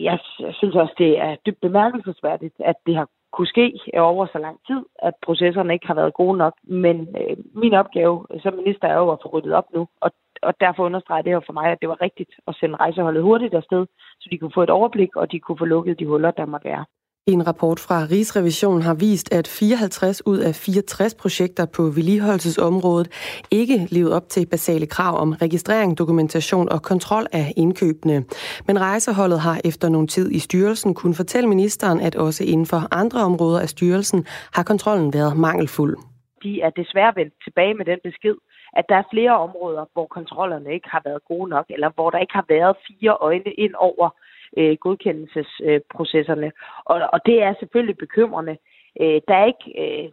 jeg 0.03 0.17
synes 0.59 0.75
også, 0.75 0.93
det 0.97 1.19
er 1.19 1.35
dybt 1.45 1.61
bemærkelsesværdigt, 1.61 2.55
at 2.59 2.75
det 2.85 2.95
har 2.95 3.07
kunne 3.33 3.47
ske 3.47 3.65
over 3.97 4.25
så 4.25 4.37
lang 4.37 4.57
tid, 4.67 4.81
at 4.99 5.13
processerne 5.25 5.73
ikke 5.73 5.87
har 5.87 5.93
været 5.93 6.13
gode 6.13 6.37
nok. 6.37 6.53
Men 6.63 6.97
øh, 7.21 7.37
min 7.61 7.73
opgave 7.73 8.25
som 8.43 8.53
minister 8.53 8.87
er 8.87 8.97
jo 8.97 9.11
at 9.11 9.19
få 9.23 9.29
ryddet 9.29 9.53
op 9.53 9.67
nu, 9.73 9.87
og, 10.01 10.11
og 10.41 10.53
derfor 10.59 10.85
understreger 10.85 11.21
det 11.21 11.31
her 11.31 11.39
for 11.45 11.53
mig, 11.53 11.71
at 11.71 11.81
det 11.81 11.89
var 11.89 12.01
rigtigt 12.01 12.31
at 12.47 12.55
sende 12.55 12.75
rejseholdet 12.75 13.23
hurtigt 13.23 13.53
afsted, 13.53 13.85
så 14.19 14.27
de 14.31 14.37
kunne 14.37 14.53
få 14.53 14.63
et 14.63 14.69
overblik, 14.69 15.15
og 15.15 15.31
de 15.31 15.39
kunne 15.39 15.57
få 15.57 15.65
lukket 15.65 15.99
de 15.99 16.05
huller, 16.05 16.31
der 16.31 16.45
måtte 16.45 16.65
være. 16.65 16.85
En 17.27 17.47
rapport 17.47 17.79
fra 17.79 17.97
Rigsrevisionen 18.11 18.81
har 18.81 18.93
vist, 18.93 19.33
at 19.33 19.47
54 19.47 20.27
ud 20.27 20.37
af 20.37 20.55
64 20.55 21.15
projekter 21.15 21.65
på 21.65 21.83
vedligeholdelsesområdet 21.83 23.07
ikke 23.51 23.87
levede 23.91 24.15
op 24.15 24.29
til 24.29 24.47
basale 24.51 24.87
krav 24.87 25.13
om 25.17 25.31
registrering, 25.31 25.97
dokumentation 25.97 26.69
og 26.69 26.81
kontrol 26.81 27.25
af 27.31 27.53
indkøbene. 27.57 28.25
Men 28.67 28.81
rejseholdet 28.81 29.39
har 29.39 29.61
efter 29.65 29.89
nogen 29.89 30.07
tid 30.07 30.31
i 30.31 30.39
styrelsen 30.39 30.93
kun 30.93 31.13
fortælle 31.13 31.49
ministeren, 31.49 31.99
at 32.01 32.15
også 32.15 32.43
inden 32.43 32.65
for 32.65 32.81
andre 32.91 33.19
områder 33.19 33.59
af 33.59 33.69
styrelsen 33.69 34.25
har 34.55 34.63
kontrollen 34.63 35.13
været 35.13 35.37
mangelfuld. 35.37 35.97
De 36.43 36.61
er 36.61 36.69
desværre 36.69 37.13
vendt 37.15 37.33
tilbage 37.43 37.73
med 37.73 37.85
den 37.85 37.99
besked, 38.03 38.35
at 38.73 38.85
der 38.89 38.95
er 38.95 39.11
flere 39.13 39.39
områder, 39.39 39.85
hvor 39.93 40.07
kontrollerne 40.17 40.73
ikke 40.73 40.89
har 40.89 41.01
været 41.05 41.21
gode 41.31 41.49
nok, 41.49 41.65
eller 41.69 41.89
hvor 41.95 42.09
der 42.09 42.19
ikke 42.19 42.33
har 42.33 42.45
været 42.49 42.75
fire 42.87 43.17
øjne 43.21 43.51
ind 43.57 43.73
over 43.75 44.09
øh, 44.57 44.77
godkendelsesprocesserne. 44.77 46.51
Og, 46.85 47.01
og 47.13 47.19
det 47.25 47.43
er 47.43 47.53
selvfølgelig 47.59 47.97
bekymrende. 47.97 48.57
Øh, 49.01 49.21
der 49.27 49.35
er 49.35 49.45
ikke 49.45 49.67
øh, 49.83 50.09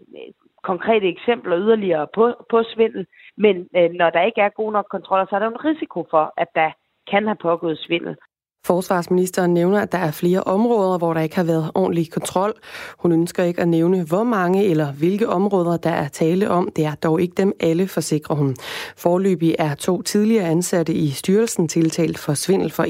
konkrete 0.63 1.09
eksempler 1.09 1.59
yderligere 1.59 2.07
på, 2.15 2.35
på 2.51 2.63
svindel, 2.63 3.07
men 3.37 3.69
øh, 3.77 3.91
når 3.91 4.11
der 4.11 4.23
ikke 4.23 4.41
er 4.41 4.49
gode 4.49 4.73
nok 4.73 4.87
kontroller, 4.91 5.27
så 5.27 5.35
er 5.35 5.39
der 5.39 5.49
en 5.49 5.65
risiko 5.65 6.07
for, 6.11 6.35
at 6.37 6.49
der 6.55 6.71
kan 7.11 7.27
have 7.27 7.37
pågået 7.37 7.79
svindel. 7.79 8.17
Forsvarsministeren 8.65 9.55
nævner, 9.55 9.81
at 9.81 9.93
der 9.93 9.99
er 9.99 10.11
flere 10.11 10.43
områder, 10.43 10.99
hvor 10.99 11.15
der 11.15 11.21
ikke 11.21 11.37
har 11.37 11.45
været 11.45 11.71
ordentlig 11.75 12.11
kontrol. 12.11 12.53
Hun 12.99 13.13
ønsker 13.13 13.43
ikke 13.43 13.61
at 13.61 13.69
nævne, 13.69 14.03
hvor 14.03 14.23
mange 14.25 14.65
eller 14.65 14.93
hvilke 14.93 15.29
områder, 15.29 15.77
der 15.77 15.91
er 15.91 16.09
tale 16.09 16.51
om. 16.51 16.69
Det 16.77 16.85
er 16.85 16.95
dog 16.95 17.21
ikke 17.21 17.35
dem 17.37 17.53
alle, 17.61 17.89
forsikrer 17.89 18.37
hun. 18.37 18.57
Forløbig 18.97 19.55
er 19.59 19.75
to 19.75 20.03
tidligere 20.03 20.49
ansatte 20.49 20.95
i 20.95 21.11
styrelsen 21.11 21.69
tiltalt 21.69 22.19
for 22.19 22.35
svindel 22.35 22.71
for 22.71 22.83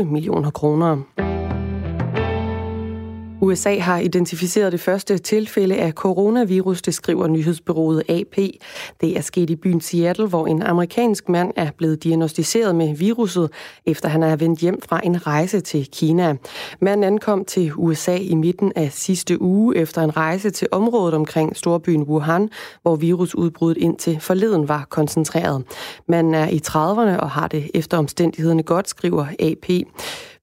1,8 0.00 0.04
millioner 0.04 0.50
kroner. 0.50 1.59
USA 3.50 3.78
har 3.78 3.98
identificeret 3.98 4.72
det 4.72 4.80
første 4.80 5.18
tilfælde 5.18 5.76
af 5.76 5.92
coronavirus, 5.92 6.82
det 6.82 6.94
skriver 6.94 7.26
nyhedsbyrået 7.26 8.02
AP. 8.08 8.36
Det 9.00 9.16
er 9.16 9.20
sket 9.20 9.50
i 9.50 9.56
byen 9.56 9.80
Seattle, 9.80 10.26
hvor 10.26 10.46
en 10.46 10.62
amerikansk 10.62 11.28
mand 11.28 11.52
er 11.56 11.70
blevet 11.76 12.04
diagnostiseret 12.04 12.74
med 12.74 12.96
viruset, 12.96 13.50
efter 13.86 14.08
han 14.08 14.22
er 14.22 14.36
vendt 14.36 14.60
hjem 14.60 14.82
fra 14.82 15.00
en 15.04 15.26
rejse 15.26 15.60
til 15.60 15.88
Kina. 15.92 16.36
Manden 16.80 17.04
ankom 17.04 17.44
til 17.44 17.72
USA 17.76 18.16
i 18.16 18.34
midten 18.34 18.72
af 18.76 18.92
sidste 18.92 19.42
uge 19.42 19.76
efter 19.76 20.02
en 20.02 20.16
rejse 20.16 20.50
til 20.50 20.68
området 20.72 21.14
omkring 21.14 21.56
storbyen 21.56 22.02
Wuhan, 22.02 22.48
hvor 22.82 22.96
virusudbruddet 22.96 23.82
indtil 23.82 24.20
forleden 24.20 24.68
var 24.68 24.86
koncentreret. 24.90 25.64
Manden 26.08 26.34
er 26.34 26.48
i 26.48 26.60
30'erne 26.68 27.20
og 27.20 27.30
har 27.30 27.48
det 27.48 27.70
efter 27.74 27.98
omstændighederne 27.98 28.62
godt, 28.62 28.88
skriver 28.88 29.26
AP. 29.38 29.70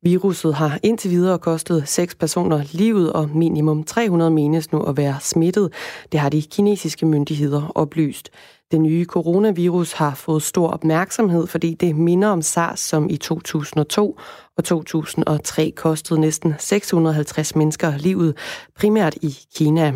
Viruset 0.07 0.55
har 0.55 0.79
indtil 0.83 1.11
videre 1.11 1.39
kostet 1.39 1.87
seks 1.87 2.15
personer 2.15 2.63
livet, 2.71 3.13
og 3.13 3.29
minimum 3.29 3.83
300 3.83 4.31
menes 4.31 4.71
nu 4.71 4.83
at 4.83 4.97
være 4.97 5.17
smittet. 5.21 5.73
Det 6.11 6.19
har 6.19 6.29
de 6.29 6.41
kinesiske 6.41 7.05
myndigheder 7.05 7.71
oplyst. 7.75 8.29
Det 8.71 8.81
nye 8.81 9.05
coronavirus 9.05 9.93
har 9.93 10.15
fået 10.15 10.43
stor 10.43 10.69
opmærksomhed, 10.69 11.47
fordi 11.47 11.73
det 11.73 11.95
minder 11.95 12.27
om 12.27 12.41
SARS, 12.41 12.79
som 12.79 13.09
i 13.09 13.17
2002 13.17 14.19
og 14.57 14.63
2003 14.63 15.73
kostede 15.75 16.19
næsten 16.19 16.53
650 16.59 17.55
mennesker 17.55 17.97
livet, 17.97 18.37
primært 18.75 19.15
i 19.15 19.37
Kina. 19.55 19.93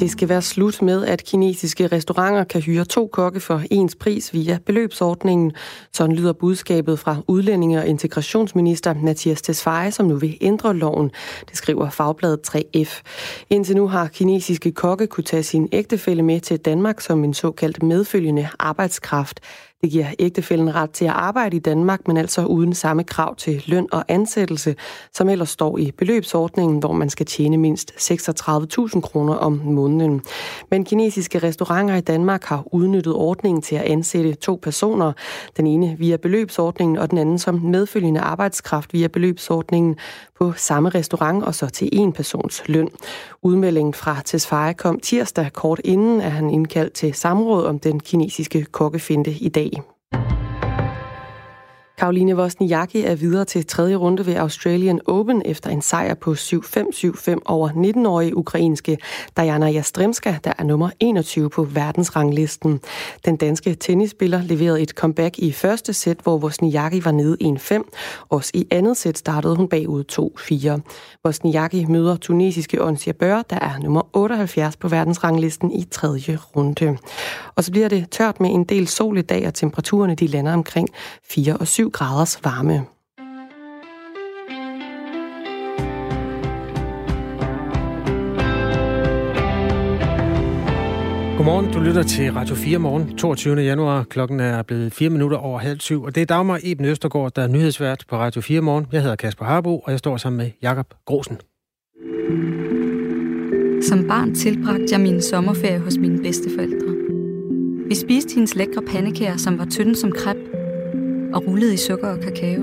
Det 0.00 0.10
skal 0.10 0.28
være 0.28 0.42
slut 0.42 0.82
med, 0.82 1.06
at 1.06 1.24
kinesiske 1.24 1.86
restauranter 1.86 2.44
kan 2.44 2.60
hyre 2.60 2.84
to 2.84 3.06
kokke 3.06 3.40
for 3.40 3.62
ens 3.70 3.96
pris 3.96 4.34
via 4.34 4.58
beløbsordningen. 4.66 5.52
Sådan 5.92 6.16
lyder 6.16 6.32
budskabet 6.32 6.98
fra 6.98 7.16
udlændinge- 7.28 7.78
og 7.78 7.86
integrationsminister 7.86 8.94
Mathias 8.94 9.42
Tesfaye, 9.42 9.90
som 9.90 10.06
nu 10.06 10.16
vil 10.16 10.38
ændre 10.40 10.76
loven. 10.76 11.10
Det 11.48 11.56
skriver 11.56 11.90
Fagbladet 11.90 12.40
3F. 12.48 13.02
Indtil 13.50 13.76
nu 13.76 13.88
har 13.88 14.08
kinesiske 14.08 14.72
kokke 14.72 15.06
kunne 15.06 15.24
tage 15.24 15.42
sin 15.42 15.68
ægtefælle 15.72 16.22
med 16.22 16.40
til 16.40 16.58
Danmark 16.58 17.00
som 17.00 17.24
en 17.24 17.34
såkaldt 17.34 17.82
medfølgende 17.82 18.48
arbejdskraft. 18.58 19.40
Det 19.82 19.90
giver 19.90 20.06
ægtefælden 20.18 20.74
ret 20.74 20.90
til 20.90 21.04
at 21.04 21.10
arbejde 21.10 21.56
i 21.56 21.60
Danmark, 21.60 22.08
men 22.08 22.16
altså 22.16 22.44
uden 22.44 22.74
samme 22.74 23.04
krav 23.04 23.36
til 23.36 23.64
løn 23.66 23.86
og 23.92 24.04
ansættelse, 24.08 24.76
som 25.12 25.28
ellers 25.28 25.48
står 25.48 25.78
i 25.78 25.90
beløbsordningen, 25.90 26.78
hvor 26.78 26.92
man 26.92 27.10
skal 27.10 27.26
tjene 27.26 27.56
mindst 27.56 27.90
36.000 27.90 29.00
kroner 29.00 29.34
om 29.34 29.60
måneden. 29.64 30.22
Men 30.70 30.84
kinesiske 30.84 31.38
restauranter 31.38 31.94
i 31.94 32.00
Danmark 32.00 32.44
har 32.44 32.74
udnyttet 32.74 33.14
ordningen 33.14 33.62
til 33.62 33.76
at 33.76 33.82
ansætte 33.82 34.34
to 34.34 34.58
personer. 34.62 35.12
Den 35.56 35.66
ene 35.66 35.96
via 35.98 36.16
beløbsordningen, 36.16 36.98
og 36.98 37.10
den 37.10 37.18
anden 37.18 37.38
som 37.38 37.54
medfølgende 37.54 38.20
arbejdskraft 38.20 38.92
via 38.92 39.06
beløbsordningen 39.06 39.96
på 40.38 40.52
samme 40.56 40.88
restaurant 40.88 41.44
og 41.44 41.54
så 41.54 41.66
til 41.66 41.88
en 41.92 42.12
persons 42.12 42.62
løn. 42.66 42.88
Udmeldingen 43.42 43.94
fra 43.94 44.16
Tesfaye 44.24 44.74
kom 44.74 45.00
tirsdag 45.00 45.52
kort 45.52 45.80
inden, 45.84 46.20
at 46.20 46.32
han 46.32 46.50
indkaldt 46.50 46.92
til 46.92 47.14
samråd 47.14 47.64
om 47.64 47.78
den 47.78 48.00
kinesiske 48.00 48.64
kokkefinte 48.64 49.30
i 49.30 49.48
dag. 49.48 49.70
Karoline 52.00 52.36
Wozniacki 52.36 53.04
er 53.04 53.14
videre 53.14 53.44
til 53.44 53.66
tredje 53.66 53.96
runde 53.96 54.26
ved 54.26 54.34
Australian 54.34 55.00
Open 55.06 55.42
efter 55.44 55.70
en 55.70 55.82
sejr 55.82 56.14
på 56.14 56.32
7-5-7-5 56.32 57.36
over 57.44 57.68
19-årige 57.68 58.36
ukrainske 58.36 58.98
Diana 59.36 59.66
Jastremska, 59.66 60.34
der 60.44 60.52
er 60.58 60.64
nummer 60.64 60.90
21 61.00 61.50
på 61.50 61.64
verdensranglisten. 61.64 62.80
Den 63.24 63.36
danske 63.36 63.74
tennisspiller 63.74 64.42
leverede 64.42 64.82
et 64.82 64.90
comeback 64.90 65.38
i 65.38 65.52
første 65.52 65.92
sæt, 65.92 66.16
hvor 66.22 66.38
Wozniacki 66.38 67.04
var 67.04 67.10
nede 67.10 67.36
1-5. 67.42 67.90
Også 68.28 68.50
i 68.54 68.66
andet 68.70 68.96
sæt 68.96 69.18
startede 69.18 69.56
hun 69.56 69.68
bagud 69.68 70.04
2-4. 70.12 71.18
Wozniacki 71.26 71.84
møder 71.84 72.16
tunesiske 72.16 72.84
Ons 72.84 73.06
Jabeur, 73.06 73.42
der 73.50 73.58
er 73.58 73.78
nummer 73.78 74.02
78 74.12 74.76
på 74.76 74.88
verdensranglisten 74.88 75.72
i 75.72 75.84
tredje 75.90 76.38
runde. 76.56 76.98
Og 77.56 77.64
så 77.64 77.72
bliver 77.72 77.88
det 77.88 78.10
tørt 78.10 78.40
med 78.40 78.50
en 78.50 78.64
del 78.64 78.88
sol 78.88 79.18
i 79.18 79.22
dag, 79.22 79.46
og 79.46 79.54
temperaturerne 79.54 80.14
de 80.14 80.26
lander 80.26 80.52
omkring 80.52 80.88
4 81.30 81.56
og 81.56 81.68
7 81.68 81.89
graders 81.92 82.44
varme. 82.44 82.86
Godmorgen, 91.40 91.72
du 91.72 91.80
lytter 91.80 92.02
til 92.02 92.32
Radio 92.32 92.54
4 92.54 92.78
morgen, 92.78 93.16
22. 93.16 93.56
januar. 93.56 94.04
Klokken 94.10 94.40
er 94.40 94.62
blevet 94.62 94.92
4 94.92 95.10
minutter 95.10 95.36
over 95.36 95.58
halv 95.58 95.80
syv, 95.80 96.02
og 96.02 96.14
det 96.14 96.20
er 96.20 96.26
Dagmar 96.26 96.60
Eben 96.62 96.84
Østergaard, 96.84 97.32
der 97.36 97.42
er 97.42 97.46
nyhedsvært 97.46 98.04
på 98.08 98.16
Radio 98.16 98.40
4 98.40 98.60
morgen. 98.60 98.86
Jeg 98.92 99.02
hedder 99.02 99.16
Kasper 99.16 99.44
Harbo, 99.44 99.78
og 99.78 99.90
jeg 99.90 99.98
står 99.98 100.16
sammen 100.16 100.36
med 100.36 100.50
Jakob 100.62 100.94
Grosen. 101.06 101.36
Som 103.82 104.08
barn 104.08 104.34
tilbragte 104.34 104.86
jeg 104.90 105.00
min 105.00 105.22
sommerferie 105.22 105.78
hos 105.78 105.96
mine 105.98 106.22
bedsteforældre. 106.22 106.94
Vi 107.88 107.94
spiste 107.94 108.34
hendes 108.34 108.54
lækre 108.54 108.82
pandekager, 108.82 109.36
som 109.36 109.58
var 109.58 109.64
tynde 109.64 109.96
som 109.96 110.12
krep, 110.12 110.36
og 111.34 111.46
rullede 111.46 111.74
i 111.74 111.76
sukker 111.76 112.08
og 112.08 112.20
kakao. 112.20 112.62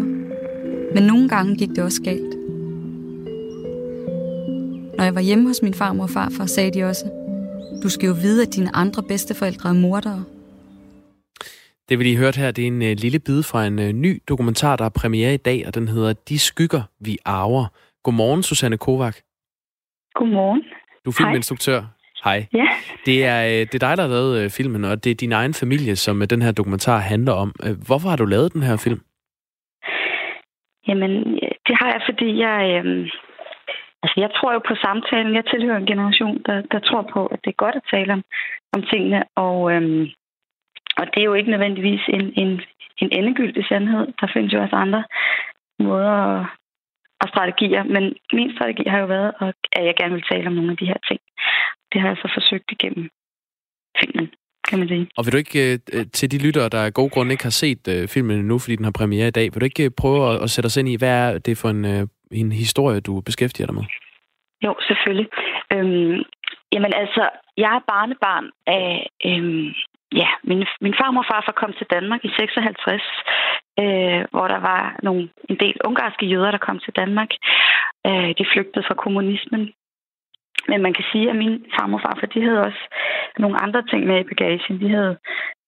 Men 0.93 1.03
nogle 1.03 1.29
gange 1.29 1.55
gik 1.55 1.69
det 1.69 1.83
også 1.83 2.01
galt. 2.03 2.33
Når 4.97 5.03
jeg 5.03 5.15
var 5.15 5.21
hjemme 5.21 5.47
hos 5.47 5.61
min 5.61 5.73
farmor 5.73 6.03
og 6.03 6.09
farfar, 6.09 6.45
sagde 6.45 6.71
de 6.71 6.83
også, 6.83 7.05
du 7.83 7.89
skal 7.89 8.07
jo 8.07 8.13
vide, 8.13 8.41
at 8.41 8.55
dine 8.55 8.75
andre 8.75 9.03
bedsteforældre 9.03 9.69
er 9.69 9.73
mordere. 9.73 10.23
Det 11.89 11.99
vi 11.99 12.03
lige 12.03 12.17
hørt 12.17 12.35
her, 12.35 12.51
det 12.51 12.63
er 12.63 12.67
en 12.67 12.81
uh, 12.81 12.87
lille 12.87 13.19
bid 13.19 13.43
fra 13.43 13.65
en 13.65 13.79
uh, 13.79 13.85
ny 13.85 14.21
dokumentar, 14.27 14.75
der 14.75 14.85
er 14.85 14.89
premiere 14.89 15.33
i 15.33 15.37
dag, 15.37 15.67
og 15.67 15.75
den 15.75 15.87
hedder 15.87 16.13
De 16.13 16.39
skygger, 16.39 16.81
vi 16.99 17.17
arver. 17.25 17.65
Godmorgen, 18.03 18.43
Susanne 18.43 18.77
Kovac. 18.77 19.15
Godmorgen. 20.13 20.63
Du 21.05 21.09
er 21.09 21.13
filminstruktør. 21.13 21.96
Hej. 22.23 22.45
Ja. 22.53 22.67
Det 23.05 23.25
er, 23.25 23.39
uh, 23.45 23.61
det 23.69 23.75
er 23.75 23.85
dig, 23.87 23.97
der 23.97 24.03
har 24.03 24.15
lavet 24.17 24.45
uh, 24.45 24.51
filmen, 24.57 24.83
og 24.85 25.03
det 25.03 25.11
er 25.11 25.15
din 25.15 25.31
egen 25.31 25.53
familie, 25.53 25.95
som 25.95 26.21
uh, 26.21 26.27
den 26.33 26.41
her 26.41 26.51
dokumentar 26.51 26.99
handler 26.99 27.33
om. 27.33 27.49
Hvorfor 27.87 28.09
har 28.09 28.17
du 28.17 28.25
lavet 28.25 28.53
den 28.53 28.63
her 28.63 28.77
film? 28.85 29.01
Jamen, 30.87 31.11
det 31.67 31.75
har 31.79 31.89
jeg, 31.95 32.01
fordi 32.09 32.39
jeg... 32.45 32.61
Øh, 32.85 33.09
altså, 34.03 34.17
jeg 34.23 34.29
tror 34.35 34.53
jo 34.53 34.59
på 34.67 34.75
samtalen. 34.75 35.35
Jeg 35.35 35.45
tilhører 35.45 35.77
en 35.77 35.91
generation, 35.91 36.41
der, 36.45 36.61
der 36.71 36.79
tror 36.79 37.09
på, 37.13 37.25
at 37.25 37.39
det 37.43 37.49
er 37.49 37.63
godt 37.63 37.75
at 37.75 37.89
tale 37.93 38.13
om, 38.13 38.23
om 38.73 38.81
tingene, 38.91 39.23
og... 39.35 39.71
Øh, 39.73 40.07
og 40.99 41.05
det 41.13 41.19
er 41.19 41.29
jo 41.29 41.33
ikke 41.33 41.51
nødvendigvis 41.51 42.01
en, 42.07 42.33
en, 42.41 42.61
en 42.97 43.09
endegyldig 43.11 43.65
sandhed. 43.65 44.07
Der 44.21 44.27
findes 44.33 44.53
jo 44.53 44.61
også 44.61 44.75
andre 44.75 45.03
måder 45.79 46.45
og 47.21 47.27
strategier. 47.27 47.83
Men 47.83 48.03
min 48.33 48.51
strategi 48.55 48.83
har 48.89 48.99
jo 48.99 49.05
været, 49.05 49.31
at 49.71 49.85
jeg 49.85 49.95
gerne 49.99 50.13
vil 50.13 50.29
tale 50.31 50.47
om 50.47 50.53
nogle 50.53 50.71
af 50.71 50.77
de 50.77 50.85
her 50.85 50.99
ting. 51.07 51.19
Det 51.91 52.01
har 52.01 52.07
jeg 52.07 52.17
så 52.17 52.29
forsøgt 52.37 52.71
igennem 52.71 53.09
filmen, 53.99 54.27
kan 54.67 54.79
man 54.79 54.87
sige. 54.87 55.07
Og 55.17 55.25
vil 55.25 55.33
du 55.33 55.37
ikke, 55.37 55.73
øh, 55.93 56.05
til 56.13 56.31
de 56.31 56.37
lyttere, 56.45 56.69
der 56.69 56.81
af 56.85 56.93
god 56.93 57.09
grund 57.09 57.31
ikke 57.31 57.43
har 57.43 57.57
set 57.63 57.83
øh, 57.93 58.07
filmen 58.07 58.39
endnu, 58.39 58.59
fordi 58.59 58.75
den 58.75 58.85
har 58.85 58.99
premiere 58.99 59.27
i 59.27 59.37
dag, 59.39 59.47
vil 59.53 59.61
du 59.61 59.65
ikke 59.65 59.91
prøve 60.01 60.43
at, 60.43 60.49
sætte 60.49 60.67
os 60.67 60.77
ind 60.77 60.89
i, 60.89 60.97
hvad 60.97 61.13
er 61.19 61.37
det 61.37 61.57
for 61.57 61.69
en, 61.69 61.85
øh, 61.85 62.07
en 62.31 62.51
historie, 62.51 62.99
du 62.99 63.21
beskæftiger 63.21 63.67
dig 63.67 63.75
med? 63.75 63.83
Jo, 64.65 64.75
selvfølgelig. 64.87 65.27
Øhm, 65.73 66.17
jamen 66.73 66.93
altså, 66.93 67.29
jeg 67.57 67.71
er 67.75 67.87
barnebarn 67.87 68.47
af 68.67 69.07
øhm, 69.25 69.67
ja, 70.21 70.29
min, 70.43 70.65
min 70.81 70.95
farmor 70.99 71.21
og 71.21 71.29
farfar 71.31 71.51
kom 71.61 71.73
til 71.77 71.87
Danmark 71.95 72.21
i 72.25 72.31
56, 72.37 73.01
øh, 73.81 74.21
hvor 74.31 74.47
der 74.53 74.59
var 74.71 74.99
nogle, 75.03 75.29
en 75.49 75.57
del 75.63 75.77
ungarske 75.85 76.25
jøder, 76.25 76.51
der 76.51 76.65
kom 76.67 76.79
til 76.79 76.93
Danmark. 77.01 77.31
Øh, 78.07 78.29
de 78.37 78.45
flygtede 78.53 78.85
fra 78.87 79.01
kommunismen. 79.03 79.73
Men 80.67 80.81
man 80.81 80.93
kan 80.93 81.05
sige, 81.11 81.29
at 81.29 81.35
min 81.35 81.65
farmor 81.75 81.97
og 81.97 82.01
farfar, 82.01 82.27
de 82.27 82.41
havde 82.41 82.61
også 82.61 82.83
nogle 83.37 83.61
andre 83.63 83.81
ting 83.89 84.05
med 84.07 84.19
i 84.19 84.29
bagagen. 84.31 84.79
De 84.79 84.89
havde 84.89 85.17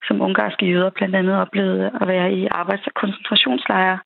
som 0.07 0.21
ungarske 0.21 0.65
jøder 0.65 0.89
blandt 0.89 1.15
andet 1.15 1.35
oplevet 1.35 1.91
at 2.01 2.07
være 2.07 2.33
i 2.33 2.47
arbejds- 2.51 2.87
og 2.87 2.93
koncentrationslejre, 2.93 3.99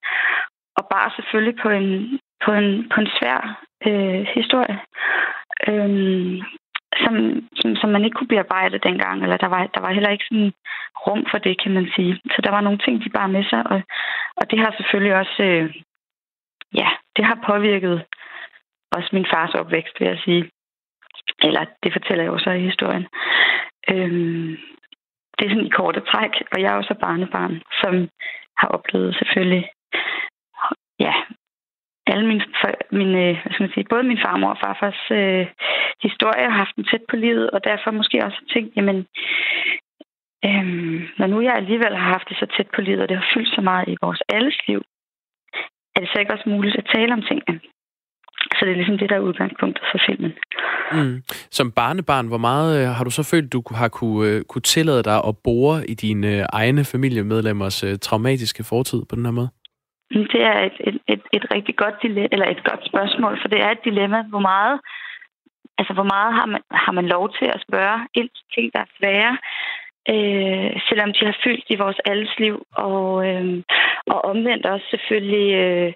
og 0.78 0.84
bare 0.94 1.12
selvfølgelig 1.16 1.56
på 1.64 1.70
en, 1.70 2.20
på 2.46 2.52
en, 2.52 2.90
på 2.94 3.02
en 3.02 3.10
svær 3.18 3.64
øh, 3.88 4.26
historie. 4.36 4.80
Øhm, 5.68 6.42
som, 7.04 7.14
som, 7.60 7.76
som 7.76 7.90
man 7.90 8.04
ikke 8.04 8.16
kunne 8.16 8.34
bearbejde 8.36 8.78
dengang, 8.88 9.24
eller 9.24 9.38
der 9.38 9.48
var, 9.48 9.68
der 9.76 9.82
var 9.82 9.92
heller 9.94 10.10
ikke 10.10 10.26
sådan 10.30 10.54
rum 11.08 11.26
for 11.32 11.38
det, 11.38 11.62
kan 11.64 11.72
man 11.74 11.88
sige. 11.96 12.20
Så 12.34 12.42
der 12.44 12.52
var 12.52 12.62
nogle 12.62 12.80
ting, 12.86 13.04
de 13.04 13.10
bare 13.10 13.30
med 13.30 13.44
sig, 13.44 13.62
og, 13.72 13.82
og 14.40 14.52
det 14.52 14.60
har 14.60 14.74
selvfølgelig 14.78 15.16
også, 15.16 15.44
øh, 15.44 15.76
ja, 16.74 16.90
det 17.16 17.26
har 17.26 17.38
påvirket 17.50 18.06
også 18.92 19.10
min 19.14 19.26
fars 19.34 19.54
opvækst, 19.54 20.00
vil 20.00 20.08
jeg 20.08 20.20
sige. 20.26 20.50
Eller 21.48 21.66
det 21.84 21.94
fortæller 21.94 22.24
jeg 22.24 22.32
også 22.32 22.50
i 22.50 22.70
historien. 22.70 23.08
Øhm, 23.90 24.58
det 25.36 25.46
er 25.46 25.50
sådan 25.50 25.66
i 25.66 25.78
korte 25.80 26.02
træk, 26.12 26.34
og 26.52 26.62
jeg 26.62 26.70
er 26.72 26.78
også 26.78 26.96
barnebarn, 27.02 27.62
som 27.82 28.10
har 28.58 28.68
oplevet 28.68 29.16
selvfølgelig 29.16 29.70
ja, 31.00 31.14
alle 32.08 32.28
mine, 32.28 32.46
mine 32.92 33.20
øh, 33.30 33.38
hvad 33.42 33.52
skal 33.52 33.64
man 33.64 33.74
sige, 33.74 33.92
både 33.94 34.04
min 34.04 34.24
farmor 34.26 34.50
og 34.50 34.62
farfars 34.64 35.02
øh, 35.12 35.48
historie 36.08 36.44
har 36.50 36.58
haft 36.64 36.76
dem 36.76 36.84
tæt 36.84 37.04
på 37.10 37.16
livet, 37.16 37.50
og 37.50 37.64
derfor 37.64 37.92
måske 37.92 38.26
også 38.26 38.42
tænkt, 38.54 38.76
jamen, 38.76 38.98
øhm, 40.46 41.00
når 41.18 41.28
nu 41.28 41.42
jeg 41.42 41.56
alligevel 41.56 41.96
har 41.96 42.10
haft 42.16 42.30
det 42.30 42.38
så 42.38 42.48
tæt 42.58 42.70
på 42.76 42.82
livet, 42.82 43.02
og 43.02 43.10
det 43.10 43.18
har 43.18 43.32
fyldt 43.34 43.56
så 43.56 43.62
meget 43.62 43.88
i 43.88 43.98
vores 44.02 44.22
alles 44.30 44.58
liv, 44.68 44.82
er 45.96 46.00
det 46.00 46.10
så 46.10 46.20
ikke 46.20 46.34
også 46.34 46.50
muligt 46.50 46.76
at 46.76 46.90
tale 46.96 47.14
om 47.14 47.22
tingene? 47.22 47.60
Så 48.52 48.60
det 48.66 48.72
er 48.72 48.76
ligesom 48.76 48.98
det, 48.98 49.10
der 49.10 49.16
er 49.16 49.28
udgangspunktet 49.30 49.84
for 49.92 50.00
filmen. 50.08 50.34
Mm. 50.92 51.24
Som 51.58 51.72
barnebarn, 51.72 52.28
hvor 52.28 52.38
meget 52.38 52.82
øh, 52.82 52.88
har 52.96 53.04
du 53.04 53.10
så 53.10 53.24
følt, 53.32 53.54
du 53.54 53.62
har 53.76 53.88
kunne, 53.88 54.30
øh, 54.30 54.42
kunne 54.50 54.62
tillade 54.62 55.04
dig 55.04 55.18
at 55.30 55.36
bore 55.44 55.90
i 55.90 55.94
dine 55.94 56.28
øh, 56.28 56.46
egne 56.50 56.84
familiemedlemmers 56.94 57.86
traumatiske 58.02 58.64
fortid 58.64 59.02
på 59.10 59.16
den 59.16 59.26
her 59.26 59.32
måde? 59.32 59.50
Det 60.34 60.42
er 60.52 60.60
et, 60.70 60.78
et, 60.90 60.98
et, 61.14 61.22
et 61.34 61.46
rigtig 61.56 61.76
godt 61.76 61.96
dilemma, 62.02 62.28
eller 62.32 62.46
et 62.46 62.64
godt 62.64 62.84
spørgsmål, 62.86 63.40
for 63.42 63.48
det 63.48 63.60
er 63.62 63.72
et 63.72 63.86
dilemma, 63.86 64.20
hvor 64.30 64.40
meget, 64.40 64.80
altså 65.78 65.94
hvor 65.94 66.08
meget 66.14 66.34
har 66.34 66.46
man, 66.46 66.62
har 66.72 66.92
man 66.92 67.08
lov 67.16 67.26
til 67.38 67.48
at 67.56 67.64
spørge 67.68 68.00
ind 68.14 68.30
til 68.30 68.46
ting, 68.56 68.66
der 68.74 68.80
er 68.80 68.96
svære, 68.98 69.34
øh, 70.14 70.72
selvom 70.88 71.10
de 71.18 71.26
har 71.30 71.38
fyldt 71.44 71.66
i 71.70 71.82
vores 71.84 72.00
alles 72.06 72.34
liv, 72.40 72.56
og, 72.72 73.28
øh, 73.30 73.64
og 74.08 74.26
omvendt 74.32 74.66
også 74.66 74.86
selvfølgelig, 74.90 75.50
øh, 75.64 75.94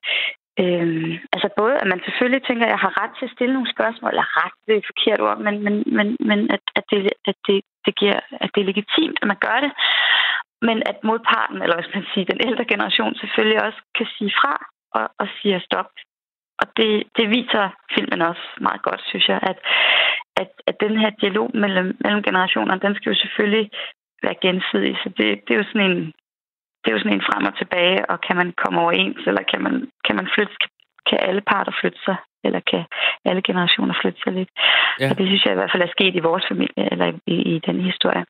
øh, 0.62 1.20
altså 1.34 1.50
både 1.60 1.76
at 1.82 1.88
man 1.94 2.02
selvfølgelig 2.06 2.44
tænker, 2.44 2.66
at 2.66 2.74
jeg 2.76 2.84
har 2.86 2.94
ret 3.02 3.14
til 3.16 3.26
at 3.26 3.36
stille 3.36 3.54
nogle 3.54 3.74
spørgsmål, 3.76 4.12
eller 4.12 4.38
ret, 4.42 4.56
det 4.66 4.74
er 4.74 4.82
et 4.82 4.92
forkert 4.92 5.20
ord, 5.28 5.38
men, 5.46 5.56
men, 5.66 5.76
men, 5.98 6.08
men 6.30 6.40
at, 6.56 6.64
at, 6.80 6.84
det, 6.92 7.00
at, 7.30 7.38
det, 7.48 7.58
det 7.86 7.94
giver, 8.02 8.20
at 8.44 8.50
det 8.54 8.62
er 8.62 8.72
legitimt, 8.72 9.18
at 9.22 9.28
man 9.28 9.42
gør 9.48 9.60
det, 9.66 9.72
men 10.68 10.78
at 10.92 10.98
modparten, 11.04 11.62
eller 11.62 11.76
hvis 11.76 11.94
man 11.96 12.06
siger 12.12 12.26
den 12.26 12.42
ældre 12.48 12.66
generation 12.74 13.16
selvfølgelig 13.16 13.60
også 13.68 13.80
kan 13.98 14.08
sige 14.18 14.34
fra 14.40 14.56
og, 14.98 15.06
og 15.20 15.28
sige 15.38 15.62
stop. 15.70 15.90
Og 16.62 16.68
det, 16.78 17.04
det 17.18 17.30
viser 17.30 17.66
filmen 17.96 18.22
også 18.22 18.46
meget 18.62 18.82
godt, 18.82 19.02
synes 19.06 19.28
jeg, 19.28 19.40
at, 19.52 19.58
at, 20.42 20.52
at 20.68 20.76
den 20.80 20.98
her 21.02 21.10
dialog 21.10 21.52
mellem, 21.54 21.98
mellem 22.00 22.24
generationerne, 22.24 22.82
den 22.82 22.96
skal 22.96 23.10
jo 23.10 23.20
selvfølgelig 23.20 23.70
være 24.24 24.36
gensidig. 24.42 24.96
Så 25.04 25.10
det, 25.18 25.26
det 25.46 25.52
er 25.54 25.62
jo 25.62 25.70
sådan 25.72 25.92
en 25.92 26.14
det 26.88 26.92
er 26.92 26.98
jo 26.98 27.04
sådan 27.04 27.20
en 27.20 27.30
frem 27.30 27.46
og 27.50 27.56
tilbage, 27.58 28.00
og 28.12 28.18
kan 28.28 28.36
man 28.42 28.50
komme 28.62 28.78
overens, 28.82 29.22
eller 29.30 29.44
kan 29.52 29.62
man, 29.66 29.76
kan 30.06 30.16
man 30.20 30.28
flytte, 30.34 30.56
kan 31.10 31.20
alle 31.28 31.42
parter 31.52 31.74
flytte 31.82 32.00
sig, 32.08 32.18
eller 32.46 32.60
kan 32.72 32.84
alle 33.30 33.42
generationer 33.50 33.96
flytte 34.02 34.20
sig 34.24 34.34
lidt. 34.34 34.52
Ja. 35.00 35.10
Og 35.10 35.18
det 35.18 35.26
synes 35.28 35.44
jeg 35.46 35.54
i 35.54 35.60
hvert 35.60 35.72
fald 35.74 35.84
er 35.84 35.96
sket 35.98 36.16
i 36.16 36.28
vores 36.30 36.46
familie, 36.52 36.84
eller 36.92 37.08
i, 37.34 37.36
i, 37.54 37.60
den 37.68 37.78
historie. 37.90 38.26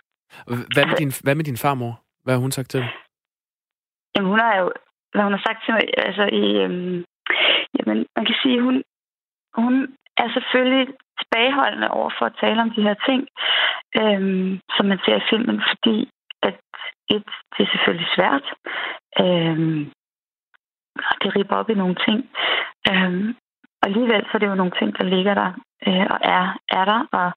Hvad 0.75 0.85
med, 0.89 0.97
din, 1.01 1.11
hvad 1.25 1.35
med 1.35 1.45
din 1.49 1.61
farmor? 1.63 1.93
Hvad 2.23 2.33
har 2.33 2.41
hun 2.41 2.51
sagt 2.51 2.69
til 2.69 2.79
dig? 2.79 2.89
Jamen, 4.13 4.29
hun 4.31 4.39
har 4.39 4.53
jo, 4.61 4.71
hvad 5.11 5.23
hun 5.23 5.35
har 5.37 5.43
sagt 5.47 5.59
til 5.65 5.73
mig, 5.73 5.83
altså 6.07 6.23
i, 6.43 6.45
øhm, 6.63 6.97
jamen, 7.77 7.97
man 8.17 8.25
kan 8.27 8.37
sige, 8.43 8.61
hun, 8.61 8.75
hun 9.59 9.73
er 10.21 10.27
selvfølgelig 10.35 10.87
tilbageholdende 11.19 11.89
over 11.99 12.09
for 12.17 12.25
at 12.25 12.37
tale 12.43 12.61
om 12.61 12.71
de 12.75 12.85
her 12.87 12.97
ting, 13.07 13.21
øhm, 14.01 14.59
som 14.75 14.85
man 14.91 14.99
ser 15.05 15.15
i 15.17 15.27
filmen, 15.31 15.57
fordi 15.71 15.95
et, 17.15 17.27
det 17.53 17.61
er 17.63 17.71
selvfølgelig 17.71 18.09
svært. 18.15 18.45
Øhm, 19.21 19.91
det 21.21 21.35
ripper 21.35 21.55
op 21.55 21.69
i 21.69 21.73
nogle 21.73 21.97
ting. 22.07 22.19
Øhm, 22.91 23.35
og 23.79 23.83
alligevel 23.89 24.23
så 24.25 24.31
er 24.33 24.39
det 24.39 24.47
jo 24.47 24.61
nogle 24.61 24.77
ting, 24.79 24.97
der 24.97 25.03
ligger 25.03 25.33
der 25.33 25.49
øh, 25.87 26.07
og 26.13 26.19
er, 26.37 26.43
er 26.79 26.85
der. 26.91 26.99
Og 27.19 27.29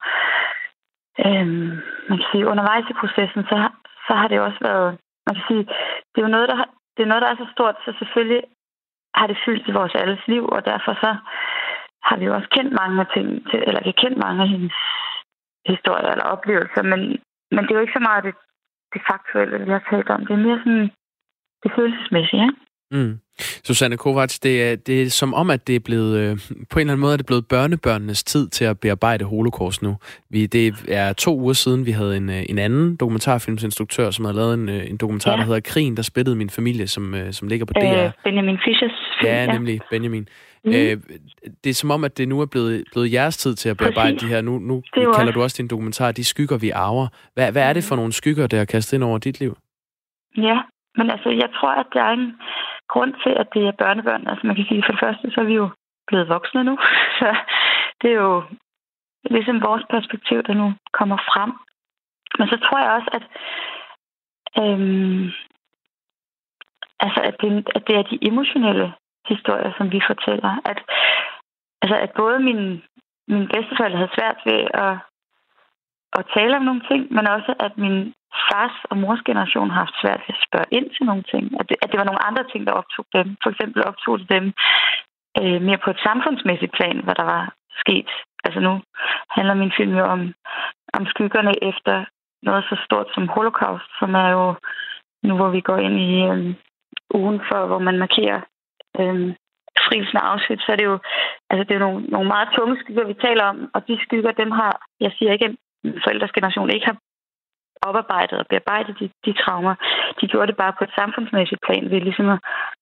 øhm, 1.27 1.71
man 2.09 2.19
kan 2.19 2.29
sige, 2.33 2.51
undervejs 2.53 2.91
i 2.91 3.01
processen, 3.01 3.43
så, 3.51 3.57
så 4.07 4.13
har 4.19 4.29
det 4.29 4.37
jo 4.37 4.45
også 4.45 4.61
været, 4.61 4.99
man 5.27 5.35
kan 5.37 5.45
sige, 5.49 5.65
det 6.11 6.19
er 6.19 6.27
jo 6.27 6.35
noget, 6.37 6.49
der, 6.49 6.57
har, 6.57 6.69
det 6.97 7.03
er 7.03 7.11
noget, 7.11 7.23
der 7.23 7.31
er 7.31 7.37
så 7.43 7.47
stort, 7.55 7.77
så 7.85 7.91
selvfølgelig 7.99 8.43
har 9.15 9.27
det 9.27 9.43
fyldt 9.45 9.69
i 9.69 9.77
vores 9.79 9.95
alles 9.95 10.23
liv, 10.27 10.45
og 10.47 10.65
derfor 10.65 10.93
så 11.05 11.11
har 12.09 12.17
vi 12.17 12.25
jo 12.25 12.35
også 12.35 12.49
kendt 12.57 12.73
mange 12.81 13.01
af 13.01 13.07
ting, 13.15 13.29
eller 13.69 13.81
vi 13.85 13.93
kendt 14.03 14.19
mange 14.19 14.43
af 14.43 14.49
hendes 14.49 14.77
historier 15.67 16.11
eller 16.11 16.25
oplevelser, 16.35 16.83
men, 16.83 17.01
men 17.55 17.63
det 17.65 17.71
er 17.71 17.79
jo 17.79 17.87
ikke 17.87 17.99
så 17.99 18.05
meget 18.09 18.25
det, 18.25 18.35
det 18.95 19.03
faktuelle, 19.11 19.65
vi 19.67 19.71
har 19.77 19.85
talt 19.91 20.09
om. 20.15 20.21
Det 20.27 20.33
er 20.35 20.45
mere 20.47 20.59
sådan 20.65 20.91
det 21.63 21.71
følelsesmæssige, 21.77 22.43
ja? 22.43 22.51
Mm. 22.93 23.19
Susanne 23.65 23.97
Kovacs, 23.97 24.39
det 24.39 24.71
er, 24.71 24.77
det 24.77 25.03
er 25.03 25.11
som 25.11 25.35
om, 25.35 25.51
at 25.51 25.67
det 25.67 25.77
er 25.77 25.81
blevet, 25.81 26.19
øh, 26.19 26.39
på 26.71 26.79
en 26.79 26.81
eller 26.81 26.93
anden 26.93 27.01
måde 27.01 27.13
er 27.13 27.17
det 27.17 27.27
blevet 27.27 27.49
børnebørnenes 27.49 28.25
tid 28.25 28.49
til 28.49 28.65
at 28.65 28.81
bearbejde 28.81 29.25
holocaust 29.25 29.83
nu. 29.83 29.97
Vi, 30.31 30.47
det 30.47 30.75
er 30.89 31.13
to 31.13 31.39
uger 31.39 31.53
siden, 31.53 31.87
vi 31.87 31.91
havde 31.91 32.17
en, 32.17 32.29
øh, 32.31 32.43
en 32.49 32.59
anden 32.59 32.97
dokumentarfilmsinstruktør, 32.97 34.11
som 34.11 34.25
havde 34.25 34.37
lavet 34.37 34.55
en, 34.55 34.69
øh, 34.69 34.91
en 34.91 34.97
dokumentar, 34.97 35.31
ja. 35.31 35.37
der 35.37 35.45
hedder 35.45 35.61
Krigen, 35.61 35.97
der 35.97 36.03
splittede 36.03 36.37
min 36.37 36.51
familie, 36.51 36.87
som, 36.87 37.15
som 37.31 37.49
ligger 37.49 37.67
på 37.67 37.73
DR. 37.73 38.05
Øh, 38.05 38.11
Benjamin 38.25 38.59
Fischers 38.65 39.10
ja, 39.29 39.53
nemlig 39.53 39.81
Benjamin. 39.91 40.29
Mm. 40.65 40.71
Øh, 40.71 40.97
det 41.65 41.71
er 41.71 41.75
som 41.75 41.91
om, 41.91 42.05
at 42.05 42.19
det 42.19 42.29
nu 42.29 42.41
er 42.41 42.47
blevet, 42.47 42.85
blevet 42.93 43.13
jeres 43.13 43.37
tid 43.37 43.55
til 43.55 43.69
at 43.69 43.77
bearbejde 43.77 44.15
Præcis. 44.15 44.23
de 44.23 44.35
her. 44.35 44.41
Nu, 44.41 44.59
nu 44.59 44.83
kalder 44.95 45.09
også. 45.09 45.33
du 45.33 45.43
også 45.43 45.57
din 45.63 45.69
dokumentar, 45.69 46.13
De 46.13 46.25
skygger, 46.25 46.59
vi 46.59 46.71
arver. 46.71 47.07
Hvad, 47.35 47.53
hvad 47.53 47.63
er 47.69 47.73
det 47.73 47.85
for 47.89 47.97
nogle 47.97 48.13
skygger, 48.13 48.47
der 48.47 48.61
er 48.61 48.65
kastet 48.65 48.97
ind 48.97 49.05
over 49.05 49.19
dit 49.19 49.41
liv? 49.41 49.57
Ja, 50.37 50.59
men 50.97 51.11
altså, 51.11 51.29
jeg 51.29 51.51
tror, 51.57 51.73
at 51.73 51.87
der 51.95 52.03
er 52.03 52.13
en 52.13 52.33
grund 52.89 53.13
til, 53.23 53.33
at 53.43 53.49
det 53.55 53.63
er 53.67 53.81
børnebørn. 53.83 54.27
Altså 54.27 54.47
man 54.47 54.57
kan 54.57 54.67
sige, 54.69 54.83
for 54.87 54.93
det 54.93 55.01
første, 55.05 55.31
så 55.31 55.41
er 55.41 55.45
vi 55.45 55.55
jo 55.55 55.69
blevet 56.07 56.29
voksne 56.29 56.65
nu. 56.65 56.79
Så 57.19 57.37
det 58.03 58.11
er 58.11 58.21
jo 58.29 58.43
ligesom 59.31 59.63
vores 59.69 59.85
perspektiv, 59.91 60.43
der 60.43 60.55
nu 60.55 60.75
kommer 60.99 61.17
frem. 61.17 61.53
Men 62.39 62.49
så 62.49 62.57
tror 62.57 62.79
jeg 62.79 62.91
også, 62.99 63.11
at, 63.19 63.25
øhm, 64.63 65.25
altså, 67.05 67.21
at, 67.29 67.37
det, 67.41 67.69
at 67.75 67.83
det 67.87 67.95
er 67.97 68.03
de 68.03 68.19
emotionelle 68.31 68.93
historier, 69.29 69.73
som 69.79 69.93
vi 69.93 70.01
fortæller. 70.07 70.53
At, 70.71 70.79
altså, 71.83 71.97
at 72.05 72.11
både 72.23 72.39
min, 72.39 72.83
min 73.29 73.49
bedsteforældre 73.53 73.99
havde 73.99 74.17
svært 74.19 74.39
ved 74.45 74.61
at, 74.85 74.95
at 76.19 76.25
tale 76.37 76.57
om 76.57 76.63
nogle 76.63 76.83
ting, 76.91 77.03
men 77.17 77.27
også 77.37 77.55
at 77.67 77.73
min 77.79 78.15
fars 78.49 78.77
og 78.91 78.97
mors 78.97 79.23
generation 79.29 79.71
har 79.71 79.81
haft 79.85 80.01
svært 80.03 80.21
ved 80.27 80.35
at 80.37 80.45
spørge 80.47 80.73
ind 80.79 80.87
til 80.91 81.05
nogle 81.07 81.25
ting. 81.33 81.45
At 81.61 81.69
det, 81.69 81.77
at 81.83 81.91
det 81.91 81.99
var 81.99 82.09
nogle 82.09 82.27
andre 82.29 82.45
ting, 82.53 82.67
der 82.67 82.81
optog 82.81 83.05
dem. 83.13 83.27
For 83.43 83.51
eksempel 83.51 83.81
optog 83.91 84.19
det 84.19 84.31
dem 84.37 84.45
øh, 85.41 85.61
mere 85.67 85.81
på 85.85 85.91
et 85.91 86.05
samfundsmæssigt 86.09 86.73
plan, 86.79 86.99
hvad 87.05 87.15
der 87.15 87.27
var 87.35 87.45
sket. 87.83 88.11
Altså 88.45 88.61
nu 88.61 88.73
handler 89.37 89.55
min 89.55 89.73
film 89.79 89.95
jo 90.01 90.05
om, 90.05 90.35
om 90.99 91.07
skyggerne 91.07 91.55
efter 91.71 92.05
noget 92.43 92.65
så 92.65 92.77
stort 92.85 93.09
som 93.15 93.29
Holocaust, 93.29 93.89
som 93.99 94.15
er 94.15 94.29
jo 94.29 94.55
nu, 95.23 95.37
hvor 95.37 95.51
vi 95.51 95.61
går 95.61 95.79
ind 95.87 95.97
i 96.09 96.13
øh, 96.31 96.55
ugen 97.15 97.41
for, 97.49 97.67
hvor 97.67 97.79
man 97.79 97.99
markerer 97.99 98.41
øh, 98.99 99.35
frielsen 99.87 100.17
af 100.17 100.27
Auschwitz, 100.31 100.63
så 100.65 100.73
er 100.73 100.77
det 100.77 100.85
jo, 100.85 100.99
altså 101.51 101.65
det 101.69 101.75
er 101.75 101.85
nogle, 101.87 102.01
nogle 102.15 102.29
meget 102.29 102.49
tunge 102.57 102.77
skygger, 102.81 103.05
vi 103.07 103.15
taler 103.15 103.45
om, 103.45 103.71
og 103.75 103.89
de 103.89 103.99
skygger, 104.05 104.33
dem 104.33 104.51
har, 104.51 104.73
jeg 105.01 105.13
siger 105.19 105.33
ikke, 105.33 105.45
at 105.45 105.55
forældres 106.05 106.33
generation 106.33 106.71
ikke 106.71 106.87
har 106.87 106.97
oparbejdet 107.83 108.39
og 108.39 108.47
bearbejdet 108.51 108.99
de, 109.01 109.11
de 109.27 109.33
traumer. 109.43 109.75
De 110.21 110.27
gjorde 110.27 110.47
det 110.47 110.57
bare 110.57 110.75
på 110.79 110.85
et 110.85 110.97
samfundsmæssigt 110.99 111.61
plan 111.67 111.91
ved 111.91 112.01
ligesom 112.01 112.29
at 112.29 112.39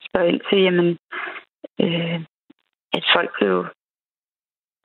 spørge 0.09 0.29
ind 0.29 0.41
til, 0.49 0.59
jamen, 0.63 0.99
øh, 1.85 2.21
at 2.97 3.05
folk 3.15 3.31
blev 3.39 3.67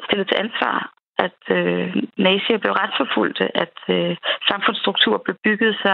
stillet 0.06 0.28
til 0.28 0.42
ansvar, 0.46 0.94
at 1.18 1.42
øh, 1.58 1.96
nazier 2.18 2.58
blev 2.58 2.74
retsforfulgte, 2.82 3.58
at 3.64 3.78
øh, 3.90 4.18
samfundsstrukturer 4.50 5.18
blev 5.26 5.36
bygget, 5.44 5.76
så, 5.76 5.94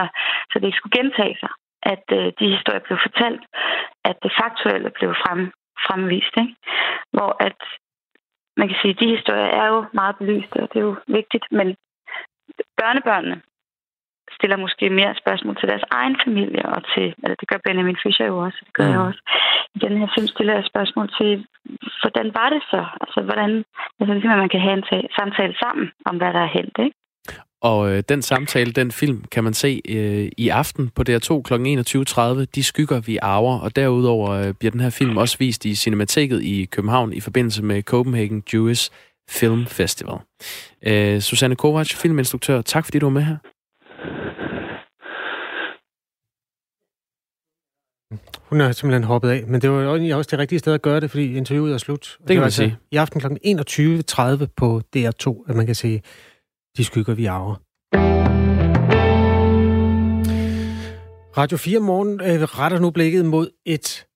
så 0.50 0.54
det 0.58 0.66
ikke 0.66 0.80
skulle 0.80 0.98
gentage 1.00 1.36
sig, 1.42 1.52
at 1.82 2.04
øh, 2.12 2.32
de 2.38 2.46
historier 2.56 2.86
blev 2.86 2.98
fortalt, 3.06 3.42
at 4.04 4.16
det 4.22 4.32
faktuelle 4.42 4.90
blev 4.98 5.10
frem, 5.24 5.40
fremvist. 5.86 6.34
Ikke? 6.42 6.54
Hvor 7.12 7.30
at 7.40 7.60
man 8.56 8.68
kan 8.68 8.78
sige, 8.82 8.94
at 8.94 9.00
de 9.00 9.16
historier 9.16 9.50
er 9.60 9.66
jo 9.74 9.84
meget 9.92 10.16
belyste, 10.16 10.56
og 10.62 10.68
det 10.72 10.78
er 10.78 10.88
jo 10.90 10.96
vigtigt, 11.06 11.46
men 11.50 11.76
børnebørnene 12.80 13.40
stiller 14.36 14.56
måske 14.56 14.90
mere 14.90 15.14
spørgsmål 15.22 15.56
til 15.56 15.68
deres 15.68 15.86
egen 15.90 16.16
familie, 16.24 16.62
og 16.74 16.80
til, 16.92 17.06
altså 17.24 17.36
det 17.40 17.48
gør 17.48 17.60
Benjamin 17.66 18.02
Fischer 18.02 18.26
jo 18.26 18.38
også, 18.46 18.58
det 18.66 18.74
gør 18.74 18.86
mm. 18.86 18.92
jeg 18.92 19.00
også. 19.00 19.20
I 19.74 19.78
den 19.78 19.94
her 20.00 20.08
film 20.14 20.26
stiller 20.26 20.54
jeg 20.54 20.64
spørgsmål 20.72 21.08
til, 21.18 21.46
hvordan 22.02 22.28
var 22.38 22.48
det 22.54 22.62
så? 22.72 22.82
Altså, 23.02 23.20
hvordan, 23.28 23.50
altså 24.00 24.12
ligesom, 24.14 24.30
at 24.30 24.42
man 24.44 24.52
kan 24.54 24.60
have 24.66 24.76
en 24.80 25.10
samtale 25.18 25.54
sammen 25.62 25.92
om, 26.08 26.16
hvad 26.16 26.32
der 26.32 26.42
er 26.44 26.54
hent, 26.56 26.76
ikke? 26.86 26.96
Og 27.62 27.90
øh, 27.90 28.02
den 28.08 28.22
samtale, 28.22 28.72
den 28.72 28.92
film, 28.92 29.24
kan 29.32 29.44
man 29.44 29.54
se 29.54 29.82
øh, 29.88 30.28
i 30.36 30.48
aften 30.48 30.90
på 30.94 31.02
DR2 31.08 31.42
kl. 31.42 31.54
21.30. 31.54 32.44
De 32.54 32.62
skygger, 32.62 33.00
vi 33.00 33.18
arver. 33.22 33.58
Og 33.58 33.76
derudover 33.76 34.30
øh, 34.30 34.54
bliver 34.54 34.70
den 34.70 34.80
her 34.80 34.90
film 34.90 35.16
også 35.16 35.36
vist 35.38 35.64
i 35.64 35.74
Cinemateket 35.74 36.42
i 36.42 36.64
København 36.64 37.12
i 37.12 37.20
forbindelse 37.20 37.62
med 37.62 37.82
Copenhagen 37.82 38.42
Jewish 38.54 38.90
Film 39.30 39.66
Festival. 39.66 40.18
Øh, 40.86 41.20
Susanne 41.20 41.56
Kovac, 41.56 41.92
filminstruktør, 41.94 42.62
tak 42.62 42.84
fordi 42.84 42.98
du 42.98 43.06
var 43.06 43.10
med 43.10 43.22
her. 43.22 43.36
Hun 48.50 48.60
er 48.60 48.72
simpelthen 48.72 49.04
hoppet 49.04 49.30
af, 49.30 49.44
men 49.46 49.60
det 49.60 49.70
var 49.70 49.96
jo 49.96 50.18
også 50.18 50.28
det 50.30 50.38
rigtige 50.38 50.58
sted 50.58 50.74
at 50.74 50.82
gøre 50.82 51.00
det, 51.00 51.10
fordi 51.10 51.36
interviewet 51.36 51.74
er 51.74 51.78
slut. 51.78 52.16
Det, 52.20 52.26
kan 52.28 52.36
man 52.36 52.44
altså 52.44 52.56
sige. 52.56 52.76
I 52.90 52.96
aften 52.96 53.20
kl. 53.20 53.26
21.30 53.26 54.46
på 54.56 54.82
DR2, 54.96 55.44
at 55.48 55.56
man 55.56 55.66
kan 55.66 55.74
se 55.74 56.00
de 56.80 56.84
skygger, 56.84 57.14
vi 57.14 57.26
arver. 57.26 57.54
Radio 61.36 61.56
4 61.56 61.80
Morgen 61.80 62.20
øh, 62.20 62.42
retter 62.42 62.78
nu 62.78 62.90
blikket 62.90 63.24
mod 63.24 63.50
et 63.66 64.06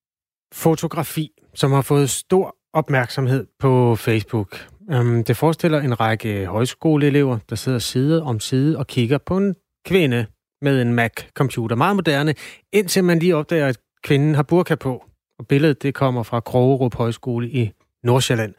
fotografi, 0.55 1.31
som 1.55 1.73
har 1.73 1.83
fået 1.83 2.11
stor 2.11 2.57
opmærksomhed 2.73 3.47
på 3.59 3.97
Facebook. 3.97 4.69
Øhm, 4.91 5.25
det 5.25 5.37
forestiller 5.37 5.81
en 5.81 6.01
række 6.01 6.47
højskoleelever, 6.47 7.39
der 7.51 7.57
sidder 7.57 7.79
side 7.79 8.23
om 8.23 8.41
side 8.41 8.79
og 8.79 8.87
kigger 8.87 9.19
på 9.19 9.37
en 9.37 9.55
kvinde 9.87 10.27
med 10.63 10.83
en 10.83 10.93
Mac-computer. 10.93 11.77
Meget 11.77 11.97
moderne, 11.97 12.35
indtil 12.73 13.05
man 13.05 13.19
lige 13.19 13.37
opdager, 13.37 13.67
at 13.67 13.79
kvinden 14.03 14.35
har 14.35 14.43
burka 14.43 14.75
på. 14.75 15.05
Og 15.39 15.47
billedet 15.47 15.83
det 15.83 15.95
kommer 15.95 16.23
fra 16.23 16.41
Krogerup 16.41 16.95
Højskole 16.95 17.51
i 17.51 17.73
Nordsjælland. 18.05 18.55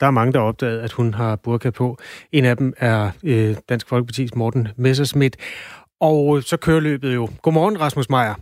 Der 0.00 0.06
er 0.06 0.10
mange, 0.10 0.32
der 0.32 0.38
har 0.38 0.46
opdaget, 0.46 0.80
at 0.80 0.92
hun 0.92 1.14
har 1.14 1.36
burka 1.36 1.70
på. 1.70 1.98
En 2.32 2.44
af 2.44 2.56
dem 2.56 2.74
er 2.76 3.10
øh, 3.24 3.56
Dansk 3.68 3.92
Folkeparti's 3.92 4.30
Morten 4.36 4.68
Messerschmidt. 4.76 5.36
Og 6.00 6.42
så 6.42 6.56
kører 6.56 6.80
løbet 6.80 7.14
jo. 7.14 7.28
Godmorgen, 7.42 7.80
Rasmus 7.80 8.10
Meier. 8.10 8.34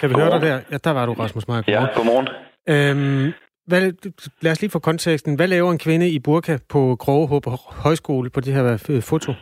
Kan 0.00 0.08
vi 0.10 0.14
godmorgen. 0.14 0.32
høre 0.32 0.40
dig 0.40 0.48
der? 0.48 0.60
Ja, 0.70 0.76
der 0.84 0.90
var 0.90 1.06
du, 1.06 1.12
Rasmus 1.12 1.48
Meier. 1.48 1.62
Godmorgen. 1.62 1.88
Ja, 1.88 1.94
godmorgen. 1.96 2.28
Øhm, 2.68 3.32
hvad, 3.66 3.92
lad 4.40 4.52
os 4.52 4.60
lige 4.60 4.70
få 4.70 4.78
konteksten. 4.78 5.34
Hvad 5.34 5.48
laver 5.48 5.72
en 5.72 5.78
kvinde 5.78 6.10
i 6.10 6.18
burka 6.18 6.58
på 6.68 6.96
Krogerup 7.00 7.46
Højskole 7.68 8.30
på 8.30 8.40
det 8.40 8.54
her 8.54 8.86
øh, 8.88 9.02
foto? 9.02 9.32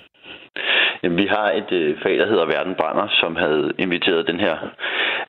Jamen, 1.03 1.19
vi 1.19 1.27
har 1.27 1.51
et 1.51 1.73
øh, 1.73 1.99
fag, 2.03 2.19
der 2.19 2.27
hedder 2.27 2.47
Verden 2.47 2.75
Brænder, 2.75 3.09
som 3.21 3.37
havde 3.37 3.73
inviteret 3.79 4.27
den 4.27 4.41
her 4.41 4.57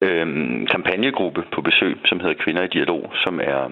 øh, 0.01 0.27
kampagnegruppe 0.67 1.43
på 1.53 1.61
besøg, 1.61 1.97
som 2.05 2.19
hedder 2.19 2.43
Kvinder 2.43 2.63
i 2.63 2.67
Dialog, 2.67 3.11
som 3.23 3.39
er 3.43 3.69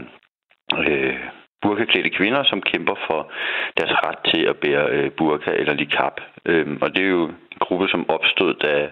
øh, 0.87 1.15
burkaklædte 1.61 2.09
kvinder, 2.09 2.43
som 2.43 2.61
kæmper 2.61 2.95
for 3.07 3.31
deres 3.77 3.93
ret 4.05 4.19
til 4.31 4.41
at 4.51 4.57
bære 4.57 4.85
øh, 4.89 5.11
burka 5.17 5.51
eller 5.51 5.73
likab. 5.73 6.15
Øh, 6.45 6.67
og 6.81 6.95
det 6.95 7.03
er 7.03 7.09
jo 7.09 7.25
en 7.25 7.59
gruppe, 7.59 7.87
som 7.87 8.09
opstod, 8.09 8.53
da 8.53 8.89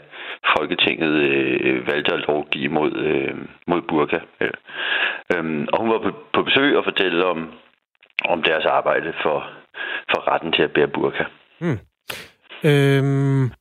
Folketinget 0.58 1.14
øh, 1.14 1.88
valgte 1.88 2.14
at 2.14 2.24
lovgive 2.28 2.70
mod, 2.70 2.93
øh, 2.97 3.36
mod 3.68 3.82
burka. 3.82 4.20
Øh, 4.41 4.51
øh, 5.36 5.68
og 5.74 5.78
hun 5.82 5.89
var 5.89 5.99
på, 6.06 6.12
på 6.34 6.43
besøg 6.43 6.78
og 6.78 6.84
fortalte 6.84 7.26
om, 7.26 7.51
om 8.26 8.43
deres 8.43 8.66
arbejde 8.66 9.14
for, 9.24 9.38
for 10.12 10.32
retten 10.32 10.51
til 10.51 10.64
at 10.64 10.72
bære 10.72 10.88
burka. 10.88 11.24
Mm. 11.60 11.80
Øhm, 12.64 13.51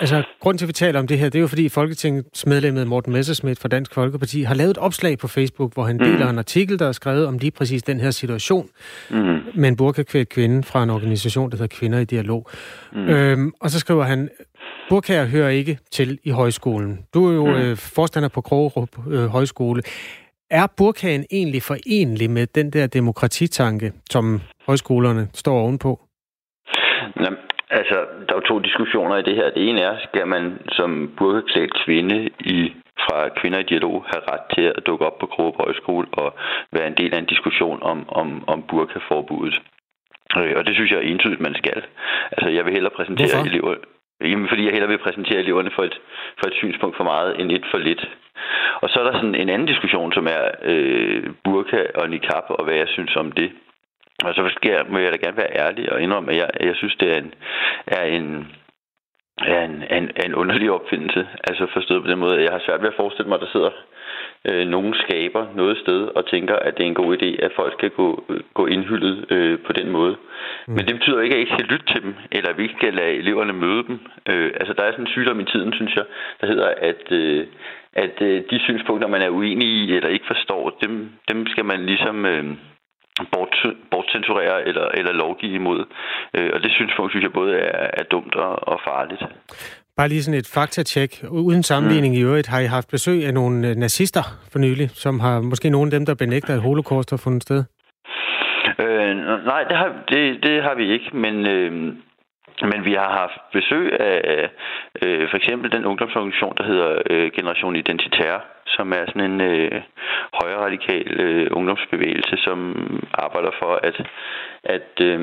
altså, 0.00 0.22
grund 0.40 0.58
til, 0.58 0.64
at 0.64 0.68
vi 0.68 0.72
taler 0.72 1.00
om 1.00 1.06
det 1.06 1.18
her, 1.18 1.28
det 1.28 1.38
er 1.38 1.40
jo 1.40 1.46
fordi 1.46 1.68
Folketingets 1.68 2.46
medlem 2.46 2.86
Morten 2.86 3.12
Messersmith 3.12 3.60
fra 3.60 3.68
Dansk 3.68 3.94
Folkeparti 3.94 4.42
har 4.42 4.54
lavet 4.54 4.70
et 4.70 4.78
opslag 4.78 5.18
på 5.18 5.28
Facebook, 5.28 5.74
hvor 5.74 5.84
han 5.84 5.96
mm. 5.96 6.04
deler 6.04 6.28
en 6.28 6.38
artikel, 6.38 6.78
der 6.78 6.88
er 6.88 6.92
skrevet 6.92 7.26
om 7.26 7.38
lige 7.38 7.50
præcis 7.50 7.82
den 7.82 8.00
her 8.00 8.10
situation 8.10 8.68
mm. 9.10 9.38
med 9.54 9.68
en 9.68 9.76
burkakvædt 9.76 10.28
kvinde 10.28 10.62
fra 10.62 10.82
en 10.82 10.90
organisation, 10.90 11.50
der 11.50 11.56
hedder 11.56 11.76
Kvinder 11.76 11.98
i 11.98 12.04
Dialog. 12.04 12.50
Mm. 12.92 13.08
Øhm, 13.08 13.52
og 13.60 13.70
så 13.70 13.78
skriver 13.78 14.04
han, 14.04 14.28
burkager 14.88 15.26
hører 15.26 15.48
ikke 15.48 15.78
til 15.92 16.18
i 16.24 16.30
højskolen. 16.30 16.98
Du 17.14 17.28
er 17.28 17.34
jo 17.34 17.46
mm. 17.46 17.52
øh, 17.52 17.76
forstander 17.76 18.28
på 18.28 18.40
Krogerup 18.40 18.88
øh, 19.10 19.26
Højskole. 19.26 19.82
Er 20.50 20.66
burkagen 20.76 21.24
egentlig 21.30 21.62
forenlig 21.62 22.30
med 22.30 22.46
den 22.46 22.70
der 22.70 22.86
demokratitanke, 22.86 23.92
som 24.10 24.40
højskolerne 24.66 25.28
står 25.34 25.60
ovenpå? 25.60 26.00
Jamen, 27.20 27.38
Altså, 27.70 27.94
der 28.26 28.32
er 28.34 28.40
jo 28.40 28.48
to 28.48 28.58
diskussioner 28.58 29.16
i 29.16 29.22
det 29.22 29.36
her. 29.36 29.50
Det 29.50 29.68
ene 29.68 29.80
er, 29.80 29.96
skal 30.08 30.26
man 30.26 30.58
som 30.72 31.14
burkeklædt 31.18 31.74
kvinde 31.84 32.30
i 32.40 32.74
fra 33.04 33.28
Kvinder 33.28 33.58
i 33.58 33.62
Dialog 33.62 34.04
have 34.12 34.22
ret 34.32 34.44
til 34.54 34.62
at 34.62 34.86
dukke 34.86 35.06
op 35.06 35.18
på 35.18 35.26
Krogerup 35.26 35.56
Højskole 35.56 36.06
og 36.12 36.34
være 36.72 36.86
en 36.86 36.96
del 37.00 37.14
af 37.14 37.18
en 37.18 37.32
diskussion 37.34 37.82
om, 37.82 38.08
om, 38.08 38.44
om 38.46 38.62
burkaforbuddet. 38.62 39.60
Øh, 40.38 40.52
og 40.56 40.66
det 40.66 40.74
synes 40.74 40.90
jeg 40.90 40.98
er 40.98 41.10
entydigt, 41.12 41.40
man 41.40 41.54
skal. 41.54 41.82
Altså, 42.32 42.48
jeg 42.48 42.64
vil 42.64 42.72
hellere 42.72 42.96
præsentere 42.98 43.28
Hvorfor? 43.34 43.50
elever... 43.50 43.74
Jamen, 44.20 44.48
fordi 44.48 44.64
jeg 44.64 44.72
hellere 44.72 44.88
vil 44.90 45.04
præsentere 45.06 45.38
eleverne 45.38 45.70
for 45.74 45.82
et, 45.82 46.00
for 46.38 46.46
et 46.46 46.54
synspunkt 46.54 46.96
for 46.96 47.04
meget 47.04 47.40
end 47.40 47.52
et 47.52 47.66
for 47.70 47.78
lidt. 47.78 48.08
Og 48.82 48.90
så 48.90 49.00
er 49.00 49.04
der 49.04 49.12
sådan 49.12 49.34
en 49.34 49.48
anden 49.48 49.68
diskussion, 49.68 50.12
som 50.12 50.26
er 50.26 50.44
øh, 50.62 51.24
burka 51.44 51.82
og 51.94 52.10
niqab, 52.10 52.46
og 52.48 52.64
hvad 52.64 52.74
jeg 52.74 52.88
synes 52.88 53.16
om 53.16 53.32
det. 53.32 53.52
Og 54.22 54.34
så 54.34 54.58
jeg, 54.64 54.84
må 54.88 54.98
jeg 54.98 55.12
da 55.12 55.16
gerne 55.16 55.36
være 55.36 55.56
ærlig 55.56 55.92
og 55.92 56.02
indrømme, 56.02 56.30
at 56.30 56.36
jeg, 56.36 56.50
jeg 56.60 56.76
synes, 56.76 56.96
det 57.00 57.08
er 57.10 57.18
en, 57.18 57.34
er 57.86 58.04
en, 58.04 58.46
er 59.38 59.64
en, 59.64 59.82
en, 59.90 60.10
en 60.24 60.34
underlig 60.34 60.70
opfindelse. 60.70 61.28
Altså 61.44 61.66
forstået 61.72 62.02
på 62.02 62.10
den 62.10 62.18
måde, 62.18 62.36
at 62.36 62.44
jeg 62.44 62.52
har 62.52 62.62
svært 62.66 62.80
ved 62.80 62.88
at 62.88 63.00
forestille 63.00 63.28
mig, 63.28 63.36
at 63.36 63.40
der 63.40 63.52
sidder 63.52 63.70
øh, 64.44 64.66
nogen 64.66 64.94
skaber 64.94 65.46
noget 65.54 65.78
sted 65.78 66.00
og 66.16 66.26
tænker, 66.26 66.56
at 66.56 66.76
det 66.76 66.82
er 66.82 66.88
en 66.88 67.02
god 67.02 67.16
idé, 67.16 67.44
at 67.44 67.52
folk 67.56 67.72
skal 67.72 67.90
gå, 67.90 68.24
gå 68.54 68.66
indhyldet 68.66 69.32
øh, 69.32 69.58
på 69.66 69.72
den 69.72 69.90
måde. 69.90 70.16
Mm. 70.66 70.74
Men 70.74 70.86
det 70.86 70.94
betyder 70.94 71.20
ikke, 71.20 71.34
at 71.34 71.38
jeg 71.38 71.40
ikke 71.40 71.56
skal 71.56 71.72
lytte 71.72 71.86
til 71.86 72.02
dem, 72.02 72.14
eller 72.32 72.50
at 72.50 72.58
vi 72.58 72.62
ikke 72.62 72.78
skal 72.78 72.94
lade 72.94 73.14
eleverne 73.22 73.52
møde 73.52 73.82
dem. 73.88 74.00
Øh, 74.28 74.50
altså 74.60 74.74
der 74.74 74.82
er 74.82 74.90
sådan 74.90 75.04
en 75.04 75.14
sygdom 75.14 75.40
i 75.40 75.44
tiden, 75.44 75.72
synes 75.72 75.94
jeg, 75.96 76.04
der 76.40 76.46
hedder, 76.46 76.68
at, 76.90 77.12
øh, 77.12 77.46
at 77.92 78.22
øh, 78.22 78.42
de 78.50 78.58
synspunkter, 78.60 79.08
man 79.08 79.22
er 79.22 79.28
uenig 79.28 79.68
i 79.68 79.96
eller 79.96 80.08
ikke 80.08 80.26
forstår, 80.26 80.78
dem, 80.82 81.10
dem 81.30 81.46
skal 81.46 81.64
man 81.64 81.86
ligesom... 81.86 82.26
Øh, 82.26 82.44
bort, 83.32 83.54
bortcensurere 83.90 84.68
eller, 84.68 84.88
eller 84.98 85.12
lovgive 85.12 85.54
imod. 85.54 85.84
Øh, 86.34 86.50
og 86.54 86.62
det 86.62 86.70
synspunkt 86.72 87.12
synes 87.12 87.22
jeg 87.22 87.32
både 87.32 87.56
er, 87.56 87.90
er 87.92 88.02
dumt 88.02 88.34
og, 88.34 88.68
og 88.68 88.80
farligt. 88.88 89.22
Bare 89.96 90.08
lige 90.08 90.22
sådan 90.22 90.40
et 90.40 90.50
faktatjek. 90.54 91.24
Uden 91.30 91.62
sammenligning 91.62 92.14
mm. 92.14 92.20
i 92.20 92.22
øvrigt, 92.22 92.46
har 92.46 92.60
I 92.60 92.66
haft 92.66 92.88
besøg 92.90 93.26
af 93.26 93.34
nogle 93.34 93.68
øh, 93.68 93.74
nazister 93.76 94.24
for 94.52 94.58
nylig, 94.58 94.90
som 94.90 95.20
har 95.20 95.40
måske 95.40 95.70
nogle 95.70 95.86
af 95.86 95.90
dem, 95.90 96.06
der 96.06 96.14
benægter, 96.14 96.54
at 96.54 96.60
holocaust 96.60 97.10
har 97.10 97.20
fundet 97.24 97.42
sted? 97.42 97.64
Øh, 98.78 99.16
nej, 99.52 99.62
det 99.68 99.76
har, 99.76 99.90
det, 100.08 100.42
det 100.42 100.62
har 100.62 100.74
vi 100.74 100.92
ikke, 100.92 101.16
men... 101.16 101.46
Øh, 101.46 101.94
men 102.62 102.84
vi 102.84 102.92
har 102.92 103.10
haft 103.22 103.40
besøg 103.52 104.00
af 104.00 104.50
øh, 105.02 105.28
for 105.30 105.36
eksempel 105.36 105.72
den 105.72 105.84
ungdomsorganisation, 105.84 106.54
der 106.56 106.64
hedder 106.64 107.02
øh, 107.10 107.30
Generation 107.36 107.76
Identitær, 107.76 108.53
som 108.76 108.86
er 108.98 109.04
sådan 109.06 109.30
en 109.30 109.40
øh, 109.40 109.80
højre 110.40 110.60
radikal 110.66 111.06
øh, 111.24 111.46
ungdomsbevægelse, 111.58 112.36
som 112.46 112.58
arbejder 113.14 113.50
for, 113.62 113.72
at, 113.88 113.96
at, 114.76 114.90
øh, 115.00 115.20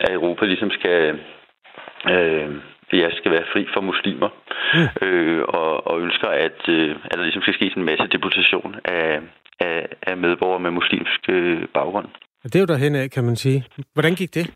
at 0.00 0.12
Europa 0.12 0.44
ligesom 0.46 0.70
skal... 0.70 1.18
Øh, 2.10 2.50
jeg 2.92 3.12
skal 3.18 3.32
være 3.32 3.50
fri 3.52 3.66
for 3.74 3.80
muslimer, 3.80 4.28
mm. 4.74 5.06
øh, 5.06 5.42
og, 5.48 5.86
og 5.86 6.00
ønsker, 6.00 6.28
at, 6.28 6.60
øh, 6.68 6.90
at 7.04 7.16
der 7.16 7.22
ligesom 7.22 7.42
skal 7.42 7.54
ske 7.54 7.72
en 7.76 7.84
masse 7.84 8.06
deportation 8.06 8.74
af, 8.84 9.20
af, 9.60 9.88
af 10.02 10.16
medborgere 10.16 10.60
med 10.60 10.70
muslimsk 10.70 11.20
øh, 11.28 11.68
baggrund. 11.74 12.08
Det 12.42 12.56
er 12.56 12.60
jo 12.60 12.66
derhen 12.66 12.94
af, 12.94 13.10
kan 13.10 13.24
man 13.24 13.36
sige. 13.36 13.64
Hvordan 13.94 14.14
gik 14.14 14.34
det? 14.34 14.46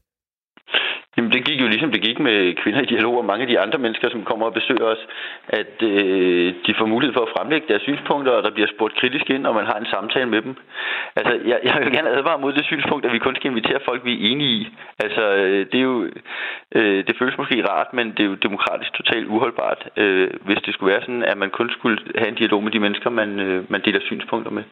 Jamen, 1.18 1.32
det 1.32 1.44
gik 1.44 1.60
jo 1.60 1.68
ligesom 1.68 1.92
det 1.92 2.02
gik 2.02 2.18
med 2.18 2.54
kvinder 2.62 2.80
i 2.82 2.90
dialog 2.92 3.14
og 3.18 3.24
mange 3.24 3.42
af 3.42 3.48
de 3.48 3.60
andre 3.60 3.78
mennesker, 3.78 4.08
som 4.10 4.24
kommer 4.24 4.46
og 4.46 4.54
besøger 4.54 4.84
os, 4.94 5.02
at 5.48 5.82
øh, 5.82 6.54
de 6.66 6.74
får 6.78 6.86
mulighed 6.86 7.14
for 7.14 7.22
at 7.26 7.34
fremlægge 7.36 7.68
deres 7.68 7.82
synspunkter, 7.82 8.32
og 8.32 8.42
der 8.42 8.50
bliver 8.50 8.68
spurgt 8.74 8.94
kritisk 9.00 9.30
ind, 9.30 9.46
og 9.46 9.54
man 9.54 9.66
har 9.66 9.78
en 9.78 9.92
samtale 9.94 10.28
med 10.34 10.42
dem. 10.42 10.54
Altså, 11.16 11.32
jeg, 11.50 11.58
jeg 11.64 11.74
vil 11.80 11.92
gerne 11.92 12.10
advare 12.10 12.38
mod 12.38 12.52
det 12.52 12.64
synspunkt, 12.64 13.06
at 13.06 13.12
vi 13.12 13.18
kun 13.18 13.36
skal 13.36 13.50
invitere 13.50 13.80
folk, 13.88 14.04
vi 14.04 14.12
er 14.14 14.30
enige 14.30 14.54
i. 14.60 14.68
Altså, 14.98 15.22
øh, 15.36 15.66
det 15.70 15.78
er 15.78 15.88
jo, 15.92 16.08
øh, 16.74 17.06
det 17.06 17.16
føles 17.18 17.38
måske 17.38 17.68
rart, 17.70 17.90
men 17.92 18.06
det 18.10 18.20
er 18.20 18.30
jo 18.32 18.34
demokratisk 18.34 18.92
totalt 18.92 19.26
uholdbart, 19.26 19.88
øh, 19.96 20.30
hvis 20.46 20.58
det 20.64 20.74
skulle 20.74 20.92
være 20.92 21.02
sådan, 21.02 21.22
at 21.22 21.38
man 21.38 21.50
kun 21.50 21.70
skulle 21.70 21.98
have 22.14 22.28
en 22.28 22.40
dialog 22.42 22.62
med 22.64 22.72
de 22.72 22.80
mennesker, 22.80 23.10
man, 23.10 23.40
øh, 23.40 23.64
man 23.70 23.80
deler 23.84 24.00
synspunkter 24.00 24.50
med. 24.50 24.62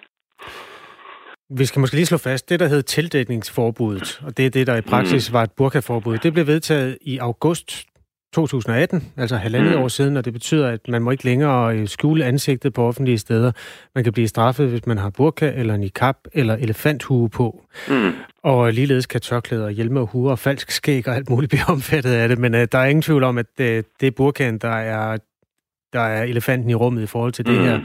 Vi 1.50 1.64
skal 1.64 1.80
måske 1.80 1.96
lige 1.96 2.06
slå 2.06 2.18
fast, 2.18 2.48
det 2.48 2.60
der 2.60 2.68
hed 2.68 2.82
tildækningsforbuddet, 2.82 4.20
og 4.22 4.36
det 4.36 4.46
er 4.46 4.50
det, 4.50 4.66
der 4.66 4.76
i 4.76 4.80
praksis 4.80 5.30
mm. 5.30 5.32
var 5.32 5.42
et 5.42 5.52
burkaforbud, 5.52 6.18
det 6.18 6.32
blev 6.32 6.46
vedtaget 6.46 6.98
i 7.00 7.18
august 7.18 7.86
2018, 8.36 9.12
altså 9.16 9.36
halvandet 9.36 9.76
mm. 9.76 9.82
år 9.82 9.88
siden, 9.88 10.16
og 10.16 10.24
det 10.24 10.32
betyder, 10.32 10.68
at 10.68 10.88
man 10.88 11.02
må 11.02 11.10
ikke 11.10 11.24
længere 11.24 11.76
øh, 11.76 11.88
skjule 11.88 12.24
ansigtet 12.24 12.72
på 12.72 12.86
offentlige 12.86 13.18
steder. 13.18 13.52
Man 13.94 14.04
kan 14.04 14.12
blive 14.12 14.28
straffet, 14.28 14.68
hvis 14.68 14.86
man 14.86 14.98
har 14.98 15.10
burka 15.10 15.52
eller 15.54 15.76
niqab 15.76 16.16
eller 16.32 16.54
elefanthue 16.54 17.28
på. 17.28 17.64
Mm. 17.88 18.12
Og 18.42 18.72
ligeledes 18.72 19.06
kan 19.06 19.20
tørklæder, 19.20 19.68
hjelme 19.68 20.00
og 20.00 20.06
huer 20.06 20.30
og 20.30 20.38
falsk 20.38 20.70
skæg 20.70 21.08
og 21.08 21.16
alt 21.16 21.30
muligt 21.30 21.50
blive 21.52 21.64
omfattet 21.68 22.10
af 22.10 22.28
det, 22.28 22.38
men 22.38 22.54
uh, 22.54 22.60
der 22.72 22.78
er 22.78 22.84
ingen 22.84 23.02
tvivl 23.02 23.24
om, 23.24 23.38
at 23.38 23.46
uh, 23.60 23.66
det 23.66 24.02
er 24.02 24.10
burkaen, 24.10 24.58
der 24.58 24.76
er, 24.76 25.18
der 25.92 26.00
er 26.00 26.22
elefanten 26.22 26.70
i 26.70 26.74
rummet 26.74 27.02
i 27.02 27.06
forhold 27.06 27.32
til 27.32 27.46
det 27.46 27.58
mm. 27.58 27.64
her. 27.64 27.80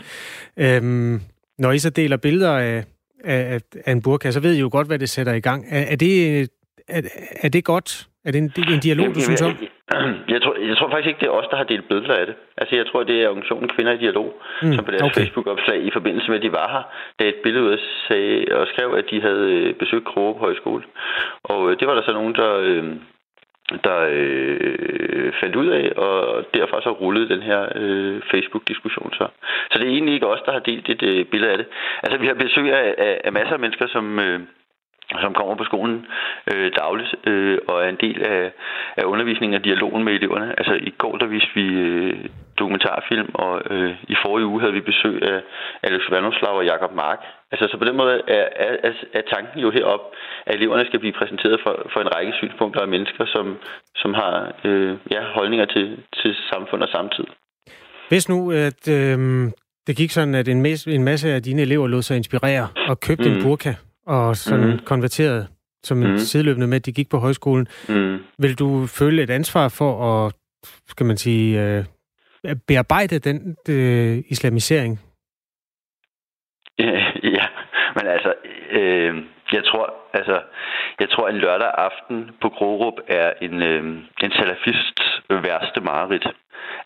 Øhm, 0.58 1.22
når 1.60 1.72
I 1.72 1.80
så 1.80 1.90
deler 1.90 2.18
billeder 2.18 2.58
af, 2.58 2.84
af, 3.24 3.60
af 3.86 3.92
en 3.92 4.02
burka, 4.02 4.32
så 4.32 4.40
ved 4.40 4.54
I 4.56 4.60
jo 4.60 4.70
godt, 4.72 4.88
hvad 4.88 5.00
det 5.00 5.10
sætter 5.10 5.34
i 5.34 5.40
gang. 5.40 5.66
Er, 5.72 5.84
er, 5.92 5.96
det, 5.96 6.42
er, 6.88 7.02
er 7.44 7.50
det 7.50 7.64
godt? 7.64 8.08
Er 8.26 8.32
det 8.32 8.40
en, 8.40 8.52
en 8.74 8.80
dialog, 8.80 9.16
du 9.16 9.22
synes 9.22 9.42
om? 9.42 9.54
Jeg 10.34 10.42
tror, 10.42 10.56
jeg 10.70 10.78
tror 10.78 10.90
faktisk 10.90 11.08
ikke, 11.08 11.20
det 11.20 11.28
er 11.28 11.38
os, 11.40 11.48
der 11.52 11.58
har 11.58 11.64
delt 11.64 11.88
billeder 11.88 12.16
af 12.16 12.26
det. 12.26 12.36
Altså, 12.58 12.76
jeg 12.76 12.86
tror, 12.88 13.04
det 13.04 13.18
er 13.24 13.30
organisationen 13.30 13.70
Kvinder 13.70 13.94
i 13.94 13.98
Dialog, 13.98 14.30
mm, 14.62 14.74
som 14.74 14.86
på 14.86 14.92
deres 14.92 15.04
okay. 15.04 15.22
Facebook-opslag 15.22 15.80
i 15.84 15.92
forbindelse 15.94 16.28
med, 16.30 16.38
at 16.38 16.44
de 16.44 16.52
var 16.52 16.68
her, 16.76 16.84
da 17.20 17.24
et 17.30 17.40
billede 17.44 17.64
ud 17.66 17.78
sagde, 18.08 18.46
og 18.58 18.68
skrev, 18.68 18.94
at 18.94 19.06
de 19.12 19.22
havde 19.22 19.46
øh, 19.52 19.74
besøgt 19.76 20.06
Kroge 20.06 20.40
Højskole. 20.40 20.84
Og 21.44 21.72
øh, 21.72 21.80
det 21.80 21.88
var 21.88 21.96
der 21.96 22.04
så 22.06 22.14
nogen, 22.14 22.36
der, 22.36 22.52
øh, 22.70 22.84
der 23.84 24.00
øh, 24.12 25.34
fandt 25.42 25.56
ud 25.56 25.68
af, 25.68 25.86
og 26.06 26.46
derfor 26.54 26.82
så 26.82 26.92
rullede 26.92 27.30
den 27.34 27.42
her 27.42 27.62
øh, 27.76 28.22
Facebook-diskussion 28.32 29.14
så. 29.14 29.28
Det 29.82 29.90
er 29.90 29.94
egentlig 29.94 30.14
ikke 30.14 30.28
os, 30.28 30.42
der 30.46 30.52
har 30.52 30.60
delt 30.60 30.90
et 30.90 31.04
øh, 31.04 31.26
billede 31.26 31.52
af 31.52 31.58
det. 31.58 31.68
Altså, 32.04 32.18
vi 32.18 32.28
har 32.28 32.34
besøg 32.34 32.74
af, 32.74 32.96
af, 32.98 33.22
af 33.24 33.32
masser 33.34 33.54
af 33.54 33.60
mennesker, 33.60 33.88
som... 33.88 34.20
Øh, 34.20 34.40
som 35.20 35.34
kommer 35.34 35.56
på 35.56 35.64
skolen 35.64 36.06
øh, 36.54 36.72
dagligt 36.82 37.16
øh, 37.28 37.58
og 37.68 37.84
er 37.86 37.90
en 37.90 38.02
del 38.06 38.24
af, 38.24 38.52
af 38.98 39.04
undervisningen 39.04 39.60
og 39.60 39.66
dialogen 39.66 40.04
med 40.04 40.14
eleverne. 40.14 40.60
Altså 40.60 40.74
i 40.74 40.94
går 40.98 41.18
der 41.18 41.26
viste 41.26 41.50
vi 41.56 41.66
øh, 41.68 42.26
dokumentarfilm, 42.60 43.30
og 43.34 43.62
øh, 43.70 43.94
i 44.14 44.16
forrige 44.26 44.46
uge 44.46 44.62
havde 44.62 44.74
vi 44.74 44.82
besøg 44.82 45.24
af 45.24 45.42
Alex 45.84 46.02
Vandoslav 46.12 46.56
og 46.58 46.66
Jakob 46.66 46.94
Mark. 46.96 47.20
Altså 47.52 47.68
så 47.72 47.78
på 47.78 47.86
den 47.86 47.98
måde 47.98 48.22
er, 48.28 48.48
er, 48.56 48.94
er 49.14 49.22
tanken 49.34 49.60
jo 49.60 49.72
herop, 49.72 50.02
at 50.46 50.56
eleverne 50.56 50.86
skal 50.86 51.00
blive 51.00 51.14
præsenteret 51.14 51.60
for, 51.64 51.90
for 51.94 52.00
en 52.00 52.16
række 52.16 52.34
synspunkter 52.34 52.82
af 52.82 52.88
mennesker, 52.88 53.26
som, 53.26 53.58
som 53.96 54.14
har 54.14 54.52
øh, 54.64 54.98
ja, 55.12 55.22
holdninger 55.24 55.66
til, 55.66 56.04
til 56.22 56.36
samfund 56.52 56.84
og 56.84 56.90
samtid. 56.90 57.26
Hvis 58.10 58.30
nu, 58.30 58.52
at 58.52 58.84
øh, 58.98 59.18
det 59.88 59.96
gik 59.96 60.12
sådan, 60.12 60.36
at 60.36 60.48
en 60.48 60.62
masse, 60.62 60.92
en 60.96 61.04
masse 61.04 61.34
af 61.34 61.44
dine 61.44 61.62
elever 61.62 61.88
lod 61.88 62.02
sig 62.02 62.18
inspirere 62.18 62.68
og 62.88 63.00
købte 63.00 63.30
mm. 63.30 63.36
en 63.36 63.44
burka, 63.44 63.74
og 64.06 64.36
sådan 64.36 64.70
mm. 64.70 64.80
konverteret 64.86 65.48
som 65.84 66.04
en 66.04 66.12
mm. 66.12 66.18
sideløbende 66.18 66.68
med, 66.68 66.76
at 66.76 66.86
de 66.86 66.92
gik 66.92 67.10
på 67.10 67.18
højskolen. 67.18 67.68
Mm. 67.90 68.18
Vil 68.38 68.60
du 68.60 68.88
føle 68.88 69.24
et 69.24 69.30
ansvar 69.30 69.70
for 69.70 70.26
at, 70.26 70.34
skal 70.88 71.06
man 71.06 71.18
sige, 71.18 71.62
øh, 71.64 71.86
bearbejde 72.68 73.20
den 73.20 73.56
øh, 73.70 74.24
islamisering? 74.28 75.00
Ja, 76.80 76.92
ja, 77.38 77.46
men 77.96 78.08
altså, 78.08 78.34
øh, 78.72 79.16
jeg 79.54 79.64
tror, 79.66 79.94
altså, 80.14 80.42
jeg 81.00 81.10
tror, 81.10 81.28
en 81.28 81.38
lørdag 81.38 81.72
aften 81.78 82.32
på 82.42 82.50
Grorup 82.50 83.00
er 83.08 83.34
en, 83.42 83.62
øh, 83.62 83.84
en 84.24 84.32
salafists 84.32 85.22
værste 85.30 85.82
mareridt. 85.82 86.28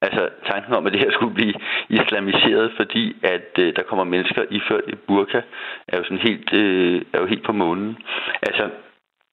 Altså 0.02 0.30
tanken 0.50 0.74
om, 0.74 0.86
at 0.88 0.94
det 0.94 1.02
her 1.02 1.12
skulle 1.12 1.36
blive 1.36 1.54
islamiseret, 1.90 2.72
fordi 2.76 3.16
at 3.24 3.52
øh, 3.60 3.76
der 3.76 3.84
kommer 3.84 4.04
mennesker 4.04 4.44
iført 4.50 4.84
i 4.88 4.96
burka, 4.96 5.42
er 5.88 5.98
jo 5.98 6.04
sådan 6.04 6.28
helt, 6.28 6.54
øh, 6.54 7.02
er 7.14 7.20
jo 7.20 7.26
helt 7.26 7.46
på 7.46 7.52
månen. 7.52 7.98
Altså, 8.42 8.70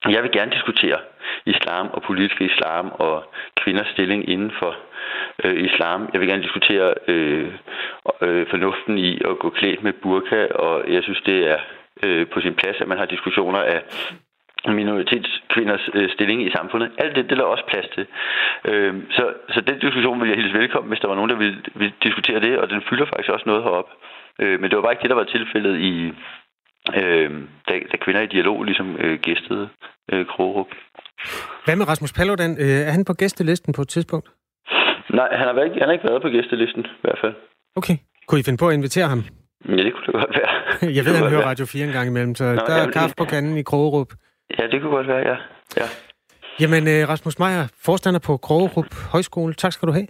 jeg 0.08 0.22
vil 0.22 0.32
gerne 0.32 0.52
diskutere 0.52 0.98
islam 1.46 1.90
og 1.92 2.02
politisk 2.02 2.40
islam 2.40 2.92
og 2.94 3.24
kvinders 3.56 3.86
stilling 3.86 4.28
inden 4.28 4.52
for 4.58 4.76
øh, 5.44 5.64
islam. 5.64 6.08
Jeg 6.12 6.20
vil 6.20 6.28
gerne 6.28 6.42
diskutere 6.42 6.94
øh, 7.08 7.52
øh, 8.20 8.46
fornuften 8.50 8.98
i 8.98 9.20
at 9.30 9.38
gå 9.38 9.50
klædt 9.50 9.82
med 9.82 9.92
burka, 9.92 10.46
og 10.46 10.92
jeg 10.92 11.02
synes, 11.02 11.20
det 11.26 11.50
er 11.50 11.58
øh, 12.04 12.26
på 12.32 12.40
sin 12.40 12.54
plads, 12.54 12.76
at 12.80 12.88
man 12.88 12.98
har 12.98 13.06
diskussioner 13.06 13.62
af 13.74 13.80
minoritetskvinders 14.80 15.88
øh, 15.94 16.10
stilling 16.14 16.46
i 16.46 16.50
samfundet. 16.56 16.90
Alt 16.98 17.16
det, 17.16 17.30
det 17.30 17.38
er 17.38 17.42
også 17.42 17.64
plads 17.72 17.88
til. 17.94 18.06
Øh, 18.70 18.94
så, 19.10 19.24
så 19.54 19.60
den 19.60 19.78
diskussion 19.78 20.20
vil 20.20 20.28
jeg 20.28 20.36
hilse 20.36 20.58
velkommen, 20.58 20.88
hvis 20.88 21.00
der 21.00 21.08
var 21.08 21.14
nogen, 21.14 21.30
der 21.30 21.36
ville, 21.36 21.58
ville 21.74 21.94
diskutere 22.02 22.40
det, 22.40 22.58
og 22.58 22.70
den 22.70 22.82
fylder 22.90 23.06
faktisk 23.06 23.30
også 23.30 23.46
noget 23.46 23.62
herop. 23.62 23.90
Øh, 24.42 24.60
men 24.60 24.70
det 24.70 24.76
var 24.76 24.82
bare 24.82 24.92
ikke 24.92 25.02
det, 25.02 25.10
der 25.10 25.22
var 25.22 25.32
tilfældet 25.36 25.74
i, 25.90 25.94
øh, 27.00 27.30
da, 27.68 27.74
da 27.92 27.96
kvinder 28.04 28.20
i 28.20 28.26
dialog 28.26 28.64
ligesom 28.64 28.96
øh, 28.96 29.18
gæstede 29.20 29.68
øh, 30.12 30.26
Krogerup. 30.26 30.70
Hvad 31.64 31.76
med 31.76 31.88
Rasmus 31.88 32.12
Paludan? 32.12 32.52
Øh, 32.64 32.88
er 32.88 32.92
han 32.96 33.04
på 33.04 33.14
gæstelisten 33.14 33.72
på 33.72 33.82
et 33.82 33.88
tidspunkt? 33.88 34.28
Nej, 35.10 35.28
han 35.32 35.46
har, 35.48 35.62
ikke, 35.62 35.78
han 35.78 35.88
har 35.88 35.92
ikke 35.92 36.08
været 36.08 36.22
på 36.22 36.28
gæstelisten 36.28 36.84
i 36.84 37.02
hvert 37.02 37.18
fald. 37.20 37.34
Okay. 37.76 37.96
Kunne 38.26 38.40
I 38.40 38.42
finde 38.42 38.58
på 38.58 38.68
at 38.68 38.74
invitere 38.74 39.08
ham? 39.08 39.22
Ja, 39.68 39.82
det 39.84 39.92
kunne 39.92 40.06
det 40.06 40.14
godt 40.14 40.36
være. 40.40 40.52
jeg 40.96 41.04
ved, 41.04 41.14
han 41.16 41.28
hører 41.28 41.46
Radio 41.46 41.66
4 41.66 41.86
en 41.86 41.92
gang 41.92 42.08
imellem, 42.08 42.34
så 42.34 42.44
Nå, 42.44 42.62
der 42.66 42.74
er 42.74 42.90
kaffe 42.90 43.14
på 43.18 43.24
kanden 43.24 43.56
i 43.56 43.62
Krogerup. 43.62 44.12
Ja, 44.58 44.66
det 44.66 44.80
kunne 44.80 44.90
godt 44.90 45.08
være, 45.08 45.22
ja. 45.30 45.36
ja. 45.76 45.86
Jamen, 46.60 46.88
øh, 46.88 47.08
Rasmus 47.08 47.38
Meier, 47.38 47.66
forstander 47.84 48.20
på 48.20 48.36
Krogerup 48.36 48.94
Højskole. 49.12 49.54
Tak 49.54 49.72
skal 49.72 49.88
du 49.88 49.92
have. 49.92 50.06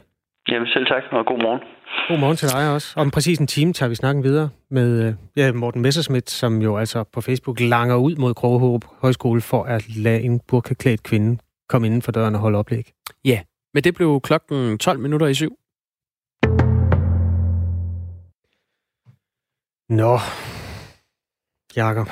Jamen, 0.49 0.69
selv 0.69 0.87
tak, 0.87 1.03
og 1.11 1.27
god 1.27 1.39
morgen. 1.43 1.61
God 2.09 2.19
morgen 2.19 2.37
til 2.37 2.49
dig 2.49 2.75
også. 2.75 2.95
Om 2.97 3.11
præcis 3.11 3.39
en 3.39 3.47
time 3.47 3.73
tager 3.73 3.91
vi 3.91 3.95
snakken 3.95 4.25
videre 4.25 4.49
med 4.71 5.07
øh, 5.07 5.15
ja, 5.37 5.53
Morten 5.53 5.83
Messerschmidt, 5.83 6.31
som 6.31 6.63
jo 6.63 6.77
altså 6.77 7.05
på 7.15 7.21
Facebook 7.21 7.61
langer 7.61 7.97
ud 7.97 8.17
mod 8.17 8.35
Krogerup 8.35 8.85
Højskole 9.03 9.41
for 9.41 9.63
at 9.63 9.97
lade 9.97 10.21
en 10.21 10.41
burkaklædt 10.49 11.03
kvinde 11.03 11.39
komme 11.69 11.87
inden 11.87 12.03
for 12.03 12.13
døren 12.13 12.35
og 12.35 12.41
holde 12.41 12.59
oplæg. 12.59 12.85
Ja, 13.25 13.41
men 13.75 13.85
det 13.85 13.95
blev 13.95 14.21
klokken 14.21 14.79
12 14.79 14.99
minutter 14.99 15.27
i 15.27 15.35
syv. 15.35 15.53
Nå, 19.93 20.19
Jakob. 21.77 22.09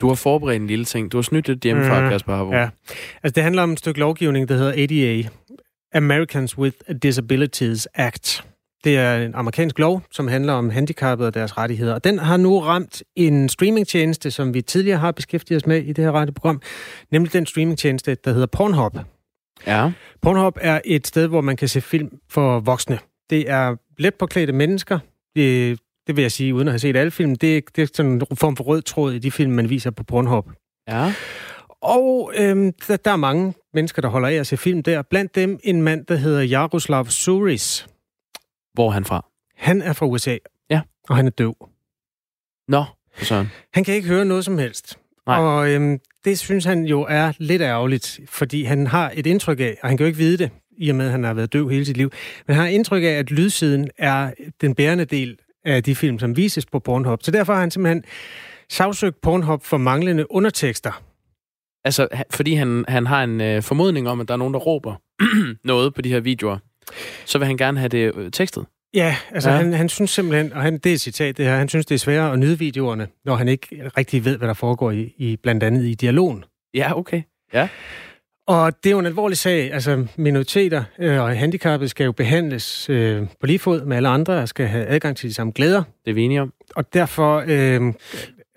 Du 0.00 0.08
har 0.08 0.14
forberedt 0.14 0.62
en 0.62 0.66
lille 0.66 0.84
ting. 0.84 1.12
Du 1.12 1.16
har 1.16 1.22
snydt 1.22 1.48
lidt 1.48 1.62
hjemmefra, 1.62 2.00
mm, 2.00 2.08
Kasper 2.08 2.34
Harbo. 2.34 2.52
Ja. 2.52 2.68
Altså, 3.22 3.34
det 3.34 3.42
handler 3.42 3.62
om 3.62 3.72
et 3.72 3.78
stykke 3.78 4.00
lovgivning, 4.00 4.48
der 4.48 4.56
hedder 4.56 4.72
ADA. 4.72 5.28
Americans 5.94 6.58
with 6.58 6.76
Disabilities 7.02 7.88
Act. 7.94 8.44
Det 8.84 8.96
er 8.96 9.16
en 9.16 9.34
amerikansk 9.34 9.78
lov, 9.78 10.02
som 10.10 10.28
handler 10.28 10.52
om 10.52 10.70
handicappede 10.70 11.26
og 11.26 11.34
deres 11.34 11.58
rettigheder. 11.58 11.94
Og 11.94 12.04
den 12.04 12.18
har 12.18 12.36
nu 12.36 12.58
ramt 12.58 13.02
en 13.16 13.48
streamingtjeneste, 13.48 14.30
som 14.30 14.54
vi 14.54 14.62
tidligere 14.62 14.98
har 14.98 15.12
beskæftiget 15.12 15.62
os 15.62 15.66
med 15.66 15.82
i 15.82 15.92
det 15.92 16.04
her 16.04 16.12
radioprogram, 16.12 16.62
nemlig 17.10 17.32
den 17.32 17.46
streamingtjeneste, 17.46 18.14
der 18.24 18.32
hedder 18.32 18.46
Pornhub. 18.46 18.98
Ja. 19.66 19.92
Pornhub 20.22 20.58
er 20.60 20.80
et 20.84 21.06
sted, 21.06 21.26
hvor 21.26 21.40
man 21.40 21.56
kan 21.56 21.68
se 21.68 21.80
film 21.80 22.18
for 22.28 22.60
voksne. 22.60 22.98
Det 23.30 23.50
er 23.50 23.76
let 23.98 24.14
påklædte 24.14 24.52
mennesker. 24.52 24.98
Det, 26.08 26.16
vil 26.16 26.22
jeg 26.22 26.32
sige, 26.32 26.54
uden 26.54 26.68
at 26.68 26.72
have 26.72 26.78
set 26.78 26.96
alle 26.96 27.10
film. 27.10 27.36
Det, 27.36 27.76
det 27.76 27.82
er 27.82 27.86
sådan 27.94 28.12
en 28.12 28.36
form 28.36 28.56
for 28.56 28.64
rød 28.64 28.82
tråd 28.82 29.12
i 29.12 29.18
de 29.18 29.30
film, 29.30 29.52
man 29.52 29.70
viser 29.70 29.90
på 29.90 30.04
Pornhub. 30.04 30.50
Ja. 30.88 31.14
Og 31.82 32.32
øhm, 32.36 32.72
der, 32.88 32.96
der 32.96 33.10
er 33.10 33.16
mange 33.16 33.54
mennesker, 33.74 34.02
der 34.02 34.08
holder 34.08 34.28
af 34.28 34.34
at 34.34 34.46
se 34.46 34.56
film 34.56 34.82
der. 34.82 35.02
Blandt 35.02 35.34
dem 35.34 35.58
en 35.64 35.82
mand, 35.82 36.06
der 36.06 36.16
hedder 36.16 36.42
Jaroslav 36.42 37.06
Suris. 37.06 37.86
Hvor 38.74 38.88
er 38.88 38.90
han 38.90 39.04
fra? 39.04 39.26
Han 39.56 39.82
er 39.82 39.92
fra 39.92 40.06
USA. 40.06 40.36
Ja. 40.70 40.80
Og 41.08 41.16
han 41.16 41.26
er 41.26 41.30
døv. 41.30 41.56
Nå, 42.68 42.84
sådan. 43.16 43.46
Han 43.74 43.84
kan 43.84 43.94
ikke 43.94 44.08
høre 44.08 44.24
noget 44.24 44.44
som 44.44 44.58
helst. 44.58 44.98
Nej. 45.26 45.38
Og 45.38 45.70
øhm, 45.70 45.98
det 46.24 46.38
synes 46.38 46.64
han 46.64 46.84
jo 46.84 47.06
er 47.08 47.32
lidt 47.38 47.62
ærgerligt, 47.62 48.20
fordi 48.26 48.62
han 48.64 48.86
har 48.86 49.12
et 49.14 49.26
indtryk 49.26 49.60
af, 49.60 49.78
og 49.82 49.88
han 49.88 49.96
kan 49.96 50.04
jo 50.04 50.06
ikke 50.06 50.18
vide 50.18 50.38
det, 50.38 50.50
i 50.78 50.88
og 50.88 50.96
med 50.96 51.06
at 51.06 51.12
han 51.12 51.24
har 51.24 51.34
været 51.34 51.52
døv 51.52 51.68
hele 51.68 51.84
sit 51.84 51.96
liv, 51.96 52.10
men 52.46 52.56
han 52.56 52.64
har 52.64 52.70
indtryk 52.70 53.02
af, 53.02 53.06
at 53.08 53.30
lydsiden 53.30 53.90
er 53.98 54.30
den 54.60 54.74
bærende 54.74 55.04
del 55.04 55.38
af 55.64 55.82
de 55.82 55.94
film, 55.94 56.18
som 56.18 56.36
vises 56.36 56.66
på 56.66 56.78
Pornhub. 56.78 57.22
Så 57.22 57.30
derfor 57.30 57.52
har 57.52 57.60
han 57.60 57.70
simpelthen 57.70 58.04
sagsøgt 58.68 59.20
Pornhub 59.20 59.64
for 59.64 59.76
manglende 59.76 60.32
undertekster 60.32 61.02
Altså, 61.84 62.08
fordi 62.30 62.54
han, 62.54 62.84
han 62.88 63.06
har 63.06 63.24
en 63.24 63.40
øh, 63.40 63.62
formodning 63.62 64.08
om, 64.08 64.20
at 64.20 64.28
der 64.28 64.34
er 64.34 64.38
nogen, 64.38 64.54
der 64.54 64.60
råber 64.60 64.94
noget 65.64 65.94
på 65.94 66.02
de 66.02 66.08
her 66.08 66.20
videoer, 66.20 66.58
så 67.24 67.38
vil 67.38 67.46
han 67.46 67.56
gerne 67.56 67.78
have 67.78 67.88
det 67.88 68.16
øh, 68.16 68.30
tekstet. 68.30 68.66
Ja, 68.94 69.16
altså 69.30 69.50
ja. 69.50 69.56
Han, 69.56 69.72
han 69.72 69.88
synes 69.88 70.10
simpelthen, 70.10 70.52
og 70.52 70.62
han, 70.62 70.78
det 70.78 70.92
er 70.92 70.98
citat 70.98 71.36
det 71.36 71.44
her, 71.44 71.56
han 71.56 71.68
synes, 71.68 71.86
det 71.86 71.94
er 71.94 71.98
sværere 71.98 72.32
at 72.32 72.38
nyde 72.38 72.58
videoerne, 72.58 73.08
når 73.24 73.36
han 73.36 73.48
ikke 73.48 73.90
rigtig 73.96 74.24
ved, 74.24 74.38
hvad 74.38 74.48
der 74.48 74.54
foregår 74.54 74.90
i, 74.90 75.14
i 75.16 75.36
blandt 75.36 75.62
andet 75.62 75.84
i 75.84 75.94
dialogen. 75.94 76.44
Ja, 76.74 76.98
okay. 76.98 77.22
Ja. 77.52 77.68
Og 78.48 78.84
det 78.84 78.90
er 78.90 78.92
jo 78.92 78.98
en 78.98 79.06
alvorlig 79.06 79.38
sag. 79.38 79.72
Altså, 79.72 80.06
minoriteter 80.16 80.84
øh, 80.98 81.22
og 81.22 81.36
handicappede 81.36 81.88
skal 81.88 82.04
jo 82.04 82.12
behandles 82.12 82.90
øh, 82.90 83.22
på 83.40 83.46
lige 83.46 83.58
fod 83.58 83.84
med 83.84 83.96
alle 83.96 84.08
andre 84.08 84.34
og 84.34 84.48
skal 84.48 84.66
have 84.66 84.86
adgang 84.86 85.16
til 85.16 85.28
de 85.28 85.34
samme 85.34 85.52
glæder. 85.56 85.82
Det 86.04 86.10
er 86.10 86.14
vi 86.14 86.22
enige 86.22 86.42
om. 86.42 86.52
Og 86.76 86.94
derfor 86.94 87.44
øh, 87.46 87.92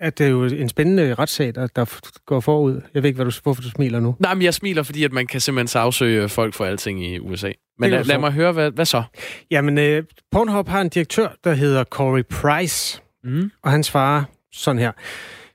er 0.00 0.10
det 0.10 0.30
jo 0.30 0.44
en 0.44 0.68
spændende 0.68 1.14
retssag, 1.14 1.54
der, 1.54 1.66
der 1.66 2.00
går 2.26 2.40
forud. 2.40 2.80
Jeg 2.94 3.02
ved 3.02 3.08
ikke, 3.08 3.16
hvad 3.16 3.26
du, 3.26 3.32
hvorfor 3.42 3.62
du 3.62 3.70
smiler 3.70 4.00
nu. 4.00 4.16
Nej, 4.18 4.34
men 4.34 4.42
jeg 4.42 4.54
smiler, 4.54 4.82
fordi 4.82 5.04
at 5.04 5.12
man 5.12 5.26
kan 5.26 5.40
simpelthen 5.40 5.68
sagsøge 5.68 6.28
folk 6.28 6.54
for 6.54 6.64
alting 6.64 7.04
i 7.04 7.18
USA. 7.18 7.52
Men 7.78 7.90
lad, 7.90 8.04
lad 8.04 8.18
mig 8.18 8.32
høre, 8.32 8.52
hvad, 8.52 8.70
hvad 8.70 8.84
så? 8.84 9.02
Jamen, 9.50 9.78
øh, 9.78 10.04
Pornhub 10.30 10.68
har 10.68 10.80
en 10.80 10.88
direktør, 10.88 11.28
der 11.44 11.52
hedder 11.54 11.84
Corey 11.84 12.22
Price, 12.22 13.02
mm. 13.24 13.50
og 13.62 13.70
han 13.70 13.82
svarer 13.82 14.24
sådan 14.52 14.78
her. 14.78 14.92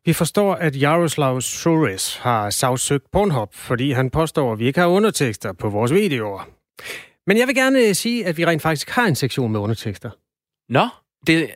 Vi 0.08 0.14
forstår, 0.14 0.54
at 0.54 0.82
Jaroslav 0.82 1.42
Sures 1.42 2.18
har 2.18 2.50
sagsøgt 2.50 3.12
Pornhub, 3.12 3.54
fordi 3.54 3.92
han 3.92 4.10
påstår, 4.10 4.54
at 4.54 4.60
vi 4.60 4.68
ikke 4.68 4.80
har 4.80 4.88
undertekster 4.88 5.54
på 5.54 5.70
vores 5.70 5.94
videoer. 5.94 6.50
Men 7.28 7.38
jeg 7.38 7.48
vil 7.48 7.56
gerne 7.56 7.94
sige, 7.94 8.26
at 8.26 8.38
vi 8.38 8.46
rent 8.46 8.62
faktisk 8.62 8.90
har 8.90 9.06
en 9.08 9.16
sektion 9.16 9.52
med 9.52 9.60
undertekster. 9.60 10.10
Nå, 10.70 10.88
det, 11.28 11.50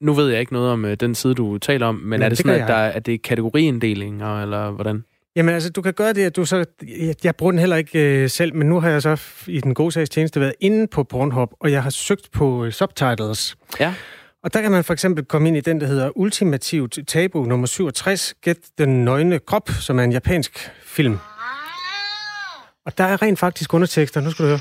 nu 0.00 0.12
ved 0.12 0.30
jeg 0.30 0.40
ikke 0.40 0.52
noget 0.52 0.70
om 0.70 0.84
øh, 0.84 0.96
den 1.00 1.14
side, 1.14 1.34
du 1.34 1.58
taler 1.58 1.86
om, 1.86 1.94
men, 1.94 2.08
men 2.08 2.22
er 2.22 2.28
det, 2.28 2.38
det 2.38 2.46
sådan, 2.46 2.62
at, 2.62 2.68
der, 2.68 2.76
at 2.76 3.06
det 3.06 3.14
er 3.14 3.18
kategoriinddeling, 3.24 4.14
eller 4.14 4.70
hvordan? 4.70 5.04
Jamen 5.36 5.54
altså, 5.54 5.70
du 5.70 5.82
kan 5.82 5.92
gøre 5.92 6.12
det, 6.12 6.24
at 6.24 6.36
du 6.36 6.44
så... 6.44 6.64
Jeg, 6.82 7.14
jeg 7.24 7.36
bruger 7.36 7.52
den 7.52 7.58
heller 7.58 7.76
ikke 7.76 8.22
øh, 8.22 8.30
selv, 8.30 8.54
men 8.54 8.68
nu 8.68 8.80
har 8.80 8.90
jeg 8.90 9.02
så 9.02 9.22
i 9.46 9.60
den 9.60 9.74
gode 9.74 9.92
sags 9.92 10.10
tjeneste 10.10 10.40
været 10.40 10.54
inde 10.60 10.86
på 10.86 11.04
Pornhub, 11.04 11.52
og 11.60 11.72
jeg 11.72 11.82
har 11.82 11.90
søgt 11.90 12.30
på 12.32 12.64
øh, 12.64 12.72
subtitles. 12.72 13.56
Ja. 13.80 13.94
Og 14.44 14.54
der 14.54 14.62
kan 14.62 14.70
man 14.70 14.84
for 14.84 14.92
eksempel 14.92 15.24
komme 15.24 15.48
ind 15.48 15.56
i 15.56 15.60
den, 15.60 15.80
der 15.80 15.86
hedder 15.86 16.10
Ultimativt 16.18 16.98
Tabu 17.06 17.44
nummer 17.44 17.66
67, 17.66 18.34
Get 18.42 18.58
den 18.78 19.04
nøgne 19.04 19.38
krop, 19.38 19.70
som 19.80 19.98
er 19.98 20.04
en 20.04 20.12
japansk 20.12 20.70
film. 20.84 21.18
Og 22.86 22.98
der 22.98 23.04
er 23.04 23.22
rent 23.22 23.38
faktisk 23.38 23.74
undertekster. 23.74 24.20
Nu 24.20 24.30
skal 24.30 24.44
du 24.44 24.48
høre. 24.48 24.60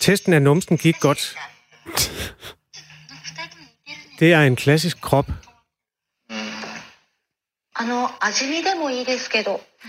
Testen 0.00 0.32
af 0.32 0.42
numsen 0.42 0.78
gik 0.78 1.00
godt. 1.00 1.36
Det 4.18 4.32
er 4.32 4.40
en 4.40 4.56
klassisk 4.56 5.00
krop. 5.00 5.26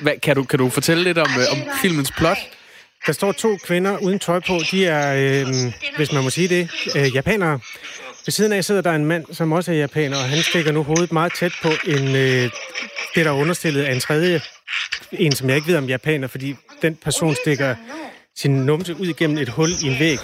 Hvad, 0.01 0.19
kan, 0.19 0.35
du, 0.35 0.43
kan 0.43 0.59
du 0.59 0.69
fortælle 0.69 1.03
lidt 1.03 1.17
om, 1.17 1.29
øh, 1.39 1.51
om 1.51 1.77
filmens 1.81 2.11
plot? 2.11 2.37
Der 3.07 3.13
står 3.13 3.31
to 3.31 3.57
kvinder 3.57 3.97
uden 3.97 4.19
tøj 4.19 4.39
på. 4.39 4.59
De 4.71 4.85
er, 4.85 5.15
øh, 5.15 5.73
hvis 5.97 6.11
man 6.11 6.23
må 6.23 6.29
sige 6.29 6.47
det, 6.47 6.69
øh, 6.95 7.15
japanere. 7.15 7.59
Ved 8.25 8.31
siden 8.31 8.53
af 8.53 8.65
sidder 8.65 8.81
der 8.81 8.91
en 8.91 9.05
mand, 9.05 9.25
som 9.31 9.51
også 9.51 9.71
er 9.71 9.75
japaner, 9.75 10.17
og 10.17 10.23
han 10.23 10.43
stikker 10.43 10.71
nu 10.71 10.83
hovedet 10.83 11.11
meget 11.11 11.33
tæt 11.33 11.51
på 11.61 11.69
en, 11.87 12.15
øh, 12.15 12.51
det, 13.15 13.25
der 13.25 13.31
er 13.31 13.35
understillet 13.35 13.83
af 13.83 13.93
en 13.93 13.99
tredje, 13.99 14.41
en 15.11 15.31
som 15.31 15.49
jeg 15.49 15.55
ikke 15.55 15.67
ved 15.67 15.75
om 15.75 15.85
japaner, 15.85 16.27
fordi 16.27 16.55
den 16.81 16.95
person 16.95 17.35
stikker 17.35 17.75
sin 18.35 18.51
numse 18.51 18.95
ud 18.95 19.07
igennem 19.07 19.37
et 19.37 19.49
hul 19.49 19.69
i 19.69 19.87
en 19.87 19.99
væg. 19.99 20.19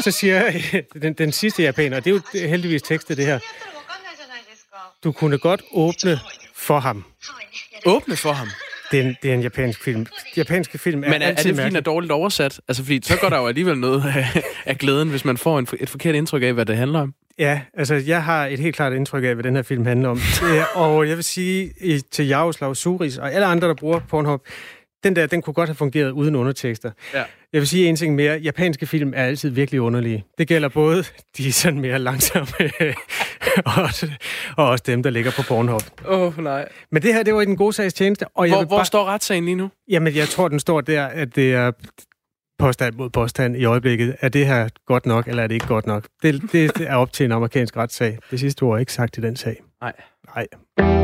Så 0.00 0.10
siger 0.10 0.46
øh, 0.46 0.82
den, 1.02 1.12
den 1.12 1.32
sidste 1.32 1.62
japaner, 1.62 1.96
og 1.96 2.04
det 2.04 2.10
er 2.10 2.20
jo 2.34 2.48
heldigvis 2.48 2.82
tekstet 2.82 3.16
det 3.16 3.26
her, 3.26 3.38
du 5.04 5.12
kunne 5.12 5.38
godt 5.38 5.62
åbne 5.72 6.20
for 6.54 6.78
ham. 6.78 7.04
Åbne 7.86 8.16
for 8.16 8.32
ham? 8.32 8.48
Det 8.90 9.00
er, 9.00 9.04
en, 9.04 9.16
det 9.22 9.30
er 9.30 9.34
en 9.34 9.42
japansk 9.42 9.82
film. 9.84 10.06
Japanske 10.36 10.78
film 10.78 11.04
er 11.04 11.08
Men 11.08 11.22
er, 11.22 11.26
altid 11.26 11.50
er 11.50 11.54
det 11.54 11.64
fint 11.64 11.76
er 11.76 11.80
dårligt 11.80 12.12
oversat? 12.12 12.60
Altså, 12.68 12.82
fordi 12.82 13.00
så 13.02 13.16
går 13.20 13.28
der 13.28 13.38
jo 13.38 13.46
alligevel 13.46 13.78
noget 13.78 14.04
af, 14.16 14.42
af 14.66 14.78
glæden, 14.78 15.08
hvis 15.08 15.24
man 15.24 15.36
får 15.36 15.58
en, 15.58 15.68
et 15.80 15.90
forkert 15.90 16.14
indtryk 16.14 16.42
af, 16.42 16.52
hvad 16.52 16.66
det 16.66 16.76
handler 16.76 17.00
om. 17.00 17.14
Ja, 17.38 17.60
altså 17.74 17.94
jeg 17.94 18.24
har 18.24 18.46
et 18.46 18.58
helt 18.58 18.76
klart 18.76 18.92
indtryk 18.92 19.24
af, 19.24 19.34
hvad 19.34 19.44
den 19.44 19.56
her 19.56 19.62
film 19.62 19.86
handler 19.86 20.08
om. 20.08 20.20
og 20.84 21.08
jeg 21.08 21.16
vil 21.16 21.24
sige 21.24 21.72
til 22.10 22.26
Jaroslav 22.26 22.74
Suris 22.74 23.18
og 23.18 23.32
alle 23.32 23.46
andre, 23.46 23.68
der 23.68 23.74
bruger 23.74 24.00
Pornhub, 24.08 24.42
den 25.04 25.16
der, 25.16 25.26
den 25.26 25.42
kunne 25.42 25.54
godt 25.54 25.68
have 25.68 25.76
fungeret 25.76 26.10
uden 26.10 26.34
undertekster. 26.34 26.90
Ja. 27.14 27.22
Jeg 27.52 27.60
vil 27.60 27.68
sige 27.68 27.88
en 27.88 27.96
ting 27.96 28.14
mere. 28.14 28.38
Japanske 28.38 28.86
film 28.86 29.12
er 29.16 29.22
altid 29.22 29.50
virkelig 29.50 29.80
underlige. 29.80 30.24
Det 30.38 30.48
gælder 30.48 30.68
både 30.68 31.04
de 31.36 31.52
sådan 31.52 31.80
mere 31.80 31.98
langsomme, 31.98 32.46
og, 33.66 33.82
også, 33.82 34.10
og 34.56 34.68
også 34.68 34.84
dem, 34.86 35.02
der 35.02 35.10
ligger 35.10 35.30
på 35.36 35.42
Pornhub. 35.48 35.82
Åh, 36.08 36.20
oh, 36.20 36.44
nej. 36.44 36.68
Men 36.90 37.02
det 37.02 37.14
her, 37.14 37.22
det 37.22 37.34
var 37.34 37.40
i 37.40 37.44
den 37.44 37.56
gode 37.56 37.72
sags 37.72 37.94
tjeneste. 37.94 38.24
Og 38.24 38.30
hvor 38.34 38.44
jeg 38.44 38.66
hvor 38.66 38.76
bare... 38.76 38.84
står 38.84 39.04
retssagen 39.04 39.44
lige 39.44 39.54
nu? 39.54 39.70
Jamen, 39.88 40.16
jeg 40.16 40.28
tror, 40.28 40.48
den 40.48 40.60
står 40.60 40.80
der, 40.80 41.06
at 41.06 41.36
det 41.36 41.54
er 41.54 41.72
påstand 42.58 42.94
mod 42.94 43.10
påstand 43.10 43.56
i 43.56 43.64
øjeblikket. 43.64 44.16
Er 44.20 44.28
det 44.28 44.46
her 44.46 44.68
godt 44.86 45.06
nok, 45.06 45.28
eller 45.28 45.42
er 45.42 45.46
det 45.46 45.54
ikke 45.54 45.66
godt 45.66 45.86
nok? 45.86 46.08
Det, 46.22 46.42
det 46.52 46.80
er 46.80 46.96
op 46.96 47.12
til 47.12 47.24
en 47.24 47.32
amerikansk 47.32 47.76
retssag. 47.76 48.18
Det 48.30 48.40
sidste 48.40 48.62
ord 48.62 48.76
er 48.76 48.80
ikke 48.80 48.92
sagt 48.92 49.18
i 49.18 49.20
den 49.20 49.36
sag. 49.36 49.62
Nej. 49.80 49.92
Nej. 50.36 51.03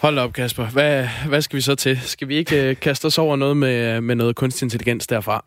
Hold 0.00 0.18
op, 0.18 0.32
Kasper. 0.32 0.66
Hvad, 0.66 1.08
hvad 1.28 1.42
skal 1.42 1.56
vi 1.56 1.60
så 1.60 1.74
til? 1.74 2.00
Skal 2.00 2.28
vi 2.28 2.36
ikke 2.36 2.70
uh, 2.70 2.76
kaste 2.76 3.06
os 3.06 3.18
over 3.18 3.36
noget 3.36 3.56
med, 3.56 4.00
med 4.00 4.14
noget 4.14 4.36
kunstig 4.36 4.66
intelligens 4.66 5.06
derfra? 5.06 5.44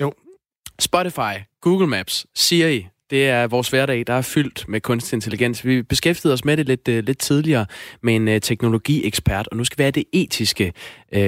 jo. 0.00 0.12
Spotify, 0.80 1.34
Google 1.60 1.86
Maps, 1.86 2.26
Siri, 2.34 2.86
det 3.10 3.28
er 3.28 3.46
vores 3.46 3.68
hverdag, 3.68 4.04
der 4.06 4.12
er 4.12 4.22
fyldt 4.22 4.64
med 4.68 4.80
kunstig 4.80 5.16
intelligens. 5.16 5.64
Vi 5.64 5.82
beskæftigede 5.82 6.32
os 6.32 6.44
med 6.44 6.56
det 6.56 6.66
lidt, 6.66 6.88
uh, 6.88 6.94
lidt 6.94 7.18
tidligere 7.18 7.66
med 8.02 8.16
en 8.16 8.28
uh, 8.28 8.34
teknologiekspert, 8.42 9.48
og 9.48 9.56
nu 9.56 9.64
skal 9.64 9.78
vi 9.78 9.82
have 9.82 9.90
det 9.90 10.04
etiske, 10.12 10.72
uh, 11.16 11.20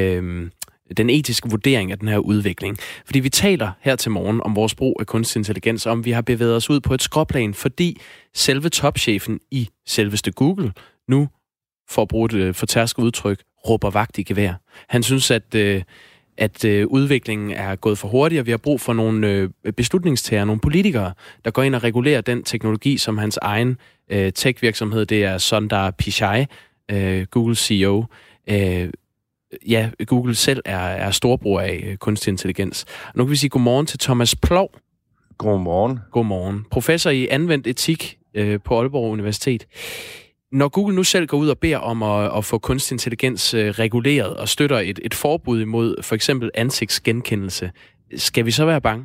den 0.97 1.11
etiske 1.11 1.51
vurdering 1.51 1.93
af 1.93 1.99
den 1.99 2.09
her 2.09 2.19
udvikling. 2.19 2.79
Fordi 3.07 3.19
vi 3.19 3.29
taler 3.29 3.71
her 3.81 3.97
til 3.97 4.11
morgen 4.11 4.41
om 4.41 4.57
vores 4.57 4.75
brug 4.75 4.97
af 5.01 5.07
kunstig 5.07 5.41
intelligens, 5.41 5.87
om 5.87 6.05
vi 6.05 6.11
har 6.11 6.23
bevæget 6.23 6.57
os 6.57 6.71
ud 6.71 6.81
på 6.81 6.95
et 6.95 7.03
skråplan, 7.03 7.55
fordi 7.55 8.01
selve 8.35 8.69
topchefen 8.69 9.41
i 9.51 9.69
selveste 9.87 10.33
Google 10.33 10.73
nu 11.09 11.29
for 11.91 12.03
at 12.03 12.09
bruge 12.09 12.27
et 12.27 12.33
øh, 12.33 12.55
fortærsket 12.55 13.03
udtryk, 13.03 13.43
råber 13.69 13.91
vagt 13.91 14.19
i 14.19 14.23
gevær. 14.23 14.55
Han 14.89 15.03
synes, 15.03 15.31
at, 15.31 15.55
øh, 15.55 15.83
at 16.37 16.65
øh, 16.65 16.87
udviklingen 16.87 17.51
er 17.51 17.77
gået 17.77 17.99
for 17.99 18.09
hurtigt, 18.09 18.41
og 18.41 18.47
vi 18.47 18.51
har 18.51 18.59
brug 18.59 18.81
for 18.81 18.93
nogle 18.93 19.27
øh, 19.27 19.73
beslutningstager, 19.73 20.45
nogle 20.45 20.61
politikere, 20.61 21.13
der 21.45 21.51
går 21.51 21.63
ind 21.63 21.75
og 21.75 21.85
regulerer 21.85 22.21
den 22.21 22.43
teknologi, 22.43 22.99
som 22.99 23.19
hans 23.19 23.39
egen 23.43 23.77
øh, 24.11 24.33
tech-virksomhed, 24.33 25.07
det 25.07 25.25
er 25.25 25.39
Sundar 25.39 25.91
Pichai, 25.91 26.47
øh, 26.91 27.27
Google 27.31 27.57
CEO, 27.57 28.05
øh, 28.51 28.89
ja, 29.69 29.91
Google 30.07 30.35
selv 30.35 30.63
er, 30.65 30.79
er 30.79 31.11
storbror 31.11 31.61
af 31.61 31.85
øh, 31.87 31.97
kunstig 31.97 32.31
intelligens. 32.31 32.85
Nu 33.15 33.25
kan 33.25 33.31
vi 33.31 33.37
sige 33.37 33.51
godmorgen 33.51 33.87
til 33.87 33.99
Thomas 33.99 34.37
Plov. 34.37 34.71
Godmorgen. 35.39 35.99
Godmorgen. 36.11 36.67
Professor 36.71 37.11
i 37.11 37.29
anvendt 37.29 37.67
etik 37.67 38.19
øh, 38.35 38.61
på 38.65 38.81
Aalborg 38.81 39.13
Universitet. 39.13 39.67
Når 40.53 40.69
Google 40.69 40.97
nu 40.97 41.05
selv 41.05 41.27
går 41.27 41.39
ud 41.39 41.49
og 41.49 41.59
beder 41.59 41.79
om 41.79 42.03
at, 42.03 42.37
at 42.37 42.45
få 42.45 42.59
kunstig 42.59 42.95
intelligens 42.95 43.55
øh, 43.55 43.69
reguleret 43.71 44.37
og 44.37 44.49
støtter 44.49 44.79
et, 44.79 45.01
et 45.05 45.15
forbud 45.15 45.61
imod 45.61 46.03
for 46.03 46.15
eksempel 46.15 46.51
ansigtsgenkendelse, 46.55 47.71
skal 48.17 48.47
vi 48.47 48.51
så 48.51 48.65
være 48.65 48.81
bange? 48.81 49.05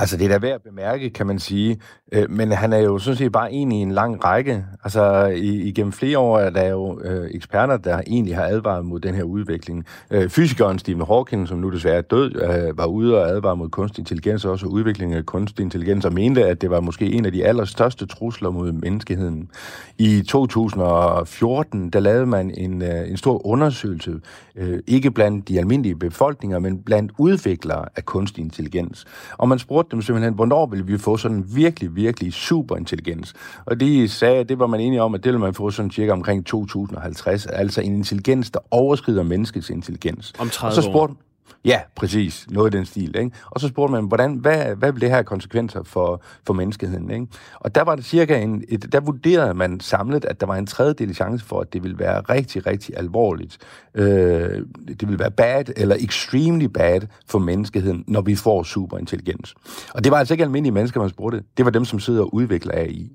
Altså, 0.00 0.16
det 0.16 0.24
er 0.24 0.28
da 0.28 0.38
værd 0.38 0.54
at 0.54 0.62
bemærke, 0.62 1.10
kan 1.10 1.26
man 1.26 1.38
sige. 1.38 1.80
Øh, 2.12 2.30
men 2.30 2.52
han 2.52 2.72
er 2.72 2.78
jo 2.78 2.98
sådan 2.98 3.16
set 3.16 3.32
bare 3.32 3.52
en 3.52 3.72
i 3.72 3.76
en 3.76 3.92
lang 3.92 4.24
række. 4.24 4.64
Altså, 4.84 5.26
i, 5.26 5.62
igennem 5.62 5.92
flere 5.92 6.18
år 6.18 6.38
er 6.38 6.50
der 6.50 6.68
jo 6.68 7.00
øh, 7.00 7.30
eksperter, 7.34 7.76
der 7.76 8.00
egentlig 8.06 8.36
har 8.36 8.44
advaret 8.44 8.84
mod 8.84 9.00
den 9.00 9.14
her 9.14 9.22
udvikling. 9.22 9.84
Øh, 10.10 10.28
fysikeren 10.28 10.78
Stephen 10.78 11.06
Hawking, 11.06 11.48
som 11.48 11.58
nu 11.58 11.70
desværre 11.70 11.96
er 11.96 12.02
død, 12.02 12.34
øh, 12.36 12.78
var 12.78 12.86
ude 12.86 13.18
og 13.18 13.28
advare 13.28 13.56
mod 13.56 13.68
kunstig 13.68 14.02
intelligens, 14.02 14.44
og 14.44 14.52
også 14.52 14.66
udviklingen 14.66 15.18
af 15.18 15.26
kunstig 15.26 15.62
intelligens, 15.62 16.04
og 16.04 16.12
mente, 16.12 16.46
at 16.46 16.60
det 16.60 16.70
var 16.70 16.80
måske 16.80 17.12
en 17.12 17.26
af 17.26 17.32
de 17.32 17.44
allerstørste 17.44 18.06
trusler 18.06 18.50
mod 18.50 18.72
menneskeheden. 18.72 19.50
I 19.98 20.22
2014, 20.22 21.90
der 21.90 22.00
lavede 22.00 22.26
man 22.26 22.50
en, 22.50 22.82
øh, 22.82 23.10
en 23.10 23.16
stor 23.16 23.46
undersøgelse, 23.46 24.14
øh, 24.56 24.78
ikke 24.86 25.10
blandt 25.10 25.48
de 25.48 25.58
almindelige 25.58 25.96
befolkninger, 25.96 26.58
men 26.58 26.82
blandt 26.82 27.12
udviklere 27.18 27.84
af 27.96 28.04
kunstig 28.04 28.44
intelligens. 28.44 29.04
Og 29.38 29.48
man 29.48 29.58
spurgte 29.58 29.89
dem 29.90 30.02
simpelthen, 30.02 30.34
hvornår 30.34 30.66
vil 30.66 30.88
vi 30.88 30.98
få 30.98 31.16
sådan 31.16 31.44
virkelig, 31.54 31.96
virkelig 31.96 32.32
superintelligens? 32.32 33.34
Og 33.64 33.80
de 33.80 34.08
sagde, 34.08 34.44
det 34.44 34.58
var 34.58 34.66
man 34.66 34.80
enige 34.80 35.02
om, 35.02 35.14
at 35.14 35.24
det 35.24 35.32
vil 35.32 35.40
man 35.40 35.54
få 35.54 35.70
sådan 35.70 35.90
cirka 35.90 36.12
omkring 36.12 36.46
2050, 36.46 37.46
altså 37.46 37.80
en 37.80 37.94
intelligens, 37.94 38.50
der 38.50 38.60
overskrider 38.70 39.22
menneskets 39.22 39.70
intelligens. 39.70 40.32
Om 40.38 40.48
30 40.48 40.70
og 40.70 40.74
så 40.74 40.82
spurgte, 40.82 41.12
år. 41.12 41.29
Ja, 41.64 41.80
præcis. 41.96 42.46
Noget 42.50 42.74
i 42.74 42.76
den 42.76 42.86
stil. 42.86 43.16
Ikke? 43.16 43.30
Og 43.44 43.60
så 43.60 43.68
spurgte 43.68 43.92
man, 43.92 44.04
hvordan, 44.04 44.34
hvad, 44.34 44.76
hvad 44.76 44.92
vil 44.92 45.00
det 45.00 45.10
her 45.10 45.22
konsekvenser 45.22 45.82
for, 45.82 46.22
for 46.46 46.54
menneskeheden? 46.54 47.10
Ikke? 47.10 47.26
Og 47.54 47.74
der 47.74 47.82
var 47.82 47.96
det 47.96 48.04
cirka 48.04 48.42
en, 48.42 48.64
et, 48.68 48.92
der 48.92 49.00
vurderede 49.00 49.54
man 49.54 49.80
samlet, 49.80 50.24
at 50.24 50.40
der 50.40 50.46
var 50.46 50.56
en 50.56 50.66
tredjedel 50.66 51.14
chance 51.14 51.44
for, 51.44 51.60
at 51.60 51.72
det 51.72 51.82
ville 51.82 51.98
være 51.98 52.20
rigtig, 52.20 52.66
rigtig 52.66 52.96
alvorligt. 52.96 53.58
Øh, 53.94 54.64
det 54.86 55.08
vil 55.08 55.18
være 55.18 55.30
bad 55.30 55.64
eller 55.76 55.96
extremely 56.00 56.64
bad 56.64 57.00
for 57.26 57.38
menneskeheden, 57.38 58.04
når 58.08 58.20
vi 58.20 58.34
får 58.34 58.62
superintelligens. 58.62 59.54
Og 59.94 60.04
det 60.04 60.12
var 60.12 60.18
altså 60.18 60.34
ikke 60.34 60.44
almindelige 60.44 60.74
mennesker, 60.74 61.00
man 61.00 61.10
spurgte. 61.10 61.42
Det 61.56 61.64
var 61.64 61.70
dem, 61.70 61.84
som 61.84 62.00
sidder 62.00 62.22
og 62.22 62.34
udvikler 62.34 62.74
AI. 62.74 63.10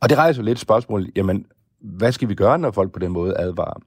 Og 0.00 0.10
det 0.10 0.18
rejser 0.18 0.42
jo 0.42 0.46
lidt 0.46 0.58
spørgsmål, 0.58 1.06
jamen, 1.16 1.46
hvad 1.80 2.12
skal 2.12 2.28
vi 2.28 2.34
gøre, 2.34 2.58
når 2.58 2.70
folk 2.70 2.92
på 2.92 2.98
den 2.98 3.12
måde 3.12 3.36
advarer? 3.38 3.80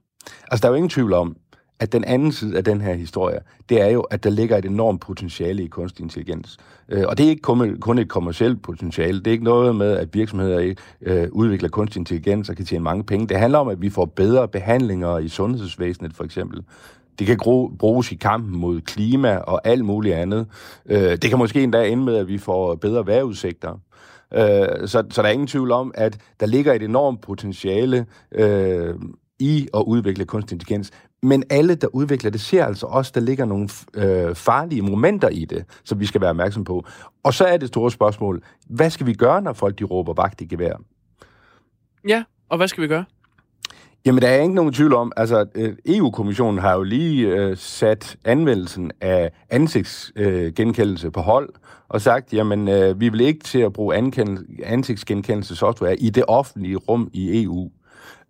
Altså, 0.50 0.62
der 0.62 0.68
er 0.68 0.72
jo 0.72 0.76
ingen 0.76 0.90
tvivl 0.90 1.12
om, 1.12 1.36
at 1.80 1.92
den 1.92 2.04
anden 2.04 2.32
side 2.32 2.56
af 2.56 2.64
den 2.64 2.80
her 2.80 2.94
historie, 2.94 3.40
det 3.68 3.80
er 3.80 3.86
jo, 3.86 4.00
at 4.00 4.24
der 4.24 4.30
ligger 4.30 4.56
et 4.56 4.64
enormt 4.64 5.00
potentiale 5.00 5.62
i 5.62 5.66
kunstig 5.66 6.02
intelligens. 6.02 6.58
Øh, 6.88 7.04
og 7.08 7.18
det 7.18 7.26
er 7.26 7.30
ikke 7.30 7.42
kun, 7.42 7.76
kun 7.80 7.98
et 7.98 8.08
kommersielt 8.08 8.62
potentiale. 8.62 9.18
Det 9.18 9.26
er 9.26 9.32
ikke 9.32 9.44
noget 9.44 9.76
med, 9.76 9.96
at 9.96 10.14
virksomheder 10.14 10.74
øh, 11.02 11.28
udvikler 11.32 11.68
kunstig 11.68 12.00
intelligens 12.00 12.48
og 12.48 12.56
kan 12.56 12.64
tjene 12.64 12.84
mange 12.84 13.04
penge. 13.04 13.26
Det 13.26 13.36
handler 13.36 13.58
om, 13.58 13.68
at 13.68 13.82
vi 13.82 13.90
får 13.90 14.04
bedre 14.04 14.48
behandlinger 14.48 15.18
i 15.18 15.28
sundhedsvæsenet, 15.28 16.14
for 16.14 16.24
eksempel. 16.24 16.62
Det 17.18 17.26
kan 17.26 17.38
bruges 17.78 18.12
i 18.12 18.14
kampen 18.14 18.58
mod 18.58 18.80
klima 18.80 19.36
og 19.36 19.60
alt 19.64 19.84
muligt 19.84 20.14
andet. 20.14 20.46
Øh, 20.86 21.10
det 21.10 21.30
kan 21.30 21.38
måske 21.38 21.62
endda 21.62 21.88
ende 21.88 22.04
med, 22.04 22.16
at 22.16 22.28
vi 22.28 22.38
får 22.38 22.74
bedre 22.74 23.06
vejrudsigter. 23.06 23.80
Øh, 24.34 24.88
så, 24.88 25.04
så 25.10 25.22
der 25.22 25.28
er 25.28 25.32
ingen 25.32 25.46
tvivl 25.46 25.72
om, 25.72 25.92
at 25.94 26.18
der 26.40 26.46
ligger 26.46 26.72
et 26.72 26.82
enormt 26.82 27.20
potentiale 27.20 28.06
øh, 28.32 28.94
i 29.38 29.68
at 29.74 29.82
udvikle 29.86 30.24
kunstig 30.24 30.54
intelligens. 30.54 30.90
Men 31.22 31.44
alle, 31.50 31.74
der 31.74 31.86
udvikler 31.86 32.30
det, 32.30 32.40
ser 32.40 32.64
altså 32.64 32.86
også, 32.86 33.12
der 33.14 33.20
ligger 33.20 33.44
nogle 33.44 33.68
øh, 33.94 34.34
farlige 34.34 34.82
momenter 34.82 35.28
i 35.28 35.44
det, 35.44 35.64
som 35.84 36.00
vi 36.00 36.06
skal 36.06 36.20
være 36.20 36.30
opmærksom 36.30 36.64
på. 36.64 36.84
Og 37.22 37.34
så 37.34 37.44
er 37.44 37.56
det 37.56 37.68
store 37.68 37.90
spørgsmål, 37.90 38.42
hvad 38.66 38.90
skal 38.90 39.06
vi 39.06 39.14
gøre, 39.14 39.42
når 39.42 39.52
folk 39.52 39.78
de 39.78 39.84
råber 39.84 40.12
vagt 40.12 40.40
i 40.40 40.44
gevær? 40.44 40.72
Ja, 42.08 42.24
og 42.48 42.56
hvad 42.56 42.68
skal 42.68 42.82
vi 42.82 42.88
gøre? 42.88 43.04
Jamen, 44.06 44.22
der 44.22 44.28
er 44.28 44.42
ikke 44.42 44.54
nogen 44.54 44.72
tvivl 44.72 44.94
om, 44.94 45.12
altså 45.16 45.46
øh, 45.54 45.76
EU-kommissionen 45.86 46.58
har 46.58 46.74
jo 46.74 46.82
lige 46.82 47.26
øh, 47.26 47.56
sat 47.56 48.16
anvendelsen 48.24 48.92
af 49.00 49.30
ansigtsgenkendelse 49.50 51.06
øh, 51.06 51.12
på 51.12 51.20
hold, 51.20 51.48
og 51.88 52.00
sagt, 52.00 52.32
jamen, 52.32 52.68
øh, 52.68 53.00
vi 53.00 53.08
vil 53.08 53.20
ikke 53.20 53.44
til 53.44 53.58
at 53.58 53.72
bruge 53.72 53.96
ansigtsgenkendelse 54.64 55.56
software 55.56 55.96
i 55.96 56.10
det 56.10 56.24
offentlige 56.28 56.76
rum 56.76 57.10
i 57.12 57.42
EU. 57.42 57.70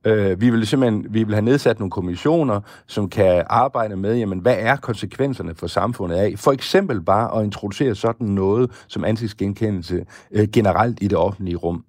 Øh, 0.04 0.40
vi 0.40 0.50
vil 0.50 0.66
simpelthen 0.66 1.06
vi 1.10 1.22
vil 1.22 1.34
have 1.34 1.44
nedsat 1.44 1.78
nogle 1.78 1.90
kommissioner, 1.90 2.60
som 2.86 3.08
kan 3.08 3.44
arbejde 3.50 3.96
med, 3.96 4.16
jamen, 4.16 4.38
hvad 4.38 4.56
er 4.58 4.76
konsekvenserne 4.76 5.54
for 5.54 5.66
samfundet 5.66 6.16
af? 6.16 6.34
For 6.36 6.52
eksempel 6.52 7.00
bare 7.00 7.38
at 7.38 7.44
introducere 7.44 7.94
sådan 7.94 8.26
noget 8.26 8.70
som 8.88 9.04
ansigtsgenkendelse 9.04 10.04
øh, 10.30 10.48
generelt 10.52 10.98
i 11.00 11.08
det 11.08 11.18
offentlige 11.18 11.56
rum. 11.56 11.84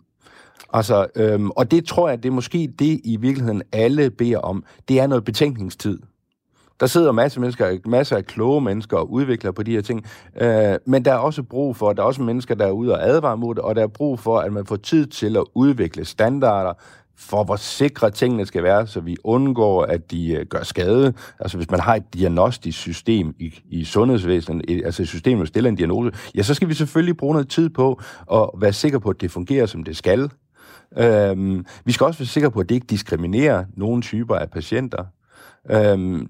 Altså, 0.74 1.08
øhm, 1.16 1.50
og 1.50 1.72
det 1.72 1.86
tror 1.86 2.10
jeg, 2.10 2.24
det 2.24 2.30
er 2.30 2.34
måske 2.34 2.74
det 2.80 3.02
i 3.04 3.18
virkeligheden 3.18 3.62
alle 3.72 4.10
beder 4.10 4.38
om. 4.38 4.64
Det 4.88 5.00
er 5.00 5.08
noget 5.08 5.24
betænkningstid. 5.26 6.00
Der 6.80 6.86
sidder 6.86 7.12
masser 7.12 7.40
af 7.40 7.42
mennesker, 7.42 7.78
masser 7.86 8.18
af 8.18 8.26
kloge 8.26 8.62
mennesker 8.62 8.98
og 8.98 9.12
udvikler 9.12 9.52
på 9.52 9.64
de 9.64 9.72
her 9.72 9.82
ting. 9.82 10.06
Øh, 10.42 10.76
men 10.86 11.06
der 11.06 11.14
er 11.14 11.18
også 11.18 11.44
brug 11.44 11.76
for, 11.76 11.94
der 11.94 12.02
er 12.02 12.08
også 12.08 12.22
mennesker, 12.22 12.56
der 12.56 12.66
er 12.68 12.72
ude 12.72 12.94
og 12.94 13.08
advare 13.08 13.38
mod 13.38 13.56
det, 13.56 13.64
og 13.64 13.76
der 13.76 13.84
er 13.84 13.88
brug 13.88 14.20
for, 14.20 14.40
at 14.40 14.54
man 14.54 14.66
får 14.66 14.76
tid 14.76 15.08
til 15.08 15.38
at 15.38 15.44
udvikle 15.54 16.06
standarder, 16.06 16.74
for 17.20 17.44
hvor 17.44 17.56
sikre 17.56 18.12
tingene 18.12 18.46
skal 18.46 18.64
være, 18.64 18.88
så 18.88 19.00
vi 19.00 19.18
undgår, 19.24 19.84
at 19.84 20.12
de 20.12 20.32
øh, 20.32 20.46
gør 20.46 20.64
skade. 20.64 21.14
Altså 21.40 21.58
hvis 21.58 21.72
man 21.72 21.80
har 21.80 21.96
et 21.96 22.14
diagnostisk 22.14 22.78
system 22.78 23.36
i, 23.40 23.54
i 23.70 23.84
sundhedsvæsenet, 23.84 24.66
et, 24.68 24.86
altså 24.86 25.02
et 25.02 25.08
system, 25.08 25.38
der 25.38 25.46
stiller 25.46 25.70
en 25.70 25.76
diagnose, 25.76 26.12
ja, 26.36 26.44
så 26.44 26.54
skal 26.54 26.70
vi 26.70 26.74
selvfølgelig 26.74 27.18
bruge 27.18 27.34
noget 27.34 27.50
tid 27.50 27.70
på 27.70 28.02
at 28.34 28.50
være 28.58 28.74
sikre 28.74 29.00
på, 29.00 29.10
at 29.10 29.22
det 29.22 29.32
fungerer, 29.32 29.66
som 29.66 29.84
det 29.84 29.98
skal. 29.98 30.32
Øhm, 30.98 31.66
vi 31.86 31.92
skal 31.92 32.06
også 32.06 32.20
være 32.20 32.28
sikre 32.28 32.52
på, 32.52 32.60
at 32.60 32.70
det 32.70 32.76
ikke 32.76 32.88
diskriminerer 32.88 33.66
nogen 33.78 34.02
typer 34.02 34.36
af 34.36 34.52
patienter. 34.52 35.06
Øhm, 35.72 36.30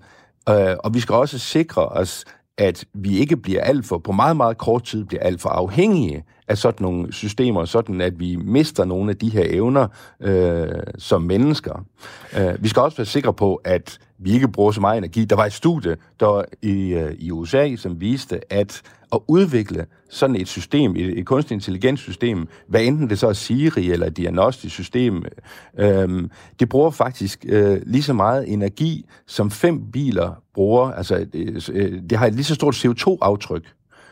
øh, 0.49 0.75
og 0.83 0.93
vi 0.93 0.99
skal 0.99 1.15
også 1.15 1.39
sikre 1.39 1.85
os, 1.85 2.25
at 2.59 2.85
vi 2.93 3.17
ikke 3.17 3.37
bliver 3.37 3.61
alt 3.63 3.85
for, 3.85 3.97
på 3.97 4.11
meget, 4.11 4.37
meget 4.37 4.57
kort 4.57 4.83
tid, 4.83 5.05
bliver 5.05 5.23
alt 5.23 5.41
for 5.41 5.49
afhængige 5.49 6.23
af 6.47 6.57
sådan 6.57 6.83
nogle 6.83 7.13
systemer, 7.13 7.65
sådan 7.65 8.01
at 8.01 8.19
vi 8.19 8.35
mister 8.35 8.85
nogle 8.85 9.09
af 9.09 9.17
de 9.17 9.29
her 9.29 9.43
evner 9.49 9.87
øh, 10.21 10.67
som 10.97 11.21
mennesker. 11.21 11.85
Øh, 12.37 12.63
vi 12.63 12.67
skal 12.67 12.81
også 12.81 12.97
være 12.97 13.05
sikre 13.05 13.33
på, 13.33 13.55
at 13.55 13.99
vi 14.17 14.31
ikke 14.31 14.47
bruger 14.47 14.71
så 14.71 14.81
meget 14.81 14.97
energi. 14.97 15.25
Der 15.25 15.35
var 15.35 15.45
et 15.45 15.53
studie 15.53 15.97
der 16.19 16.43
i, 16.61 16.93
øh, 16.93 17.15
i 17.19 17.31
USA, 17.31 17.75
som 17.75 18.01
viste, 18.01 18.53
at 18.53 18.81
at 19.11 19.19
udvikle 19.27 19.85
sådan 20.09 20.35
et 20.35 20.47
system, 20.47 20.95
et, 20.95 21.19
et 21.19 21.25
kunstig 21.25 21.55
intelligent 21.55 21.99
system, 21.99 22.47
hvad 22.67 22.83
enten 22.83 23.09
det 23.09 23.19
så 23.19 23.27
er 23.27 23.33
Siri 23.33 23.91
eller 23.91 24.07
et 24.07 24.17
diagnostisk 24.17 24.75
system, 24.75 25.23
øhm, 25.77 26.31
det 26.59 26.69
bruger 26.69 26.89
faktisk 26.89 27.45
øh, 27.49 27.81
lige 27.85 28.03
så 28.03 28.13
meget 28.13 28.53
energi, 28.53 29.05
som 29.27 29.51
fem 29.51 29.91
biler 29.91 30.43
bruger. 30.53 30.91
Altså, 30.91 31.25
øh, 31.33 31.61
øh 31.71 32.01
det 32.09 32.17
har 32.17 32.27
et 32.27 32.33
lige 32.33 32.43
så 32.43 32.55
stort 32.55 32.85
CO2-aftryk 32.85 33.63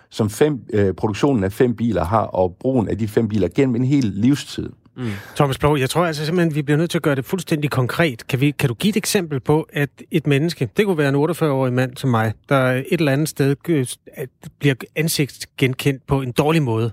som 0.10 0.30
fem, 0.30 0.62
øh, 0.74 0.94
produktionen 0.94 1.44
af 1.44 1.52
fem 1.52 1.76
biler 1.76 2.04
har, 2.04 2.24
og 2.24 2.56
brugen 2.60 2.90
af 2.90 2.98
de 2.98 3.08
fem 3.08 3.28
biler 3.28 3.48
gennem 3.56 3.76
en 3.76 3.84
hel 3.84 4.06
livstid. 4.06 4.70
Mm. 4.98 5.12
Thomas 5.36 5.58
Blå, 5.58 5.76
jeg 5.76 5.90
tror 5.90 6.06
altså 6.06 6.26
simpelthen, 6.26 6.56
vi 6.56 6.62
bliver 6.62 6.78
nødt 6.78 6.90
til 6.90 6.98
at 6.98 7.02
gøre 7.02 7.16
det 7.16 7.26
fuldstændig 7.26 7.72
konkret. 7.72 8.28
Kan, 8.28 8.42
vi, 8.42 8.52
kan 8.52 8.70
du 8.70 8.74
give 8.74 8.90
et 8.90 8.98
eksempel 8.98 9.40
på, 9.40 9.68
at 9.74 9.90
et 10.12 10.28
menneske, 10.28 10.70
det 10.78 10.86
kunne 10.86 10.98
være 10.98 11.10
en 11.10 11.16
48-årig 11.16 11.74
mand 11.74 11.98
som 11.98 12.10
mig, 12.10 12.34
der 12.50 12.72
et 12.72 12.86
eller 12.92 13.12
andet 13.12 13.30
sted 13.30 13.56
øh, 13.70 13.86
bliver 14.60 14.76
ansigtsgenkendt 14.96 16.08
på 16.08 16.22
en 16.22 16.32
dårlig 16.32 16.62
måde? 16.62 16.92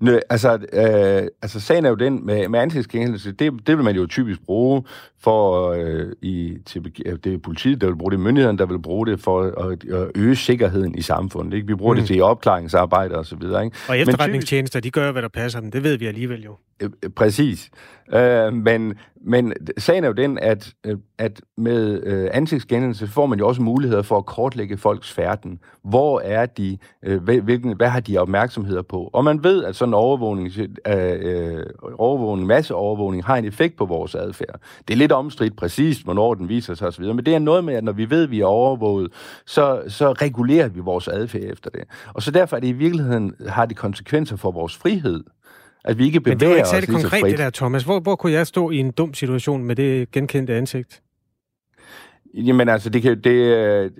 Nø, 0.00 0.18
altså, 0.30 0.58
øh, 0.72 1.28
altså 1.42 1.60
sagen 1.60 1.84
er 1.84 1.88
jo 1.88 1.94
den 1.94 2.26
med, 2.26 2.48
med 2.48 2.60
ansigtsgenkendelse, 2.60 3.32
det, 3.32 3.52
det 3.66 3.76
vil 3.76 3.84
man 3.84 3.96
jo 3.96 4.06
typisk 4.06 4.40
bruge 4.42 4.82
for 5.20 5.70
øh, 5.70 6.12
i, 6.22 6.56
til, 6.66 6.84
det 7.24 7.34
er 7.34 7.38
politiet, 7.38 7.80
der 7.80 7.86
vil 7.86 7.96
bruge 7.96 8.12
det, 8.12 8.20
myndighederne, 8.20 8.58
der 8.58 8.66
vil 8.66 8.78
bruge 8.78 9.06
det 9.06 9.20
for 9.20 9.42
at, 9.42 9.84
at 9.94 10.10
øge 10.14 10.36
sikkerheden 10.36 10.94
i 10.94 11.02
samfundet. 11.02 11.54
Ikke? 11.56 11.66
Vi 11.66 11.74
bruger 11.74 11.94
mm. 11.94 12.00
det 12.00 12.06
til 12.06 12.22
opklaringsarbejde 12.22 13.14
og 13.14 13.26
så 13.26 13.36
videre. 13.36 13.64
Ikke? 13.64 13.76
Og 13.88 13.98
efterretningstjenester, 13.98 14.80
de 14.80 14.90
gør, 14.90 15.12
hvad 15.12 15.22
der 15.22 15.28
passer 15.28 15.60
dem. 15.60 15.70
Det 15.70 15.84
ved 15.84 15.96
vi 15.96 16.06
alligevel 16.06 16.42
jo. 16.44 16.56
Øh, 16.80 16.90
øh, 17.02 17.10
præcis. 17.10 17.70
Øh, 18.12 18.52
men, 18.52 18.94
men 19.26 19.52
sagen 19.78 20.04
er 20.04 20.08
jo 20.08 20.14
den, 20.14 20.38
at, 20.38 20.72
øh, 20.84 20.96
at 21.18 21.40
med 21.56 22.02
øh, 22.02 22.28
ansigtsgenkendelse 22.32 23.06
får 23.06 23.26
man 23.26 23.38
jo 23.38 23.48
også 23.48 23.62
muligheder 23.62 24.02
for 24.02 24.18
at 24.18 24.26
kortlægge 24.26 24.76
folks 24.76 25.12
færden. 25.12 25.58
Hvor 25.84 26.20
er 26.20 26.46
de? 26.46 26.78
Øh, 27.02 27.22
hvilken, 27.22 27.76
hvad 27.76 27.88
har 27.88 28.00
de 28.00 28.18
opmærksomheder 28.18 28.82
på? 28.82 29.10
Og 29.12 29.24
man 29.24 29.44
ved, 29.44 29.64
at 29.64 29.76
sådan 29.76 29.94
overvågning, 29.94 30.50
øh, 30.86 31.66
overvågning, 31.98 32.46
masseovervågning 32.46 33.24
har 33.24 33.36
en 33.36 33.44
effekt 33.44 33.76
på 33.76 33.84
vores 33.84 34.14
adfærd. 34.14 34.60
Det 34.88 34.94
er 34.94 34.98
lidt 34.98 35.12
omstridt 35.12 35.56
præcis, 35.56 35.98
hvornår 35.98 36.34
den 36.34 36.48
viser 36.48 36.74
sig 36.74 36.88
osv., 36.88 37.04
men 37.04 37.26
det 37.26 37.34
er 37.34 37.38
noget 37.38 37.64
med, 37.64 37.74
at 37.74 37.84
når 37.84 37.92
vi 37.92 38.10
ved, 38.10 38.22
at 38.22 38.30
vi 38.30 38.40
er 38.40 38.46
overvåget, 38.46 39.12
så, 39.46 39.82
så 39.88 40.12
regulerer 40.12 40.68
vi 40.68 40.80
vores 40.80 41.08
adfærd 41.08 41.42
efter 41.42 41.70
det. 41.70 41.84
Og 42.14 42.22
så 42.22 42.30
derfor 42.30 42.56
er 42.56 42.60
det 42.60 42.68
i 42.68 42.72
virkeligheden, 42.72 43.34
har 43.48 43.66
det 43.66 43.76
konsekvenser 43.76 44.36
for 44.36 44.50
vores 44.50 44.76
frihed 44.76 45.24
at 45.84 45.98
vi 45.98 46.04
ikke 46.04 46.20
bevæger 46.20 46.34
Men 46.34 46.40
det 46.40 46.52
er 46.52 46.56
ikke 46.56 46.68
særlig 46.68 46.88
konkret, 46.88 47.24
det 47.24 47.38
der, 47.38 47.50
Thomas. 47.50 47.82
Hvor, 47.82 48.00
hvor 48.00 48.16
kunne 48.16 48.32
jeg 48.32 48.46
stå 48.46 48.70
i 48.70 48.76
en 48.76 48.90
dum 48.90 49.14
situation 49.14 49.64
med 49.64 49.76
det 49.76 50.10
genkendte 50.10 50.54
ansigt? 50.54 51.02
Jamen 52.34 52.68
altså, 52.68 52.90
det 52.90 53.02
kan, 53.02 53.20
det, 53.20 53.92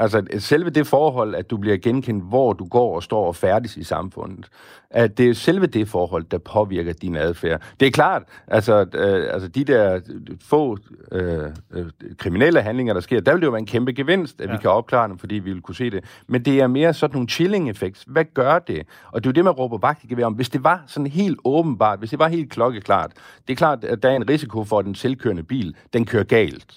Altså, 0.00 0.26
selve 0.38 0.70
det 0.70 0.86
forhold, 0.86 1.34
at 1.34 1.50
du 1.50 1.56
bliver 1.56 1.76
genkendt, 1.76 2.24
hvor 2.24 2.52
du 2.52 2.64
går 2.64 2.94
og 2.96 3.02
står 3.02 3.26
og 3.26 3.36
færdes 3.36 3.76
i 3.76 3.84
samfundet, 3.84 4.48
at 4.90 5.18
det 5.18 5.28
er 5.28 5.34
selve 5.34 5.66
det 5.66 5.88
forhold, 5.88 6.24
der 6.24 6.38
påvirker 6.38 6.92
din 6.92 7.16
adfærd. 7.16 7.62
Det 7.80 7.86
er 7.86 7.90
klart, 7.90 8.22
altså, 8.46 8.86
øh, 8.94 9.34
altså 9.34 9.48
de 9.48 9.64
der 9.64 10.00
få 10.42 10.78
øh, 11.12 11.42
øh, 11.70 11.86
kriminelle 12.18 12.62
handlinger, 12.62 12.94
der 12.94 13.00
sker, 13.00 13.20
der 13.20 13.32
vil 13.32 13.40
det 13.40 13.46
jo 13.46 13.50
være 13.50 13.58
en 13.58 13.66
kæmpe 13.66 13.92
gevinst, 13.92 14.40
at 14.40 14.48
ja. 14.48 14.52
vi 14.52 14.58
kan 14.58 14.70
opklare 14.70 15.08
dem, 15.08 15.18
fordi 15.18 15.34
vi 15.34 15.52
vil 15.52 15.62
kunne 15.62 15.74
se 15.74 15.90
det. 15.90 16.04
Men 16.26 16.44
det 16.44 16.60
er 16.60 16.66
mere 16.66 16.94
sådan 16.94 17.14
nogle 17.14 17.28
chilling 17.28 17.70
effects. 17.70 18.04
Hvad 18.06 18.24
gør 18.34 18.58
det? 18.58 18.86
Og 19.12 19.24
det 19.24 19.28
er 19.28 19.30
jo 19.30 19.34
det, 19.34 19.44
man 19.44 19.52
råber 19.52 19.78
vagt 19.78 20.22
om. 20.22 20.32
Hvis 20.32 20.48
det 20.48 20.64
var 20.64 20.84
sådan 20.86 21.06
helt 21.06 21.40
åbenbart, 21.44 21.98
hvis 21.98 22.10
det 22.10 22.18
var 22.18 22.28
helt 22.28 22.50
klokkeklart, 22.50 23.12
det 23.48 23.52
er 23.52 23.56
klart, 23.56 23.84
at 23.84 24.02
der 24.02 24.10
er 24.10 24.16
en 24.16 24.28
risiko 24.28 24.64
for, 24.64 24.78
at 24.78 24.84
den 24.84 24.94
selvkørende 24.94 25.42
bil, 25.42 25.76
den 25.92 26.06
kører 26.06 26.24
galt. 26.24 26.74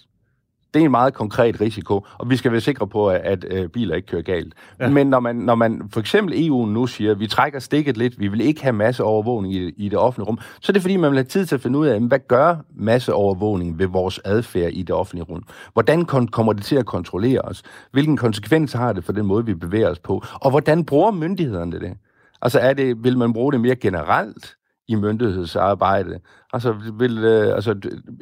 Det 0.74 0.82
er 0.82 0.86
en 0.86 0.92
meget 0.92 1.14
konkret 1.14 1.62
risiko, 1.62 2.06
og 2.18 2.30
vi 2.30 2.36
skal 2.36 2.52
være 2.52 2.62
sikre 2.62 2.88
på, 2.88 3.10
at, 3.10 3.22
at 3.22 3.46
øh, 3.50 3.70
biler 3.70 3.96
ikke 3.96 4.08
kører 4.08 4.22
galt. 4.22 4.54
Ja. 4.80 4.90
Men 4.90 5.08
når 5.08 5.20
man, 5.20 5.36
når 5.36 5.56
man 5.56 5.82
for 5.94 6.00
eksempel 6.00 6.48
EU 6.48 6.66
nu 6.66 6.88
siger, 6.88 7.12
at 7.12 7.20
vi 7.20 7.28
trækker 7.28 7.60
stikket 7.60 7.98
lidt, 7.98 8.20
vi 8.20 8.28
vil 8.28 8.42
ikke 8.42 8.64
have 8.64 8.74
masseovervågning 8.74 9.54
i, 9.54 9.74
i 9.78 9.90
det 9.90 10.00
offentlige 10.00 10.28
rum, 10.28 10.40
så 10.62 10.72
er 10.72 10.74
det 10.74 10.82
fordi, 10.82 10.98
man 10.98 11.12
vil 11.12 11.18
have 11.18 11.24
tid 11.24 11.46
til 11.46 11.56
at 11.56 11.62
finde 11.62 11.80
ud 11.80 11.88
af, 11.88 12.00
hvad 12.00 12.20
gør 12.28 12.56
masseovervågning 12.76 13.80
ved 13.80 13.88
vores 13.88 14.20
adfærd 14.26 14.72
i 14.74 14.82
det 14.82 14.96
offentlige 14.96 15.24
rum? 15.24 15.44
Hvordan 15.74 16.06
kommer 16.06 16.54
det 16.54 16.64
til 16.64 16.76
at 16.76 16.86
kontrollere 16.86 17.42
os? 17.42 17.64
Hvilken 17.92 18.18
konsekvens 18.18 18.74
har 18.74 18.94
det 18.94 19.04
for 19.04 19.14
den 19.14 19.26
måde, 19.26 19.46
vi 19.46 19.54
bevæger 19.54 19.90
os 19.90 20.00
på? 20.00 20.24
Og 20.34 20.50
hvordan 20.50 20.86
bruger 20.86 21.12
myndighederne 21.12 21.80
det? 21.80 21.98
Altså 22.42 22.60
er 22.60 22.74
det, 22.74 23.04
vil 23.04 23.18
man 23.18 23.34
bruge 23.34 23.54
det 23.54 23.62
mere 23.62 23.76
generelt? 23.76 24.56
I 24.88 24.96
myndighedsarbejde. 24.96 26.20
Altså, 26.54 26.76
vil, 26.98 27.18
øh, 27.18 27.56
altså 27.56 27.76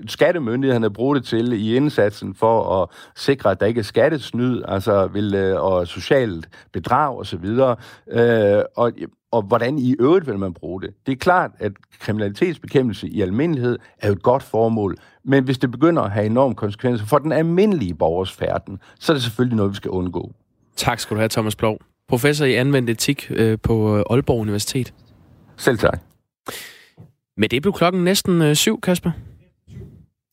skattemyndighederne 0.08 0.94
bruge 0.94 1.16
det 1.16 1.26
til 1.26 1.54
i 1.54 1.76
indsatsen 1.76 2.36
for 2.36 2.82
at 2.82 2.90
sikre, 3.16 3.52
at 3.52 3.60
der 3.60 3.66
ikke 3.66 3.80
er 3.80 3.84
skattesnyd, 3.84 4.62
altså 4.68 5.08
vil, 5.08 5.36
øh, 5.36 5.64
og 5.64 5.88
socialt 5.88 6.50
bedrag 6.74 7.20
osv., 7.20 7.46
øh, 8.12 8.64
og, 8.76 8.92
og 9.32 9.42
hvordan 9.42 9.78
i 9.78 9.96
øvrigt 10.00 10.28
vil 10.28 10.40
man 10.40 10.54
bruge 10.54 10.82
det. 10.82 10.90
Det 11.06 11.12
er 11.12 11.16
klart, 11.16 11.52
at 11.60 11.72
kriminalitetsbekæmpelse 12.00 13.08
i 13.08 13.22
almindelighed 13.22 13.80
er 14.00 14.08
jo 14.08 14.14
et 14.14 14.24
godt 14.24 14.44
formål, 14.44 14.98
men 15.24 15.44
hvis 15.44 15.58
det 15.58 15.72
begynder 15.72 16.02
at 16.02 16.12
have 16.12 16.26
enorme 16.26 16.56
konsekvenser 16.56 17.06
for 17.06 17.18
den 17.18 17.32
almindelige 17.32 17.94
borgers 17.94 18.32
færden, 18.32 18.80
så 19.00 19.12
er 19.12 19.14
det 19.14 19.24
selvfølgelig 19.24 19.58
noget, 19.58 19.72
vi 19.72 19.76
skal 19.76 19.92
undgå. 19.92 20.32
Tak 20.76 21.00
skal 21.00 21.16
du 21.16 21.20
have, 21.20 21.30
Thomas 21.30 21.56
Plov. 21.56 21.78
Professor 22.08 22.46
i 22.46 22.54
anvendt 22.54 22.90
etik 22.90 23.32
øh, 23.36 23.58
på 23.64 24.04
Aalborg 24.10 24.40
Universitet. 24.40 24.94
Selv 25.58 25.78
tak. 25.78 26.11
Med 27.38 27.50
det 27.50 27.62
blev 27.62 27.74
klokken 27.74 28.04
næsten 28.04 28.42
øh, 28.42 28.56
syv, 28.56 28.82
Kasper. 28.82 29.12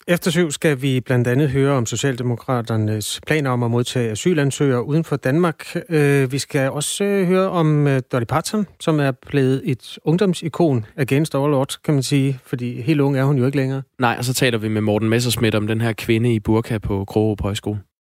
Efter 0.08 0.30
syv 0.30 0.50
skal 0.50 0.82
vi 0.82 1.00
blandt 1.00 1.28
andet 1.28 1.50
høre 1.50 1.72
om 1.72 1.86
Socialdemokraternes 1.86 3.20
planer 3.26 3.50
om 3.50 3.62
at 3.62 3.70
modtage 3.70 4.10
asylansøgere 4.10 4.86
uden 4.86 5.04
for 5.04 5.16
Danmark. 5.16 5.76
Øh, 5.88 6.32
vi 6.32 6.38
skal 6.38 6.70
også 6.70 7.04
øh, 7.04 7.26
høre 7.26 7.50
om 7.50 7.86
øh, 7.86 8.02
Dolly 8.12 8.24
Parton, 8.24 8.66
som 8.80 9.00
er 9.00 9.10
blevet 9.26 9.62
et 9.64 9.98
ungdomsikon 10.04 10.86
against 10.96 11.34
all 11.34 11.54
odds, 11.54 11.76
kan 11.76 11.94
man 11.94 12.02
sige, 12.02 12.40
fordi 12.46 12.80
helt 12.80 13.00
ung 13.00 13.16
er 13.16 13.24
hun 13.24 13.38
jo 13.38 13.46
ikke 13.46 13.58
længere. 13.58 13.82
Nej, 13.98 14.14
og 14.18 14.24
så 14.24 14.34
taler 14.34 14.58
vi 14.58 14.68
med 14.68 14.80
Morten 14.80 15.08
Messersmith 15.08 15.56
om 15.56 15.66
den 15.66 15.80
her 15.80 15.92
kvinde 15.92 16.34
i 16.34 16.40
burka 16.40 16.78
på 16.78 17.04
Krogerup 17.04 17.40
Højskole. 17.40 17.80